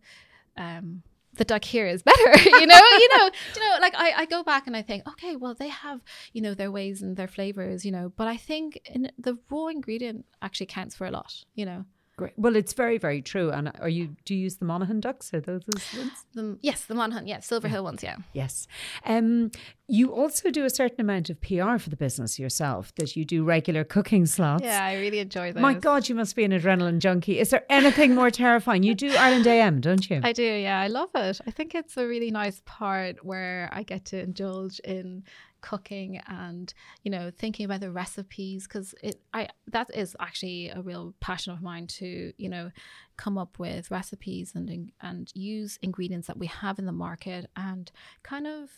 um 0.56 1.02
the 1.40 1.44
duck 1.46 1.64
here 1.64 1.86
is 1.86 2.02
better 2.02 2.38
you 2.44 2.66
know 2.66 2.76
you 2.76 3.08
know 3.16 3.30
you 3.56 3.60
know 3.60 3.76
like 3.80 3.94
I, 3.96 4.12
I 4.14 4.24
go 4.26 4.42
back 4.42 4.66
and 4.66 4.76
i 4.76 4.82
think 4.82 5.08
okay 5.08 5.36
well 5.36 5.54
they 5.54 5.68
have 5.68 6.02
you 6.34 6.42
know 6.42 6.52
their 6.52 6.70
ways 6.70 7.00
and 7.00 7.16
their 7.16 7.26
flavors 7.26 7.82
you 7.82 7.90
know 7.90 8.12
but 8.14 8.28
i 8.28 8.36
think 8.36 8.78
in 8.84 9.10
the 9.18 9.38
raw 9.48 9.68
ingredient 9.68 10.26
actually 10.42 10.66
counts 10.66 10.94
for 10.94 11.06
a 11.06 11.10
lot 11.10 11.32
you 11.54 11.64
know 11.64 11.86
Great. 12.20 12.32
Well, 12.36 12.54
it's 12.54 12.74
very, 12.74 12.98
very 12.98 13.22
true. 13.22 13.50
And 13.50 13.72
are 13.80 13.88
you, 13.88 14.14
do 14.26 14.34
you 14.34 14.40
use 14.42 14.56
the 14.58 14.66
Monaghan 14.66 15.00
ducks? 15.00 15.32
Are 15.32 15.40
those 15.40 15.62
those 15.66 15.98
ones? 15.98 16.12
the 16.34 16.58
yes 16.62 16.84
the 16.84 16.94
monaghan 16.94 17.26
yeah 17.26 17.40
silver 17.40 17.66
hill 17.66 17.82
ones 17.82 18.02
yeah 18.02 18.16
Yes. 18.32 18.66
Um, 19.04 19.50
you 19.88 20.12
also 20.12 20.50
do 20.50 20.64
a 20.64 20.70
certain 20.70 21.00
amount 21.00 21.30
of 21.30 21.40
PR 21.40 21.76
for 21.78 21.90
the 21.90 21.96
business 21.96 22.38
yourself, 22.38 22.94
that 22.96 23.16
you 23.16 23.24
do 23.24 23.42
regular 23.42 23.82
cooking 23.84 24.26
slots. 24.26 24.62
yeah 24.62 24.84
i 24.84 24.94
really 24.96 25.18
enjoy 25.18 25.52
those 25.52 25.60
My 25.62 25.74
God, 25.74 26.08
you 26.08 26.14
must 26.14 26.36
be 26.36 26.44
an 26.44 26.52
adrenaline 26.52 26.98
junkie. 27.00 27.38
Is 27.40 27.50
there 27.50 27.64
anything 27.68 28.14
more 28.14 28.30
terrifying? 28.30 28.82
You 28.84 28.94
do 28.94 29.10
Ireland 29.16 29.46
AM, 29.46 29.80
don't 29.80 30.08
you? 30.10 30.20
I 30.22 30.32
do, 30.32 30.44
yeah. 30.44 30.78
I 30.80 30.86
love 30.86 31.10
it. 31.14 31.40
I 31.46 31.50
think 31.50 31.74
it's 31.74 31.96
a 31.96 32.06
really 32.06 32.30
nice 32.30 32.62
part 32.66 33.24
where 33.24 33.68
I 33.72 33.82
get 33.82 34.04
to 34.06 34.20
indulge 34.22 34.78
in 34.80 35.24
cooking 35.60 36.20
and 36.26 36.72
you 37.02 37.10
know 37.10 37.30
thinking 37.36 37.64
about 37.64 37.80
the 37.80 37.90
recipes 37.90 38.66
because 38.66 38.94
it 39.02 39.20
I 39.34 39.48
that 39.68 39.90
is 39.94 40.16
actually 40.20 40.68
a 40.70 40.80
real 40.80 41.14
passion 41.20 41.52
of 41.52 41.62
mine 41.62 41.86
to 41.98 42.32
you 42.36 42.48
know 42.48 42.70
come 43.16 43.38
up 43.38 43.58
with 43.58 43.90
recipes 43.90 44.52
and 44.54 44.92
and 45.00 45.30
use 45.34 45.78
ingredients 45.82 46.26
that 46.28 46.38
we 46.38 46.46
have 46.46 46.78
in 46.78 46.86
the 46.86 46.92
market 46.92 47.50
and 47.56 47.90
kind 48.22 48.46
of 48.46 48.70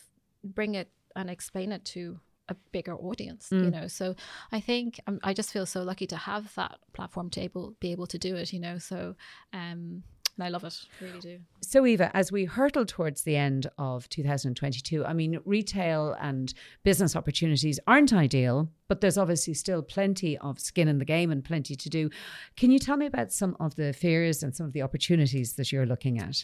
bring 0.43 0.75
it 0.75 0.89
and 1.15 1.29
explain 1.29 1.71
it 1.71 1.85
to 1.85 2.19
a 2.49 2.55
bigger 2.73 2.93
audience 2.95 3.47
you 3.51 3.71
know? 3.71 3.87
So 3.87 4.15
i 4.51 4.59
think 4.59 4.99
um, 5.07 5.19
i 5.23 5.33
just 5.33 5.51
feel 5.51 5.65
so 5.65 5.81
lucky 5.81 6.07
to 6.07 6.17
have 6.17 6.53
that 6.55 6.79
platform 6.91 7.29
to 7.31 7.41
able 7.41 7.75
be 7.79 7.91
able 7.93 8.07
to 8.07 8.17
do 8.17 8.35
it 8.35 8.51
you 8.51 8.59
know? 8.59 8.77
So 8.79 9.15
um 9.53 10.03
and 10.37 10.45
i 10.45 10.49
love 10.49 10.63
it 10.63 10.77
really 11.01 11.19
do 11.19 11.39
So, 11.61 11.85
Eva, 11.85 12.11
as 12.15 12.31
we 12.31 12.45
hurtle 12.45 12.85
towards 12.85 13.23
the 13.23 13.35
end 13.35 13.67
of 13.77 14.07
2022, 14.09 15.05
I 15.05 15.13
mean, 15.13 15.39
retail 15.45 16.15
and 16.19 16.53
business 16.83 17.15
opportunities 17.15 17.79
aren't 17.87 18.13
ideal, 18.13 18.69
but 18.87 19.01
there's 19.01 19.17
obviously 19.17 19.53
still 19.53 19.81
plenty 19.81 20.37
of 20.37 20.59
skin 20.59 20.87
in 20.87 20.99
the 20.99 21.05
game 21.05 21.31
and 21.31 21.43
plenty 21.43 21.75
to 21.75 21.89
do. 21.89 22.09
Can 22.57 22.69
you 22.69 22.79
tell 22.79 22.97
me 22.97 23.05
about 23.07 23.31
some 23.31 23.55
of 23.59 23.75
the 23.75 23.93
fears 23.93 24.43
and 24.43 24.55
some 24.55 24.67
of 24.67 24.73
the 24.73 24.81
opportunities 24.83 25.53
that 25.53 25.71
you're 25.71 25.87
looking 25.87 26.19
at? 26.19 26.43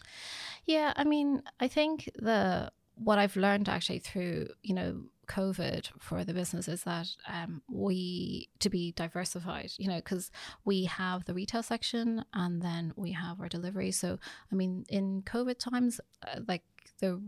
Yeah, 0.66 0.94
I 0.96 1.04
mean, 1.04 1.44
I 1.60 1.68
think 1.68 2.10
the 2.16 2.72
what 2.96 3.20
I've 3.20 3.36
learned 3.36 3.70
actually 3.70 4.00
through 4.00 4.48
you 4.64 4.74
know 4.74 5.02
COVID 5.30 5.90
for 6.00 6.26
the 6.26 6.34
business 6.34 6.68
is 6.68 6.84
that 6.84 7.08
um, 7.28 7.62
we 7.70 8.50
to 8.60 8.70
be 8.70 8.92
diversified, 8.92 9.72
you 9.78 9.88
know, 9.88 9.98
because 9.98 10.32
we 10.66 10.86
have 10.86 11.26
the 11.26 11.34
retail 11.34 11.64
section 11.64 12.26
and 12.34 12.62
then 12.62 12.92
we 12.96 13.12
have 13.12 13.40
our 13.40 13.48
delivery. 13.48 13.92
So 13.92 14.20
I 14.52 14.56
mean, 14.56 14.86
in 14.90 15.22
COVID 15.22 15.60
times, 15.60 16.02
uh, 16.28 16.42
like 16.48 16.64
the 17.00 17.22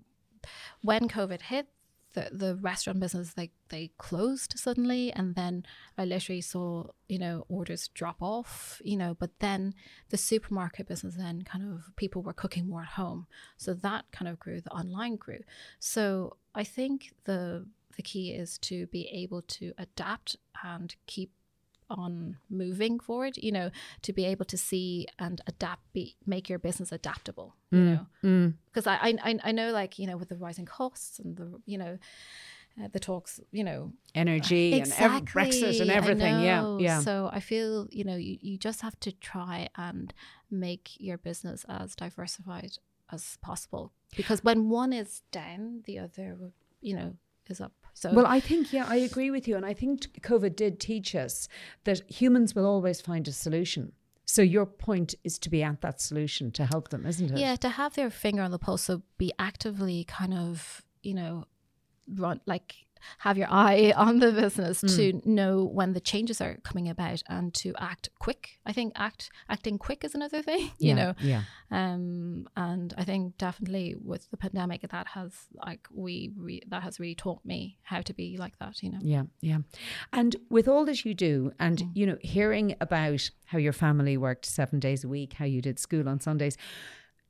when 0.82 1.08
COVID 1.08 1.44
hit. 1.44 1.68
The, 2.14 2.28
the 2.30 2.56
restaurant 2.58 3.00
business 3.00 3.34
like 3.38 3.52
they 3.70 3.92
closed 3.98 4.56
suddenly 4.58 5.14
and 5.14 5.34
then 5.34 5.66
I 5.98 6.04
literally 6.04 6.42
saw 6.42 6.88
you 7.08 7.18
know 7.18 7.46
orders 7.48 7.88
drop 7.88 8.18
off 8.20 8.82
you 8.84 8.98
know 8.98 9.16
but 9.18 9.30
then 9.40 9.74
the 10.10 10.18
supermarket 10.18 10.90
business 10.90 11.16
then 11.16 11.44
kind 11.44 11.64
of 11.64 11.96
people 11.96 12.22
were 12.22 12.34
cooking 12.34 12.68
more 12.68 12.82
at 12.82 12.90
home 12.90 13.28
so 13.56 13.74
that 13.76 14.12
kind 14.12 14.28
of 14.28 14.40
grew 14.40 14.60
the 14.60 14.72
online 14.72 15.16
grew 15.16 15.40
so 15.80 16.36
i 16.54 16.66
think 16.66 17.14
the 17.24 17.66
the 17.96 18.04
key 18.04 18.32
is 18.32 18.58
to 18.60 18.88
be 18.88 19.08
able 19.08 19.42
to 19.44 19.74
adapt 19.78 20.38
and 20.64 20.96
keep 21.08 21.32
on 21.90 22.38
moving 22.50 23.00
forward 23.00 23.36
you 23.38 23.52
know 23.52 23.70
to 24.02 24.14
be 24.14 24.24
able 24.26 24.46
to 24.46 24.58
see 24.58 25.06
and 25.20 25.42
adapt 25.46 25.92
be 25.92 26.16
make 26.26 26.48
your 26.48 26.58
business 26.60 26.92
adaptable 26.92 27.56
you 27.70 27.80
know 27.80 28.06
Mm. 28.24 28.54
because 28.68 28.88
I, 28.88 28.96
I 29.24 29.40
I 29.44 29.52
know 29.52 29.72
like 29.72 30.00
you 30.00 30.08
know 30.08 30.16
with 30.16 30.30
the 30.30 30.38
rising 30.38 30.66
costs 30.66 31.20
and 31.20 31.36
the 31.36 31.60
you 31.66 31.78
know 31.78 31.98
uh, 32.82 32.88
the 32.94 33.00
talks, 33.02 33.42
you 33.52 33.66
know, 33.66 33.92
energy 34.16 34.74
exactly. 34.76 35.06
and 35.06 35.16
ev- 35.28 35.34
Brexit 35.36 35.82
and 35.82 35.92
everything. 35.92 36.40
Yeah, 36.40 36.78
yeah. 36.80 37.02
So 37.02 37.30
I 37.32 37.42
feel 37.42 37.88
you 37.92 38.06
know 38.06 38.16
you, 38.16 38.38
you 38.40 38.58
just 38.58 38.80
have 38.82 38.98
to 39.02 39.12
try 39.12 39.68
and 39.76 40.14
make 40.50 40.92
your 40.98 41.18
business 41.18 41.66
as 41.68 41.96
diversified 41.96 42.78
as 43.12 43.38
possible 43.42 43.92
because 44.16 44.42
when 44.42 44.70
one 44.70 44.94
is 44.94 45.22
down, 45.32 45.82
the 45.86 46.00
other, 46.00 46.38
you 46.80 46.96
know, 46.96 47.16
is 47.50 47.60
up. 47.60 47.74
So 47.94 48.14
well, 48.14 48.26
I 48.26 48.40
think 48.40 48.74
yeah, 48.74 48.86
I 48.88 48.96
agree 48.98 49.32
with 49.32 49.48
you, 49.48 49.56
and 49.56 49.66
I 49.66 49.74
think 49.74 50.22
COVID 50.22 50.56
did 50.56 50.80
teach 50.80 51.16
us 51.16 51.48
that 51.84 52.02
humans 52.10 52.56
will 52.56 52.66
always 52.66 53.02
find 53.02 53.28
a 53.28 53.32
solution. 53.32 53.94
So 54.26 54.42
your 54.42 54.66
point 54.66 55.14
is 55.24 55.38
to 55.40 55.50
be 55.50 55.62
at 55.62 55.82
that 55.82 56.00
solution 56.00 56.52
to 56.52 56.66
help 56.66 56.90
them, 56.90 57.06
isn't 57.06 57.32
it? 57.32 57.38
Yeah, 57.38 57.56
to 57.58 57.70
have 57.70 57.96
their 57.96 58.10
finger 58.10 58.42
on 58.42 58.52
the 58.52 58.60
pulse, 58.60 58.84
so 58.84 59.02
be 59.18 59.34
actively 59.38 60.06
kind 60.06 60.34
of, 60.34 60.84
you 61.04 61.14
know, 61.14 61.46
run 62.16 62.40
like 62.46 62.76
have 63.20 63.38
your 63.38 63.48
eye 63.50 63.94
on 63.98 64.20
the 64.20 64.32
business 64.32 64.82
mm. 64.82 64.96
to 64.96 65.30
know 65.30 65.64
when 65.64 65.94
the 65.94 66.00
changes 66.00 66.42
are 66.42 66.58
coming 66.64 66.90
about 66.90 67.24
and 67.28 67.54
to 67.56 67.74
act 67.78 68.10
quick. 68.20 68.60
I 68.66 68.74
think 68.74 68.94
act 68.96 69.30
acting 69.50 69.78
quick 69.78 70.04
is 70.04 70.16
another 70.16 70.42
thing, 70.42 70.72
you 70.80 70.94
know. 70.94 71.14
Yeah. 71.20 71.44
Um, 71.70 72.48
and 72.56 72.94
I 72.98 73.04
think 73.04 73.38
definitely 73.38 73.96
with 74.04 74.30
the 74.32 74.38
pandemic, 74.38 74.82
that 74.90 75.08
has 75.08 75.34
like 75.54 75.88
we 75.92 76.32
re- 76.36 76.64
that 76.68 76.84
has 76.84 77.00
really 77.00 77.16
taught 77.16 77.44
me 77.46 77.78
how 77.84 78.02
to 78.02 78.14
be 78.14 78.38
like 78.38 78.58
that, 78.60 78.82
you 78.84 78.92
know. 78.92 79.00
Yeah, 79.02 79.24
yeah. 79.42 79.60
And 80.12 80.36
with 80.50 80.68
all 80.68 80.86
that 80.86 81.06
you 81.06 81.14
do, 81.14 81.52
and 81.60 81.78
mm. 81.78 81.92
you 81.94 82.06
know, 82.06 82.18
hearing 82.22 82.76
about 82.82 83.30
how 83.46 83.58
your 83.58 83.74
family 83.74 84.18
worked 84.18 84.46
seven 84.46 84.80
days 84.80 85.04
a 85.04 85.08
week, 85.08 85.34
how 85.34 85.46
you 85.46 85.62
did 85.62 85.80
school 85.80 86.08
on 86.08 86.20
Sundays. 86.20 86.58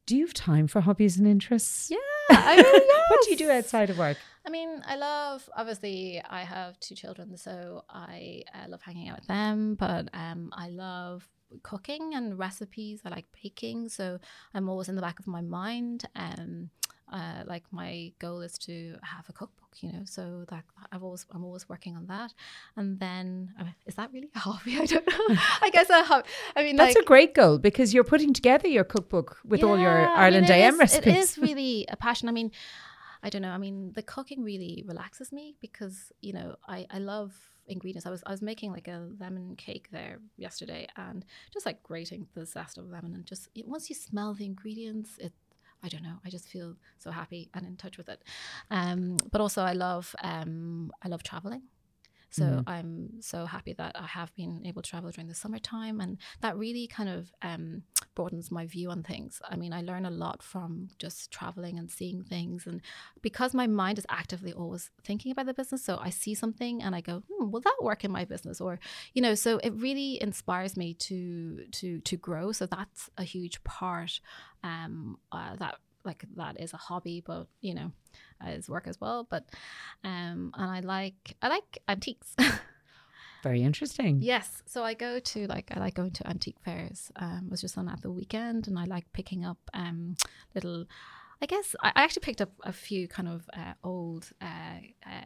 Do 0.07 0.17
you 0.17 0.25
have 0.25 0.33
time 0.33 0.67
for 0.67 0.81
hobbies 0.81 1.17
and 1.17 1.27
interests? 1.27 1.89
Yeah, 1.89 1.97
I 2.31 2.55
mean, 2.57 2.65
yes. 2.65 3.05
what 3.09 3.23
do 3.23 3.29
you 3.31 3.37
do 3.37 3.51
outside 3.51 3.89
of 3.89 3.97
work? 3.97 4.17
I 4.45 4.49
mean, 4.49 4.81
I 4.85 4.95
love 4.95 5.47
obviously 5.55 6.21
I 6.27 6.43
have 6.43 6.79
two 6.79 6.95
children, 6.95 7.37
so 7.37 7.83
I 7.89 8.43
uh, 8.53 8.69
love 8.69 8.81
hanging 8.81 9.09
out 9.09 9.19
with 9.19 9.27
them. 9.27 9.75
But 9.75 10.09
um, 10.13 10.51
I 10.53 10.69
love 10.69 11.27
cooking 11.63 12.13
and 12.15 12.39
recipes. 12.39 13.01
I 13.05 13.09
like 13.09 13.25
baking, 13.43 13.89
so 13.89 14.19
I'm 14.53 14.69
always 14.69 14.89
in 14.89 14.95
the 14.95 15.01
back 15.01 15.19
of 15.19 15.27
my 15.27 15.41
mind. 15.41 16.05
Um, 16.15 16.69
uh, 17.11 17.43
like 17.45 17.63
my 17.71 18.11
goal 18.19 18.41
is 18.41 18.57
to 18.57 18.95
have 19.03 19.27
a 19.27 19.33
cookbook, 19.33 19.69
you 19.81 19.91
know. 19.91 20.01
So 20.05 20.45
that 20.49 20.63
I've 20.91 21.03
always 21.03 21.25
I'm 21.31 21.43
always 21.43 21.67
working 21.67 21.95
on 21.95 22.07
that. 22.07 22.33
And 22.77 22.99
then 22.99 23.53
is 23.85 23.95
that 23.95 24.11
really 24.13 24.29
a 24.33 24.39
hobby? 24.39 24.77
I 24.79 24.85
don't 24.85 25.05
know. 25.05 25.37
I 25.61 25.69
guess 25.71 25.89
a 25.89 26.03
hobby. 26.03 26.29
I 26.55 26.63
mean, 26.63 26.77
that's 26.77 26.95
like, 26.95 27.03
a 27.03 27.05
great 27.05 27.33
goal 27.33 27.57
because 27.57 27.93
you're 27.93 28.05
putting 28.05 28.33
together 28.33 28.67
your 28.67 28.85
cookbook 28.85 29.39
with 29.43 29.59
yeah, 29.59 29.65
all 29.65 29.77
your 29.77 30.07
Ireland 30.09 30.45
I 30.45 30.49
mean, 30.49 30.61
AM 30.61 30.73
is, 30.75 30.79
recipes. 30.79 31.13
It 31.13 31.19
is 31.19 31.37
really 31.41 31.85
a 31.89 31.95
passion. 31.97 32.29
I 32.29 32.31
mean. 32.31 32.51
I 33.23 33.29
don't 33.29 33.41
know. 33.41 33.51
I 33.51 33.57
mean, 33.57 33.91
the 33.93 34.01
cooking 34.01 34.43
really 34.43 34.83
relaxes 34.87 35.31
me 35.31 35.55
because 35.59 36.11
you 36.21 36.33
know 36.33 36.55
I 36.67 36.87
I 36.89 36.99
love 36.99 37.33
ingredients. 37.67 38.05
I 38.05 38.09
was 38.09 38.23
I 38.25 38.31
was 38.31 38.41
making 38.41 38.71
like 38.71 38.87
a 38.87 39.07
lemon 39.19 39.55
cake 39.55 39.89
there 39.91 40.19
yesterday, 40.37 40.87
and 40.97 41.25
just 41.53 41.65
like 41.65 41.83
grating 41.83 42.27
the 42.33 42.45
zest 42.45 42.77
of 42.77 42.89
lemon, 42.89 43.13
and 43.13 43.25
just 43.25 43.49
it, 43.55 43.67
once 43.67 43.89
you 43.89 43.95
smell 43.95 44.33
the 44.33 44.45
ingredients, 44.45 45.11
it 45.19 45.33
I 45.83 45.89
don't 45.89 46.03
know. 46.03 46.17
I 46.25 46.29
just 46.29 46.47
feel 46.49 46.75
so 46.99 47.11
happy 47.11 47.49
and 47.53 47.65
in 47.65 47.75
touch 47.75 47.97
with 47.97 48.09
it. 48.09 48.23
Um, 48.69 49.17
but 49.31 49.41
also, 49.41 49.63
I 49.63 49.73
love 49.73 50.15
um, 50.23 50.91
I 51.01 51.07
love 51.07 51.23
traveling. 51.23 51.63
So 52.31 52.43
mm-hmm. 52.43 52.69
I'm 52.69 53.21
so 53.21 53.45
happy 53.45 53.73
that 53.73 53.91
I 53.95 54.07
have 54.07 54.33
been 54.35 54.61
able 54.65 54.81
to 54.81 54.89
travel 54.89 55.11
during 55.11 55.27
the 55.27 55.35
summertime, 55.35 55.99
and 55.99 56.17
that 56.39 56.57
really 56.57 56.87
kind 56.87 57.09
of 57.09 57.31
um, 57.41 57.83
broadens 58.15 58.49
my 58.49 58.65
view 58.65 58.89
on 58.89 59.03
things. 59.03 59.41
I 59.49 59.57
mean, 59.57 59.73
I 59.73 59.81
learn 59.81 60.05
a 60.05 60.11
lot 60.11 60.41
from 60.41 60.87
just 60.97 61.29
traveling 61.29 61.77
and 61.77 61.91
seeing 61.91 62.23
things, 62.23 62.65
and 62.65 62.81
because 63.21 63.53
my 63.53 63.67
mind 63.67 63.97
is 63.97 64.05
actively 64.09 64.53
always 64.53 64.89
thinking 65.03 65.31
about 65.31 65.45
the 65.45 65.53
business, 65.53 65.83
so 65.83 65.99
I 66.01 66.09
see 66.09 66.33
something 66.33 66.81
and 66.81 66.95
I 66.95 67.01
go, 67.01 67.21
hmm, 67.29 67.51
"Will 67.51 67.61
that 67.61 67.77
work 67.81 68.05
in 68.05 68.11
my 68.11 68.23
business?" 68.23 68.61
Or 68.61 68.79
you 69.13 69.21
know, 69.21 69.35
so 69.35 69.57
it 69.57 69.73
really 69.75 70.21
inspires 70.21 70.77
me 70.77 70.93
to 70.93 71.65
to 71.71 71.99
to 71.99 72.17
grow. 72.17 72.53
So 72.53 72.65
that's 72.65 73.09
a 73.17 73.23
huge 73.23 73.63
part 73.65 74.21
um, 74.63 75.17
uh, 75.31 75.57
that 75.57 75.75
like 76.03 76.25
that 76.35 76.59
is 76.59 76.73
a 76.73 76.77
hobby, 76.77 77.21
but 77.25 77.47
you 77.61 77.73
know, 77.73 77.91
is 78.49 78.69
work 78.69 78.87
as 78.87 78.99
well. 78.99 79.27
But 79.29 79.45
um, 80.03 80.53
and 80.57 80.71
I 80.71 80.79
like 80.81 81.35
I 81.41 81.49
like 81.49 81.79
antiques. 81.87 82.35
Very 83.43 83.63
interesting. 83.63 84.19
Yes. 84.21 84.61
So 84.65 84.83
I 84.83 84.93
go 84.93 85.19
to 85.19 85.47
like 85.47 85.71
I 85.75 85.79
like 85.79 85.95
going 85.95 86.11
to 86.11 86.27
antique 86.27 86.59
fairs. 86.63 87.11
Um, 87.15 87.47
was 87.49 87.61
just 87.61 87.77
on 87.77 87.89
at 87.89 88.01
the 88.01 88.11
weekend, 88.11 88.67
and 88.67 88.77
I 88.77 88.85
like 88.85 89.11
picking 89.13 89.45
up 89.45 89.59
um 89.73 90.15
little. 90.55 90.85
I 91.41 91.47
guess 91.47 91.75
I, 91.81 91.89
I 91.95 92.03
actually 92.03 92.21
picked 92.21 92.41
up 92.41 92.51
a 92.63 92.71
few 92.71 93.07
kind 93.07 93.27
of 93.27 93.49
uh, 93.57 93.73
old 93.83 94.29
uh, 94.39 94.79
uh, 95.03 95.25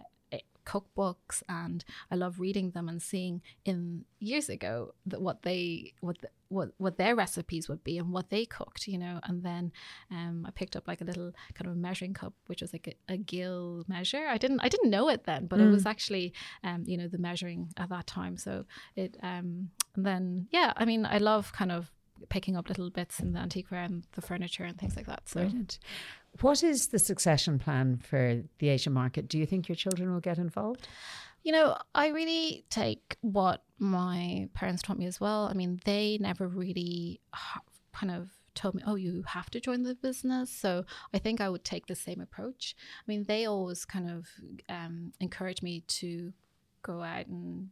cookbooks 0.66 1.44
and 1.48 1.86
I 2.12 2.16
love 2.16 2.40
reading 2.40 2.72
them 2.72 2.90
and 2.90 3.02
seeing 3.02 3.42
in 3.64 4.06
years 4.20 4.50
ago 4.50 4.94
that 5.06 5.22
what 5.22 5.44
they 5.44 5.94
what 6.02 6.18
the, 6.22 6.30
what 6.50 6.70
what 6.78 6.98
their 6.98 7.16
recipes 7.16 7.68
would 7.68 7.84
be 7.84 7.98
and 7.98 8.12
what 8.12 8.30
they 8.30 8.46
cooked, 8.46 8.88
you 8.88 8.98
know. 8.98 9.20
And 9.24 9.44
then 9.44 9.72
um, 10.12 10.46
I 10.48 10.52
picked 10.52 10.76
up 10.76 10.88
like 10.88 11.02
a 11.02 11.06
little 11.06 11.32
kind 11.54 11.68
of 11.68 11.74
a 11.74 11.80
measuring 11.80 12.14
cup, 12.14 12.34
which 12.48 12.62
was 12.62 12.74
like 12.74 12.88
a, 12.88 13.14
a 13.14 13.18
gill 13.18 13.84
measure. 13.88 14.26
I 14.28 14.38
didn't 14.38 14.60
I 14.62 14.70
didn't 14.70 14.90
know 14.90 15.10
it 15.10 15.26
then, 15.26 15.48
but 15.48 15.60
mm. 15.60 15.68
it 15.68 15.72
was 15.72 15.86
actually 15.86 16.34
um, 16.64 16.84
you 16.86 16.98
know 16.98 17.08
the 17.08 17.18
measuring 17.18 17.70
at 17.78 17.90
that 17.90 18.08
time. 18.08 18.38
So 18.38 18.66
it 18.96 19.18
um, 19.22 19.70
and 19.96 20.06
then 20.06 20.48
yeah, 20.52 20.74
I 20.76 20.86
mean 20.86 21.06
I 21.06 21.18
love 21.18 21.54
kind 21.54 21.72
of 21.72 21.92
picking 22.30 22.56
up 22.56 22.70
little 22.70 22.90
bits 22.90 23.20
in 23.20 23.34
the 23.34 23.40
antiquary 23.40 23.84
and 23.84 24.04
the 24.14 24.22
furniture 24.22 24.64
and 24.64 24.78
things 24.78 24.96
like 24.96 25.06
that. 25.08 25.28
So. 25.28 25.42
Brilliant. 25.42 25.80
What 26.42 26.64
is 26.64 26.88
the 26.88 27.00
succession 27.00 27.60
plan 27.60 27.98
for 27.98 28.42
the 28.60 28.68
Asian 28.68 28.92
market? 28.92 29.30
Do 29.30 29.38
you 29.38 29.46
think 29.46 29.70
your 29.70 29.76
children 29.78 30.12
will 30.12 30.20
get 30.20 30.38
involved? 30.38 30.86
You 31.46 31.52
know, 31.52 31.78
I 31.94 32.08
really 32.08 32.66
take 32.72 33.18
what 33.22 33.62
my 33.78 34.50
parents 34.56 34.82
taught 34.82 34.98
me 34.98 35.06
as 35.06 35.22
well. 35.22 35.48
I 35.48 35.54
mean, 35.54 35.80
they 35.86 36.18
never 36.20 36.48
really 36.48 37.22
kind 37.94 38.12
of 38.12 38.30
told 38.56 38.74
me, 38.74 38.82
oh, 38.88 38.96
you 38.96 39.24
have 39.28 39.52
to 39.52 39.60
join 39.60 39.84
the 39.84 39.94
business. 39.94 40.50
So 40.50 40.86
I 41.14 41.20
think 41.20 41.40
I 41.40 41.50
would 41.50 41.64
take 41.64 41.86
the 41.86 41.94
same 41.94 42.20
approach. 42.20 42.76
I 42.80 43.04
mean, 43.06 43.26
they 43.26 43.46
always 43.46 43.86
kind 43.86 44.10
of 44.10 44.28
um, 44.70 45.14
encouraged 45.20 45.62
me 45.62 45.82
to 45.82 46.34
go 46.82 47.04
out 47.04 47.28
and 47.28 47.70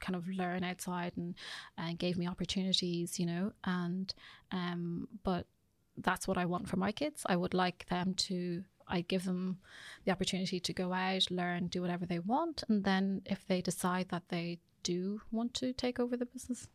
kind 0.00 0.14
of 0.14 0.28
learn 0.28 0.62
outside 0.62 1.12
and, 1.16 1.34
and 1.76 1.98
gave 1.98 2.16
me 2.16 2.28
opportunities, 2.28 3.18
you 3.18 3.26
know, 3.26 3.50
and 3.64 4.14
um, 4.52 5.08
but 5.24 5.46
that's 5.96 6.28
what 6.28 6.38
I 6.38 6.44
want 6.44 6.68
for 6.68 6.76
my 6.76 6.92
kids. 6.92 7.22
I 7.26 7.34
would 7.34 7.54
like 7.54 7.86
them 7.88 8.14
to 8.14 8.62
I 8.88 9.02
give 9.02 9.24
them 9.24 9.58
the 10.04 10.12
opportunity 10.12 10.60
to 10.60 10.72
go 10.72 10.92
out, 10.92 11.30
learn, 11.30 11.66
do 11.66 11.80
whatever 11.82 12.06
they 12.06 12.18
want, 12.18 12.62
and 12.68 12.84
then 12.84 13.22
if 13.26 13.46
they 13.46 13.60
decide 13.60 14.08
that 14.10 14.28
they 14.28 14.58
do 14.82 15.20
want 15.30 15.52
to 15.54 15.72
take 15.72 15.98
over 15.98 16.16
the 16.16 16.26
business, 16.26 16.68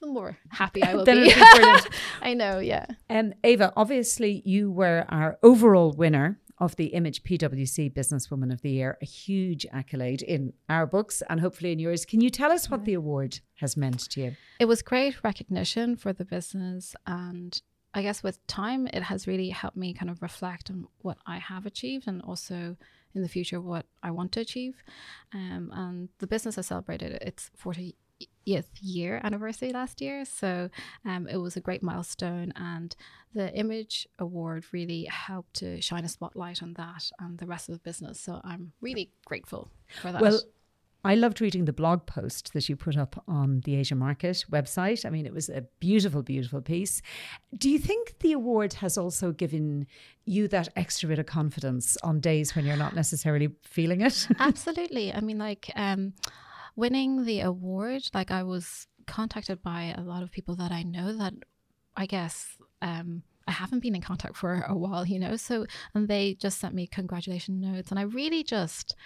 the 0.00 0.06
more 0.06 0.38
happy 0.50 0.82
I 0.82 0.94
will 0.96 1.04
be. 1.04 1.32
I 2.22 2.34
know, 2.34 2.58
yeah. 2.58 2.86
And 3.08 3.32
um, 3.32 3.38
Eva, 3.44 3.72
obviously 3.76 4.42
you 4.44 4.70
were 4.70 5.04
our 5.08 5.38
overall 5.42 5.92
winner 5.92 6.40
of 6.58 6.76
the 6.76 6.86
Image 6.86 7.22
PwC 7.24 7.92
Businesswoman 7.92 8.52
of 8.52 8.62
the 8.62 8.70
Year, 8.70 8.96
a 9.02 9.04
huge 9.04 9.66
accolade 9.72 10.22
in 10.22 10.52
our 10.68 10.86
books 10.86 11.22
and 11.28 11.40
hopefully 11.40 11.72
in 11.72 11.78
yours. 11.78 12.04
Can 12.04 12.20
you 12.20 12.30
tell 12.30 12.52
us 12.52 12.70
what 12.70 12.84
the 12.84 12.94
award 12.94 13.40
has 13.56 13.76
meant 13.76 14.00
to 14.10 14.20
you? 14.20 14.36
It 14.60 14.66
was 14.66 14.82
great 14.82 15.22
recognition 15.24 15.96
for 15.96 16.12
the 16.12 16.24
business 16.24 16.94
and 17.06 17.60
I 17.94 18.02
guess 18.02 18.22
with 18.22 18.44
time, 18.46 18.88
it 18.88 19.02
has 19.02 19.26
really 19.26 19.50
helped 19.50 19.76
me 19.76 19.94
kind 19.94 20.10
of 20.10 20.20
reflect 20.20 20.70
on 20.70 20.88
what 20.98 21.18
I 21.26 21.38
have 21.38 21.64
achieved 21.64 22.08
and 22.08 22.20
also 22.22 22.76
in 23.14 23.22
the 23.22 23.28
future 23.28 23.60
what 23.60 23.86
I 24.02 24.10
want 24.10 24.32
to 24.32 24.40
achieve. 24.40 24.74
Um, 25.32 25.70
and 25.72 26.08
the 26.18 26.26
business 26.26 26.56
has 26.56 26.66
celebrated 26.66 27.12
its 27.22 27.50
40th 27.62 27.94
year 28.80 29.20
anniversary 29.22 29.72
last 29.72 30.00
year. 30.00 30.24
So 30.24 30.70
um, 31.04 31.28
it 31.28 31.36
was 31.36 31.56
a 31.56 31.60
great 31.60 31.84
milestone. 31.84 32.52
And 32.56 32.94
the 33.32 33.54
Image 33.54 34.08
Award 34.18 34.64
really 34.72 35.04
helped 35.04 35.54
to 35.54 35.80
shine 35.80 36.04
a 36.04 36.08
spotlight 36.08 36.62
on 36.64 36.74
that 36.74 37.10
and 37.20 37.38
the 37.38 37.46
rest 37.46 37.68
of 37.68 37.74
the 37.74 37.80
business. 37.80 38.20
So 38.20 38.40
I'm 38.42 38.72
really 38.80 39.12
grateful 39.24 39.70
for 40.02 40.10
that. 40.10 40.20
Well, 40.20 40.40
I 41.04 41.14
loved 41.14 41.40
reading 41.40 41.66
the 41.66 41.72
blog 41.72 42.06
post 42.06 42.52
that 42.54 42.68
you 42.68 42.76
put 42.76 42.96
up 42.96 43.22
on 43.28 43.60
the 43.64 43.76
Asia 43.76 43.94
Market 43.94 44.44
website. 44.50 45.04
I 45.04 45.10
mean, 45.10 45.26
it 45.26 45.34
was 45.34 45.50
a 45.50 45.66
beautiful, 45.78 46.22
beautiful 46.22 46.62
piece. 46.62 47.02
Do 47.56 47.68
you 47.68 47.78
think 47.78 48.18
the 48.20 48.32
award 48.32 48.74
has 48.74 48.96
also 48.96 49.30
given 49.30 49.86
you 50.24 50.48
that 50.48 50.70
extra 50.76 51.08
bit 51.08 51.18
of 51.18 51.26
confidence 51.26 51.98
on 52.02 52.20
days 52.20 52.56
when 52.56 52.64
you're 52.64 52.76
not 52.76 52.94
necessarily 52.94 53.50
feeling 53.62 54.00
it? 54.00 54.26
Absolutely. 54.38 55.12
I 55.12 55.20
mean, 55.20 55.38
like 55.38 55.70
um, 55.76 56.14
winning 56.74 57.26
the 57.26 57.42
award, 57.42 58.08
like 58.14 58.30
I 58.30 58.42
was 58.42 58.86
contacted 59.06 59.62
by 59.62 59.94
a 59.96 60.00
lot 60.00 60.22
of 60.22 60.32
people 60.32 60.56
that 60.56 60.72
I 60.72 60.82
know 60.82 61.12
that 61.12 61.34
I 61.96 62.06
guess. 62.06 62.56
Um, 62.80 63.22
I 63.46 63.52
haven't 63.52 63.80
been 63.80 63.94
in 63.94 64.00
contact 64.00 64.36
for 64.36 64.64
a 64.66 64.74
while, 64.74 65.06
you 65.06 65.18
know. 65.18 65.36
So, 65.36 65.66
and 65.94 66.08
they 66.08 66.34
just 66.34 66.58
sent 66.58 66.74
me 66.74 66.86
congratulation 66.86 67.60
notes, 67.60 67.90
and 67.90 67.98
I 67.98 68.04
really 68.04 68.42
just, 68.42 68.96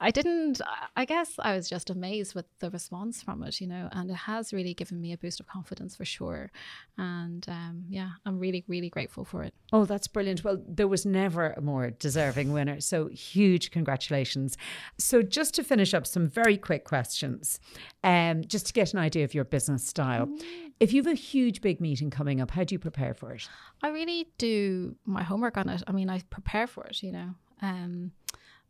I 0.00 0.10
didn't, 0.10 0.60
I 0.96 1.04
guess 1.04 1.34
I 1.38 1.56
was 1.56 1.68
just 1.68 1.90
amazed 1.90 2.34
with 2.34 2.46
the 2.60 2.70
response 2.70 3.22
from 3.22 3.42
it, 3.42 3.60
you 3.60 3.66
know, 3.66 3.88
and 3.92 4.10
it 4.10 4.14
has 4.14 4.52
really 4.52 4.74
given 4.74 5.00
me 5.00 5.12
a 5.12 5.18
boost 5.18 5.40
of 5.40 5.46
confidence 5.46 5.96
for 5.96 6.04
sure. 6.04 6.50
And 6.96 7.44
um, 7.48 7.84
yeah, 7.88 8.10
I'm 8.24 8.38
really, 8.38 8.64
really 8.68 8.88
grateful 8.88 9.24
for 9.24 9.42
it. 9.42 9.54
Oh, 9.72 9.84
that's 9.84 10.06
brilliant. 10.06 10.44
Well, 10.44 10.62
there 10.66 10.86
was 10.86 11.04
never 11.04 11.50
a 11.50 11.60
more 11.60 11.90
deserving 11.90 12.52
winner. 12.52 12.80
So 12.80 13.08
huge 13.08 13.70
congratulations. 13.70 14.56
So, 14.98 15.22
just 15.22 15.54
to 15.54 15.64
finish 15.64 15.94
up, 15.94 16.06
some 16.06 16.28
very 16.28 16.56
quick 16.56 16.84
questions, 16.84 17.58
um, 18.04 18.42
just 18.44 18.66
to 18.66 18.72
get 18.72 18.92
an 18.92 19.00
idea 19.00 19.24
of 19.24 19.34
your 19.34 19.44
business 19.44 19.86
style. 19.86 20.26
Mm. 20.26 20.42
If 20.80 20.92
you 20.92 21.02
have 21.02 21.12
a 21.12 21.16
huge 21.16 21.60
big 21.60 21.80
meeting 21.80 22.10
coming 22.10 22.40
up, 22.40 22.50
how 22.50 22.64
do 22.64 22.74
you 22.74 22.78
prepare 22.78 23.14
for 23.14 23.32
it? 23.32 23.48
I 23.82 23.88
really 23.88 24.28
do 24.38 24.96
my 25.04 25.22
homework 25.22 25.56
on 25.56 25.68
it. 25.68 25.82
I 25.86 25.92
mean, 25.92 26.10
I 26.10 26.20
prepare 26.30 26.66
for 26.66 26.84
it, 26.84 27.02
you 27.02 27.12
know. 27.12 27.34
Um, 27.60 28.12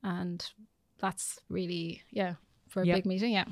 and 0.03 0.45
that's 1.03 1.38
really 1.50 2.03
yeah 2.11 2.34
for 2.68 2.80
a 2.80 2.86
yep. 2.86 2.96
big 2.96 3.07
meeting. 3.07 3.32
Yeah. 3.32 3.44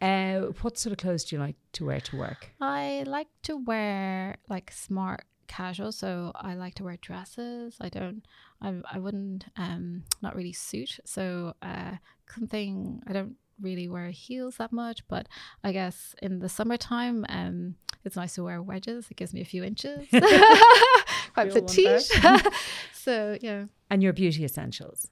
Uh, 0.00 0.52
what 0.60 0.78
sort 0.78 0.92
of 0.92 0.98
clothes 0.98 1.24
do 1.24 1.34
you 1.34 1.40
like 1.40 1.56
to 1.72 1.86
wear 1.86 1.98
to 1.98 2.16
work? 2.16 2.52
I 2.60 3.02
like 3.06 3.28
to 3.44 3.56
wear 3.56 4.36
like 4.48 4.70
smart 4.70 5.24
casual 5.46 5.92
so 5.92 6.32
i 6.34 6.54
like 6.54 6.74
to 6.74 6.84
wear 6.84 6.96
dresses 7.00 7.76
i 7.80 7.88
don't 7.88 8.26
i, 8.60 8.74
I 8.92 8.98
wouldn't 8.98 9.44
um 9.56 10.02
not 10.22 10.34
really 10.34 10.52
suit 10.52 10.98
so 11.04 11.54
uh 11.62 11.92
something 12.28 13.02
i 13.06 13.12
don't 13.12 13.36
really 13.60 13.88
wear 13.88 14.10
heels 14.10 14.56
that 14.56 14.72
much 14.72 15.06
but 15.08 15.28
i 15.64 15.72
guess 15.72 16.14
in 16.20 16.40
the 16.40 16.48
summertime 16.48 17.24
um 17.28 17.76
it's 18.04 18.16
nice 18.16 18.34
to 18.34 18.44
wear 18.44 18.60
wedges 18.60 19.06
it 19.10 19.16
gives 19.16 19.32
me 19.32 19.40
a 19.40 19.44
few 19.44 19.64
inches 19.64 20.06
quite 21.32 21.52
petite 21.52 22.02
so 22.92 23.38
yeah 23.40 23.64
and 23.88 24.02
your 24.02 24.12
beauty 24.12 24.44
essentials 24.44 25.08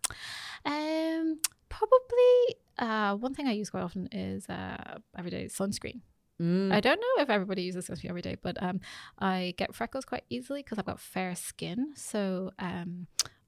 um 0.66 1.38
Probably 1.79 2.57
uh, 2.79 3.16
one 3.16 3.35
thing 3.35 3.47
I 3.47 3.53
use 3.53 3.70
quite 3.70 3.83
often 3.83 4.09
is 4.12 4.49
uh, 4.49 4.99
everyday 5.18 5.47
sunscreen. 5.47 6.01
Mm. 6.41 6.72
I 6.72 6.81
don't 6.81 7.01
know 7.01 7.22
if 7.22 7.31
everybody 7.31 7.62
uses 7.62 7.89
sunscreen 7.89 8.11
every 8.11 8.22
day, 8.22 8.37
but 8.41 8.61
um, 8.62 8.81
I 9.18 9.55
get 9.57 9.75
freckles 9.75 10.05
quite 10.05 10.25
easily 10.31 10.62
because 10.62 10.79
I've 10.79 10.87
got 10.87 11.01
fair 11.01 11.35
skin. 11.35 11.93
So 11.95 12.51
um, 12.59 13.07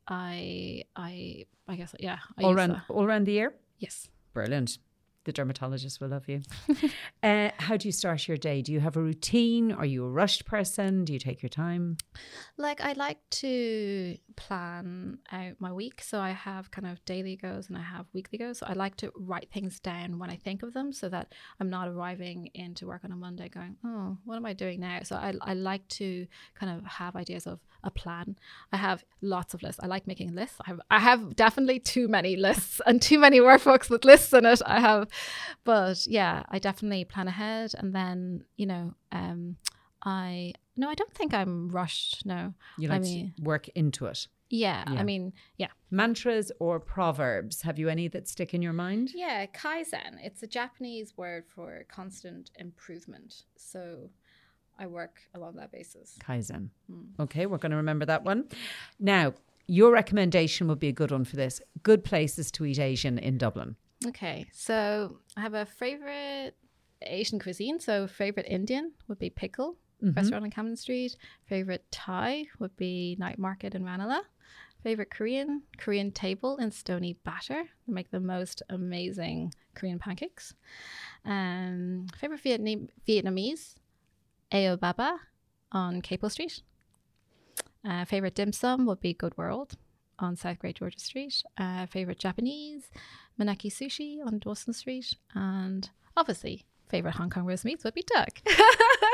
I 0.09 0.85
I 0.95 1.47
I 1.69 1.77
guess 1.77 1.95
yeah. 1.99 2.19
I 2.39 2.43
all 2.45 2.55
around 2.55 2.83
all 2.89 3.05
around 3.05 3.27
the 3.27 3.33
year. 3.33 3.55
Yes. 3.79 4.09
Brilliant 4.33 4.79
the 5.27 5.33
dermatologist 5.33 6.01
will 6.01 6.09
love 6.09 6.29
you. 6.29 6.41
uh, 7.23 7.51
how 7.59 7.77
do 7.77 7.87
you 7.87 7.93
start 7.93 8.27
your 8.27 8.37
day? 8.37 8.63
Do 8.63 8.73
you 8.73 8.81
have 8.81 8.97
a 8.97 9.03
routine? 9.03 9.73
Are 9.73 9.85
you 9.85 10.05
a 10.05 10.09
rushed 10.09 10.47
person? 10.47 11.05
Do 11.05 11.13
you 11.13 11.19
take 11.19 11.43
your 11.43 11.51
time? 11.51 11.99
Like, 12.57 12.81
I 12.81 12.93
like 12.95 13.19
to 13.43 14.17
plan 14.37 15.19
out 15.33 15.55
my 15.59 15.73
week. 15.73 16.01
So 16.01 16.21
I 16.21 16.31
have 16.31 16.71
kind 16.71 16.87
of 16.87 17.05
daily 17.05 17.37
goals 17.37 17.69
and 17.69 17.77
I 17.77 17.83
have 17.83 18.07
weekly 18.15 18.39
goals. 18.39 18.59
So 18.59 18.67
I 18.67 18.73
like 18.73 18.97
to 18.99 19.13
write 19.17 19.51
things 19.53 19.81
down 19.81 20.19
when 20.19 20.31
I 20.31 20.37
think 20.37 20.63
of 20.63 20.73
them 20.73 20.93
so 20.93 21.09
that 21.09 21.33
I'm 21.61 21.69
not 21.69 21.89
arriving 21.89 22.51
into 22.55 22.87
work 22.87 23.05
on 23.05 23.13
a 23.13 23.17
Monday 23.17 23.49
going, 23.49 23.77
oh, 23.85 24.17
what 24.25 24.37
am 24.37 24.47
I 24.47 24.53
doing 24.53 24.81
now? 24.81 25.01
So 25.03 25.17
I, 25.17 25.35
I 25.43 25.55
like 25.55 25.87
to 25.89 26.27
kind 26.55 26.79
of 26.79 26.87
have 26.87 27.17
ideas 27.17 27.47
of 27.47 27.61
a 27.83 27.91
plan. 27.91 28.37
I 28.73 28.77
have 28.77 29.05
lots 29.21 29.55
of 29.55 29.63
lists. 29.63 29.81
I 29.83 29.87
like 29.87 30.07
making 30.07 30.35
lists. 30.35 30.59
I 30.61 30.69
have, 30.69 30.81
I 30.91 31.01
have 31.01 31.35
definitely 31.35 31.81
too 31.81 32.07
many 32.09 32.37
lists 32.37 32.81
and 32.87 33.03
too 33.03 33.19
many 33.19 33.41
workbooks 33.41 33.91
with 33.91 34.05
lists 34.05 34.33
in 34.33 34.47
it. 34.47 34.63
I 34.65 34.81
have, 34.81 35.09
but 35.65 36.07
yeah, 36.07 36.43
I 36.49 36.59
definitely 36.59 37.05
plan 37.05 37.29
ahead. 37.29 37.73
And 37.77 37.95
then, 37.95 38.45
you 38.57 38.67
know, 38.67 38.95
um, 39.13 39.57
I, 40.03 40.55
no, 40.77 40.89
I 40.89 40.95
don't 40.95 41.13
think 41.13 41.35
I'm 41.35 41.69
rushed. 41.69 42.27
No. 42.27 42.55
You 42.79 42.89
like 42.89 43.01
I 43.01 43.03
mean, 43.03 43.35
work 43.41 43.69
into 43.69 44.07
it. 44.07 44.29
Yeah, 44.49 44.85
yeah, 44.93 45.01
I 45.01 45.03
mean, 45.03 45.33
yeah. 45.59 45.69
Mantras 45.91 46.53
or 46.61 46.79
proverbs? 46.79 47.63
Have 47.63 47.79
you 47.79 47.89
any 47.89 48.07
that 48.09 48.29
stick 48.29 48.55
in 48.55 48.63
your 48.63 48.73
mind? 48.73 49.11
Yeah, 49.15 49.47
kaizen. 49.47 50.19
It's 50.23 50.43
a 50.43 50.47
Japanese 50.47 51.17
word 51.17 51.45
for 51.49 51.85
constant 51.89 52.53
improvement. 52.57 53.43
So 53.57 54.11
I 54.79 54.87
work 54.87 55.23
along 55.35 55.57
that 55.57 55.73
basis. 55.73 56.17
Kaizen. 56.21 56.69
Mm. 56.91 57.07
Okay, 57.19 57.47
we're 57.47 57.59
going 57.59 57.71
to 57.71 57.77
remember 57.77 58.07
that 58.07 58.25
one. 58.25 58.49
Now, 59.01 59.35
your 59.67 59.91
recommendation 59.93 60.69
would 60.69 60.79
be 60.79 60.89
a 60.89 60.93
good 60.93 61.11
one 61.11 61.25
for 61.25 61.37
this. 61.37 61.61
Good 61.83 62.05
places 62.05 62.51
to 62.53 62.65
eat 62.65 62.79
Asian 62.79 63.19
in 63.19 63.39
Dublin. 63.39 63.77
Okay, 64.05 64.47
so 64.53 65.19
I 65.37 65.41
have 65.41 65.55
a 65.55 65.65
favorite 65.65 66.55
Asian 67.03 67.39
cuisine. 67.39 67.81
So, 67.81 68.07
favorite 68.07 68.47
Indian 68.47 68.93
would 69.09 69.19
be 69.19 69.31
Pickle 69.31 69.77
mm-hmm. 70.03 70.15
restaurant 70.15 70.45
on 70.45 70.51
Camden 70.51 70.77
Street. 70.77 71.17
Favorite 71.47 71.85
Thai 71.91 72.45
would 72.59 72.77
be 72.77 73.17
Night 73.19 73.39
Market 73.39 73.75
in 73.75 73.85
Ranelagh. 73.85 74.25
Favorite 74.83 75.11
Korean 75.11 75.63
Korean 75.79 76.13
Table 76.13 76.59
in 76.59 76.71
Stoneybatter. 76.71 77.65
They 77.87 77.93
make 77.93 78.11
the 78.11 78.21
most 78.21 78.63
amazing 78.69 79.53
Korean 79.75 79.99
pancakes. 79.99 80.55
Um, 81.25 82.07
favorite 82.19 82.41
Vietnam- 82.41 82.89
Vietnamese 83.09 83.75
Aobaba 84.53 85.19
on 85.73 86.03
Capel 86.03 86.31
Street. 86.31 86.63
Uh, 87.85 88.05
favorite 88.05 88.35
dim 88.35 88.53
sum 88.53 88.87
would 88.87 89.01
be 89.01 89.15
Good 89.15 89.37
World 89.37 89.77
on 90.19 90.37
South 90.37 90.59
Great 90.59 90.77
George's 90.77 91.03
Street. 91.03 91.43
Uh, 91.59 91.87
favorite 91.87 92.19
Japanese, 92.19 92.91
Maneki 93.41 93.71
Sushi 93.71 94.19
on 94.25 94.39
Dawson 94.39 94.73
Street. 94.73 95.15
And 95.35 95.89
obviously, 96.17 96.65
favorite 96.89 97.15
Hong 97.15 97.31
Kong 97.31 97.45
roast 97.45 97.65
meats 97.65 97.85
would 97.85 97.95
be 97.95 98.05
duck. 98.07 98.41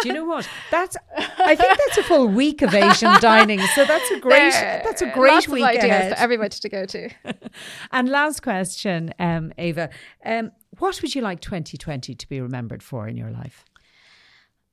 Do 0.02 0.08
you 0.08 0.14
know 0.14 0.24
what? 0.24 0.48
That's 0.70 0.96
I 1.16 1.54
think 1.54 1.78
that's 1.78 1.98
a 1.98 2.02
full 2.02 2.28
week 2.28 2.62
of 2.62 2.74
Asian 2.74 3.14
dining. 3.20 3.60
So 3.74 3.84
that's 3.84 4.10
a 4.10 4.18
great 4.20 4.52
there, 4.52 4.80
that's 4.84 5.02
a 5.02 5.10
great 5.10 5.32
lots 5.32 5.48
week 5.48 5.62
of 5.62 5.68
ideas 5.68 5.84
ahead. 5.84 6.12
for 6.12 6.18
everybody 6.18 6.56
to 6.56 6.68
go 6.68 6.86
to. 6.86 7.10
and 7.92 8.08
last 8.08 8.42
question, 8.42 9.12
um, 9.18 9.52
Eva, 9.58 9.90
um, 10.24 10.52
what 10.78 11.00
would 11.02 11.14
you 11.14 11.20
like 11.20 11.40
2020 11.40 12.14
to 12.14 12.28
be 12.28 12.40
remembered 12.40 12.82
for 12.82 13.08
in 13.08 13.16
your 13.16 13.30
life? 13.30 13.64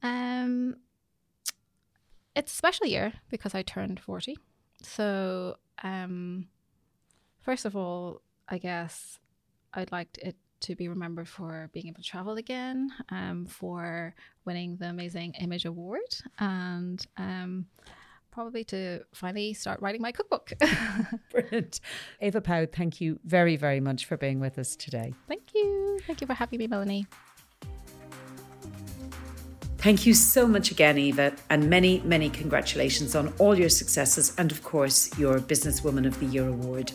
Um, 0.02 0.78
it's 2.36 2.52
a 2.54 2.56
special 2.56 2.88
year 2.88 3.14
because 3.30 3.54
I 3.54 3.62
turned 3.62 4.00
40. 4.00 4.38
So, 4.82 5.58
um, 5.84 6.48
first 7.42 7.66
of 7.66 7.76
all, 7.76 8.22
I 8.48 8.58
guess 8.58 9.20
I'd 9.74 9.92
like 9.92 10.18
it 10.22 10.36
to 10.62 10.76
be 10.76 10.88
remembered 10.88 11.28
for 11.28 11.70
being 11.74 11.88
able 11.88 12.02
to 12.02 12.08
travel 12.10 12.36
again, 12.36 12.92
um, 13.10 13.46
for 13.46 14.14
winning 14.46 14.76
the 14.78 14.88
amazing 14.88 15.34
Image 15.40 15.66
Award, 15.66 16.02
and 16.38 17.06
um, 17.18 17.66
probably 18.32 18.64
to 18.66 19.02
finally 19.14 19.54
start 19.54 19.82
writing 19.82 20.02
my 20.02 20.12
cookbook. 20.12 20.52
Brilliant. 21.32 21.80
Eva 22.22 22.42
Pau, 22.42 22.66
thank 22.66 23.00
you 23.00 23.20
very, 23.24 23.56
very 23.56 23.80
much 23.80 24.06
for 24.06 24.18
being 24.18 24.40
with 24.40 24.58
us 24.58 24.76
today. 24.76 25.14
Thank 25.28 25.54
you. 25.54 26.00
Thank 26.06 26.22
you 26.22 26.28
for 26.28 26.34
having 26.34 26.60
me, 26.60 26.68
Melanie. 26.68 27.06
Thank 29.80 30.06
you 30.06 30.14
so 30.14 30.46
much 30.46 30.72
again, 30.72 30.98
Eva, 30.98 31.32
and 31.50 31.70
many, 31.70 32.02
many 32.02 32.30
congratulations 32.30 33.16
on 33.16 33.34
all 33.40 33.58
your 33.58 33.70
successes 33.70 34.34
and, 34.38 34.52
of 34.52 34.62
course, 34.62 35.18
your 35.18 35.40
Businesswoman 35.40 36.06
of 36.06 36.20
the 36.20 36.26
Year 36.26 36.50
award. 36.50 36.92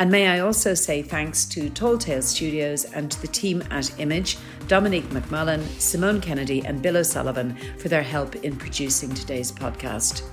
And 0.00 0.10
may 0.10 0.26
I 0.26 0.40
also 0.40 0.74
say 0.74 1.02
thanks 1.02 1.44
to 1.46 1.70
Tall 1.70 1.96
Tale 1.96 2.22
Studios 2.22 2.84
and 2.84 3.12
to 3.12 3.22
the 3.22 3.28
team 3.28 3.62
at 3.70 3.96
Image, 4.00 4.38
Dominique 4.66 5.08
McMullan, 5.10 5.64
Simone 5.80 6.20
Kennedy, 6.20 6.64
and 6.66 6.82
Bill 6.82 6.96
O'Sullivan 6.96 7.56
for 7.78 7.88
their 7.88 8.02
help 8.02 8.34
in 8.36 8.56
producing 8.56 9.14
today's 9.14 9.52
podcast. 9.52 10.24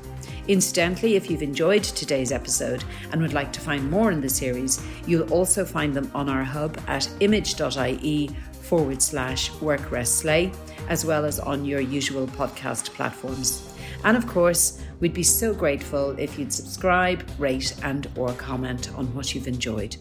Incidentally, 0.47 1.15
if 1.15 1.29
you've 1.29 1.43
enjoyed 1.43 1.83
today's 1.83 2.31
episode 2.31 2.83
and 3.11 3.21
would 3.21 3.33
like 3.33 3.53
to 3.53 3.61
find 3.61 3.89
more 3.91 4.11
in 4.11 4.21
the 4.21 4.29
series, 4.29 4.81
you'll 5.05 5.31
also 5.31 5.63
find 5.63 5.93
them 5.93 6.09
on 6.15 6.27
our 6.27 6.43
hub 6.43 6.79
at 6.87 7.07
image.ie 7.19 8.35
forward 8.65 9.01
slash 9.01 9.51
work 9.61 9.91
rest 9.91 10.17
slay 10.17 10.51
as 10.89 11.05
well 11.05 11.25
as 11.25 11.39
on 11.39 11.65
your 11.65 11.79
usual 11.79 12.27
podcast 12.27 12.91
platforms. 12.93 13.73
And 14.03 14.15
of 14.15 14.27
course, 14.27 14.81
we'd 14.99 15.13
be 15.13 15.23
so 15.23 15.53
grateful 15.53 16.11
if 16.19 16.37
you'd 16.37 16.53
subscribe, 16.53 17.27
rate, 17.39 17.75
and 17.83 18.07
or 18.15 18.33
comment 18.33 18.91
on 18.95 19.13
what 19.15 19.33
you've 19.33 19.47
enjoyed. 19.47 19.95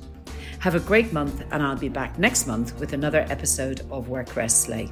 Have 0.58 0.74
a 0.74 0.80
great 0.80 1.12
month, 1.12 1.44
and 1.50 1.62
I'll 1.62 1.76
be 1.76 1.88
back 1.88 2.18
next 2.18 2.46
month 2.46 2.78
with 2.80 2.92
another 2.92 3.26
episode 3.28 3.80
of 3.90 4.08
Work 4.08 4.36
Rest 4.36 4.62
Slay. 4.62 4.90